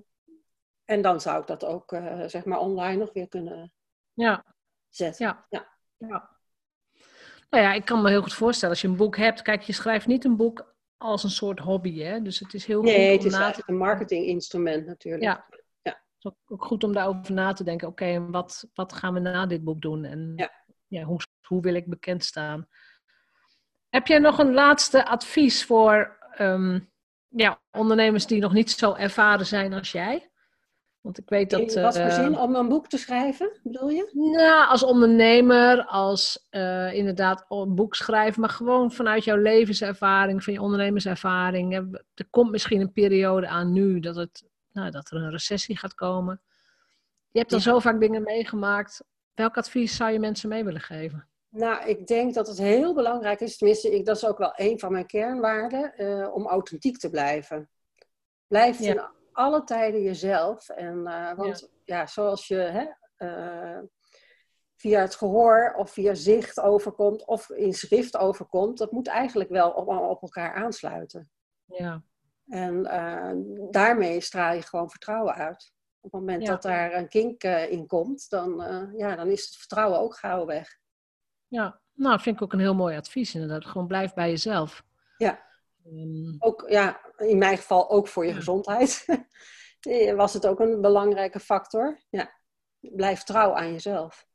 en 0.85 1.01
dan 1.01 1.21
zou 1.21 1.41
ik 1.41 1.47
dat 1.47 1.65
ook, 1.65 1.97
zeg 2.25 2.45
maar, 2.45 2.59
online 2.59 2.97
nog 2.97 3.13
weer 3.13 3.27
kunnen 3.27 3.73
ja. 4.13 4.45
zetten. 4.89 5.25
Ja. 5.25 5.45
ja. 5.49 5.67
ja. 5.97 6.29
Nou 7.49 7.63
ja, 7.63 7.73
ik 7.73 7.85
kan 7.85 8.01
me 8.01 8.09
heel 8.09 8.21
goed 8.21 8.33
voorstellen, 8.33 8.73
als 8.73 8.81
je 8.83 8.87
een 8.87 8.95
boek 8.95 9.17
hebt, 9.17 9.41
kijk, 9.41 9.61
je 9.61 9.73
schrijft 9.73 10.07
niet 10.07 10.25
een 10.25 10.37
boek 10.37 10.75
als 10.97 11.23
een 11.23 11.29
soort 11.29 11.59
hobby, 11.59 11.99
hè? 11.99 12.21
Dus 12.21 12.39
het 12.39 12.53
is 12.53 12.65
heel 12.65 12.81
nee, 12.81 12.93
goed 12.93 13.03
Nee, 13.03 13.11
het 13.11 13.25
is 13.25 13.33
eigenlijk 13.33 13.69
een 13.69 13.77
marketinginstrument 13.77 14.85
natuurlijk. 14.85 15.23
Ja. 15.23 15.45
ja. 15.81 15.91
Het 15.91 16.17
is 16.17 16.31
ook 16.47 16.65
goed 16.65 16.83
om 16.83 16.93
daarover 16.93 17.33
na 17.33 17.53
te 17.53 17.63
denken. 17.63 17.87
Oké, 17.87 18.03
okay, 18.03 18.21
wat, 18.21 18.69
wat 18.73 18.93
gaan 18.93 19.13
we 19.13 19.19
na 19.19 19.45
dit 19.45 19.63
boek 19.63 19.81
doen? 19.81 20.03
En 20.03 20.33
ja 20.35 20.62
ja, 20.93 21.03
hoe, 21.03 21.19
hoe 21.47 21.61
wil 21.61 21.73
ik 21.73 21.89
bekend 21.89 22.23
staan? 22.23 22.67
Heb 23.89 24.07
jij 24.07 24.19
nog 24.19 24.37
een 24.37 24.53
laatste 24.53 25.05
advies 25.05 25.65
voor 25.65 26.17
um, 26.39 26.91
ja, 27.27 27.61
ondernemers 27.71 28.25
die 28.25 28.41
nog 28.41 28.53
niet 28.53 28.71
zo 28.71 28.93
ervaren 28.93 29.45
zijn 29.45 29.73
als 29.73 29.91
jij? 29.91 30.31
Want 31.01 31.17
ik 31.17 31.29
weet 31.29 31.49
dat. 31.49 31.59
In 31.75 31.81
wat 31.81 31.97
voor 31.97 32.05
uh, 32.05 32.13
zin? 32.13 32.37
Om 32.37 32.55
een 32.55 32.67
boek 32.67 32.87
te 32.87 32.97
schrijven, 32.97 33.59
bedoel 33.63 33.89
je? 33.89 34.09
Nou, 34.13 34.67
als 34.67 34.83
ondernemer, 34.83 35.85
als 35.85 36.47
uh, 36.51 36.93
inderdaad 36.93 37.45
een 37.49 37.75
boek 37.75 37.95
schrijven, 37.95 38.41
maar 38.41 38.49
gewoon 38.49 38.91
vanuit 38.91 39.23
jouw 39.23 39.37
levenservaring, 39.37 40.43
van 40.43 40.53
je 40.53 40.61
ondernemerservaring. 40.61 41.73
Er 42.13 42.27
komt 42.29 42.51
misschien 42.51 42.81
een 42.81 42.91
periode 42.91 43.47
aan 43.47 43.71
nu 43.71 43.99
dat, 43.99 44.15
het, 44.15 44.43
nou, 44.71 44.91
dat 44.91 45.11
er 45.11 45.17
een 45.17 45.31
recessie 45.31 45.77
gaat 45.77 45.95
komen. 45.95 46.41
Je 47.31 47.39
hebt 47.39 47.51
al 47.51 47.57
ja. 47.57 47.63
zo 47.63 47.79
vaak 47.79 47.99
dingen 47.99 48.23
meegemaakt. 48.23 49.03
Welk 49.33 49.57
advies 49.57 49.95
zou 49.95 50.11
je 50.11 50.19
mensen 50.19 50.49
mee 50.49 50.63
willen 50.63 50.81
geven? 50.81 51.27
Nou, 51.49 51.87
ik 51.87 52.07
denk 52.07 52.33
dat 52.33 52.47
het 52.47 52.57
heel 52.57 52.93
belangrijk 52.93 53.39
is, 53.39 53.57
tenminste, 53.57 53.95
ik, 53.95 54.05
dat 54.05 54.15
is 54.15 54.25
ook 54.25 54.37
wel 54.37 54.53
een 54.55 54.79
van 54.79 54.91
mijn 54.91 55.05
kernwaarden, 55.05 55.93
uh, 55.97 56.33
om 56.33 56.47
authentiek 56.47 56.97
te 56.97 57.09
blijven. 57.09 57.69
Blijf 58.47 58.79
ja. 58.79 58.93
in 58.93 59.01
alle 59.31 59.63
tijden 59.63 60.01
jezelf. 60.01 60.69
En, 60.69 60.97
uh, 60.97 61.33
want 61.33 61.69
ja. 61.83 61.97
ja. 61.97 62.05
zoals 62.05 62.47
je 62.47 62.55
hè, 62.55 62.85
uh, 63.17 63.81
via 64.75 65.01
het 65.01 65.15
gehoor 65.15 65.73
of 65.77 65.91
via 65.91 66.13
zicht 66.13 66.59
overkomt 66.59 67.25
of 67.25 67.49
in 67.49 67.73
schrift 67.73 68.17
overkomt, 68.17 68.77
dat 68.77 68.91
moet 68.91 69.07
eigenlijk 69.07 69.49
wel 69.49 69.71
op, 69.71 69.87
op 69.87 70.21
elkaar 70.21 70.53
aansluiten. 70.53 71.29
Ja. 71.65 72.03
En 72.47 72.83
daarmee 73.71 74.21
straal 74.21 74.53
je 74.53 74.61
gewoon 74.61 74.89
vertrouwen 74.89 75.33
uit. 75.33 75.73
Op 76.03 76.11
het 76.11 76.19
moment 76.21 76.41
ja. 76.41 76.49
dat 76.49 76.61
daar 76.61 76.93
een 76.93 77.07
kink 77.07 77.43
uh, 77.43 77.71
in 77.71 77.87
komt, 77.87 78.29
dan, 78.29 78.61
uh, 78.61 78.99
ja, 78.99 79.15
dan 79.15 79.27
is 79.27 79.45
het 79.45 79.55
vertrouwen 79.55 79.99
ook 79.99 80.17
gauw 80.17 80.45
weg. 80.45 80.77
Ja. 81.47 81.79
nou, 81.93 82.19
vind 82.19 82.35
ik 82.35 82.41
ook 82.41 82.53
een 82.53 82.59
heel 82.59 82.75
mooi 82.75 82.97
advies 82.97 83.33
inderdaad. 83.33 83.65
Gewoon 83.65 83.87
blijf 83.87 84.13
bij 84.13 84.29
jezelf. 84.29 84.83
Ja. 85.17 85.39
Ehm, 85.85 86.35
ook, 86.39 86.65
ja, 86.67 87.01
in 87.17 87.37
mijn 87.37 87.57
geval 87.57 87.89
ook 87.89 88.07
voor 88.07 88.25
je 88.25 88.33
gezondheid. 88.33 89.05
Was 90.15 90.33
het 90.33 90.47
ook 90.47 90.59
een 90.59 90.81
belangrijke 90.81 91.39
factor. 91.39 91.99
Ja. 92.09 92.31
Blijf 92.79 93.23
trouw 93.23 93.53
aan 93.55 93.71
jezelf. 93.71 94.27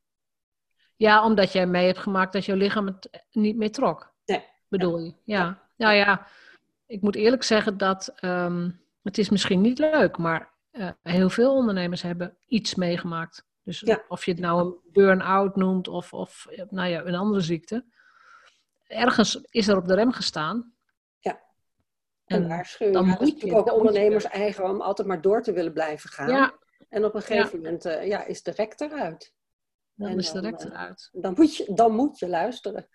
Ja, 0.95 1.23
omdat 1.25 1.51
jij 1.51 1.67
mee 1.67 1.85
hebt 1.85 1.99
gemaakt 1.99 2.33
dat 2.33 2.45
jouw 2.45 2.55
lichaam 2.55 2.85
het 2.85 3.23
niet 3.31 3.57
meer 3.57 3.71
trok. 3.71 4.13
Nee. 4.25 4.45
Bedoel 4.67 4.99
je? 4.99 5.13
Ja. 5.23 5.69
Nou 5.75 5.95
ja, 5.95 6.27
ik 6.85 7.01
moet 7.01 7.15
eerlijk 7.15 7.43
zeggen 7.43 7.77
dat 7.77 8.13
um, 8.21 8.81
het 9.03 9.17
is 9.17 9.29
misschien 9.29 9.61
niet 9.61 9.79
leuk, 9.79 10.17
maar 10.17 10.53
uh, 10.71 10.89
heel 11.01 11.29
veel 11.29 11.55
ondernemers 11.55 12.01
hebben 12.01 12.37
iets 12.45 12.75
meegemaakt. 12.75 13.47
Dus 13.63 13.83
of 14.07 14.25
je 14.25 14.31
het 14.31 14.39
nou 14.39 14.61
een 14.61 14.77
burn-out 14.91 15.55
noemt 15.55 15.87
of, 15.87 16.13
of 16.13 16.47
nou 16.69 16.89
ja, 16.89 17.05
een 17.05 17.15
andere 17.15 17.41
ziekte. 17.41 17.85
Ergens 18.87 19.35
is 19.35 19.67
er 19.67 19.77
op 19.77 19.87
de 19.87 19.93
rem 19.93 20.11
gestaan. 20.11 20.73
Ja. 21.19 21.41
En, 22.25 22.47
waarschuwing. 22.47 22.97
Dan 22.97 23.07
moet 23.07 23.41
je, 23.41 23.55
ook 23.55 23.73
ondernemers 23.73 24.25
eigen 24.25 24.63
om 24.63 24.81
altijd 24.81 25.07
maar 25.07 25.21
door 25.21 25.41
te 25.41 25.53
willen 25.53 25.73
blijven 25.73 26.09
gaan. 26.09 26.29
Ja. 26.29 26.57
En 26.89 27.05
op 27.05 27.15
een 27.15 27.21
gegeven 27.21 27.57
moment 27.57 27.85
uh, 27.85 28.07
ja, 28.07 28.25
is 28.25 28.43
de 28.43 28.51
rek 28.51 28.79
eruit. 28.79 29.33
Dan 29.93 30.17
is 30.17 30.31
de 30.31 30.39
rek 30.39 30.59
eruit. 30.59 31.09
dan, 31.11 31.33
moet 31.37 31.55
je, 31.55 31.73
dan 31.73 31.95
moet 31.95 32.19
je 32.19 32.27
luisteren. 32.27 32.87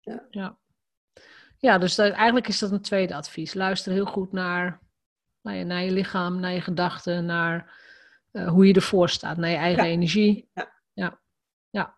Ja. 0.00 0.26
ja. 0.30 0.58
Ja, 1.58 1.78
dus 1.78 1.94
dat, 1.94 2.12
eigenlijk 2.12 2.48
is 2.48 2.58
dat 2.58 2.70
een 2.70 2.82
tweede 2.82 3.14
advies. 3.14 3.54
Luister 3.54 3.92
heel 3.92 4.06
goed 4.06 4.32
naar, 4.32 4.80
naar, 5.44 5.54
je, 5.54 5.64
naar 5.64 5.82
je 5.82 5.90
lichaam, 5.90 6.40
naar 6.40 6.52
je 6.52 6.60
gedachten, 6.60 7.24
naar 7.24 7.78
uh, 8.32 8.48
hoe 8.48 8.66
je 8.66 8.74
ervoor 8.74 9.08
staat, 9.08 9.36
naar 9.36 9.50
je 9.50 9.56
eigen 9.56 9.84
energie. 9.84 10.48
Ja. 10.52 10.72
ja. 10.92 11.20
ja. 11.70 11.96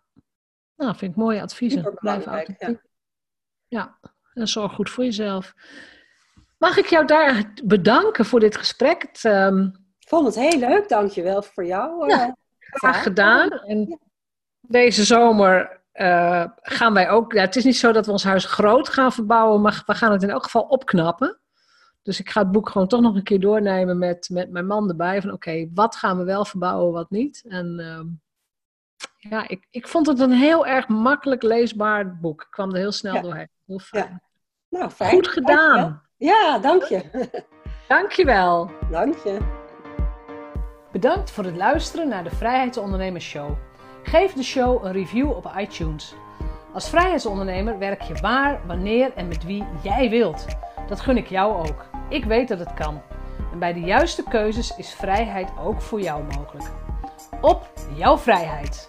Nou, 0.77 0.97
vind 0.97 1.11
ik 1.11 1.17
mooie 1.17 1.43
adviezen. 1.43 1.95
Blijf 1.95 2.27
authentiek. 2.27 2.81
Ja. 3.69 3.99
ja, 4.03 4.11
en 4.35 4.49
zorg 4.49 4.73
goed 4.73 4.91
voor 4.91 5.05
jezelf. 5.05 5.55
Mag 6.59 6.77
ik 6.77 6.87
jou 6.87 7.07
daar 7.07 7.53
bedanken 7.65 8.25
voor 8.25 8.41
dit 8.41 8.57
gesprek? 8.57 9.03
Het, 9.03 9.25
um... 9.25 9.85
Ik 9.99 10.09
vond 10.09 10.27
het 10.27 10.35
heel 10.35 10.59
leuk, 10.59 10.89
dankjewel 10.89 11.43
voor 11.43 11.65
jou. 11.65 12.09
Ja, 12.09 12.27
uh, 12.27 12.33
graag 12.59 13.03
gedaan. 13.03 13.51
En 13.51 14.01
deze 14.61 15.05
zomer 15.05 15.83
uh, 15.95 16.45
gaan 16.55 16.95
wij 16.95 17.11
ook. 17.11 17.33
Ja, 17.33 17.41
het 17.41 17.57
is 17.57 17.65
niet 17.65 17.77
zo 17.77 17.93
dat 17.93 18.07
we 18.07 18.13
ons 18.13 18.25
huis 18.25 18.45
groot 18.45 18.89
gaan 18.89 19.13
verbouwen, 19.13 19.61
maar 19.61 19.83
we 19.87 19.95
gaan 19.95 20.13
het 20.13 20.23
in 20.23 20.31
elk 20.31 20.43
geval 20.43 20.63
opknappen. 20.63 21.41
Dus 22.07 22.21
ik 22.21 22.31
ga 22.31 22.41
het 22.41 22.53
boek 22.53 22.69
gewoon 22.69 22.89
toch 22.89 23.01
nog 23.01 23.15
een 23.15 23.23
keer 23.23 23.41
doornemen 23.41 23.99
met, 23.99 24.29
met 24.33 24.51
mijn 24.51 24.67
man 24.67 24.89
erbij. 24.89 25.21
Van 25.21 25.33
oké, 25.33 25.69
wat 25.75 25.97
gaan 25.97 26.19
we 26.19 26.25
wel 26.25 26.45
verbouwen, 26.45 26.93
wat 26.93 27.11
niet. 27.11 27.45
En 27.49 27.77
uh, 27.81 28.01
ja, 29.31 29.49
ik, 29.49 29.67
ik 29.71 29.89
vond 29.89 30.07
het 30.07 30.21
een 30.21 30.33
heel 30.33 30.67
erg 30.67 30.89
makkelijk 30.89 31.43
leesbaar 31.43 32.19
boek. 32.19 32.43
Ik 32.43 32.51
kwam 32.51 32.71
er 32.71 32.77
heel 32.77 32.93
snel 32.93 33.23
doorheen. 33.23 33.49
Heel 33.67 33.79
fijn. 33.79 34.05
Ja. 34.05 34.21
Nou, 34.79 34.91
fijn. 34.91 35.11
Goed 35.11 35.29
gedaan. 35.29 36.03
Ja, 36.17 36.59
dank 36.59 36.83
je. 36.83 37.03
Dank 37.89 38.11
je 38.11 38.25
wel. 38.25 38.71
Dank 38.91 39.17
je. 39.17 39.39
Bedankt 40.93 41.31
voor 41.31 41.45
het 41.45 41.57
luisteren 41.57 42.09
naar 42.09 42.25
de 42.25 42.31
Vrijheidsondernemers 42.31 43.25
Show. 43.25 43.51
Geef 44.03 44.33
de 44.33 44.43
show 44.43 44.85
een 44.85 44.93
review 44.93 45.31
op 45.31 45.53
iTunes. 45.59 46.15
Als 46.73 46.89
vrijheidsondernemer 46.89 47.79
werk 47.79 48.03
je 48.03 48.15
waar, 48.15 48.67
wanneer 48.67 49.13
en 49.15 49.29
met 49.29 49.45
wie 49.45 49.65
jij 49.83 50.11
wilt. 50.11 50.47
Dat 50.89 51.01
gun 51.01 51.17
ik 51.17 51.27
jou 51.27 51.69
ook. 51.69 51.96
Ik 52.09 52.25
weet 52.25 52.49
dat 52.49 52.59
het 52.59 52.75
kan. 52.75 53.03
En 53.53 53.59
bij 53.59 53.73
de 53.73 53.81
juiste 53.81 54.23
keuzes 54.23 54.77
is 54.77 54.95
vrijheid 54.95 55.49
ook 55.59 55.81
voor 55.81 56.01
jou 56.01 56.25
mogelijk. 56.25 56.71
Op 57.41 57.71
jouw 57.95 58.19
vrijheid! 58.19 58.89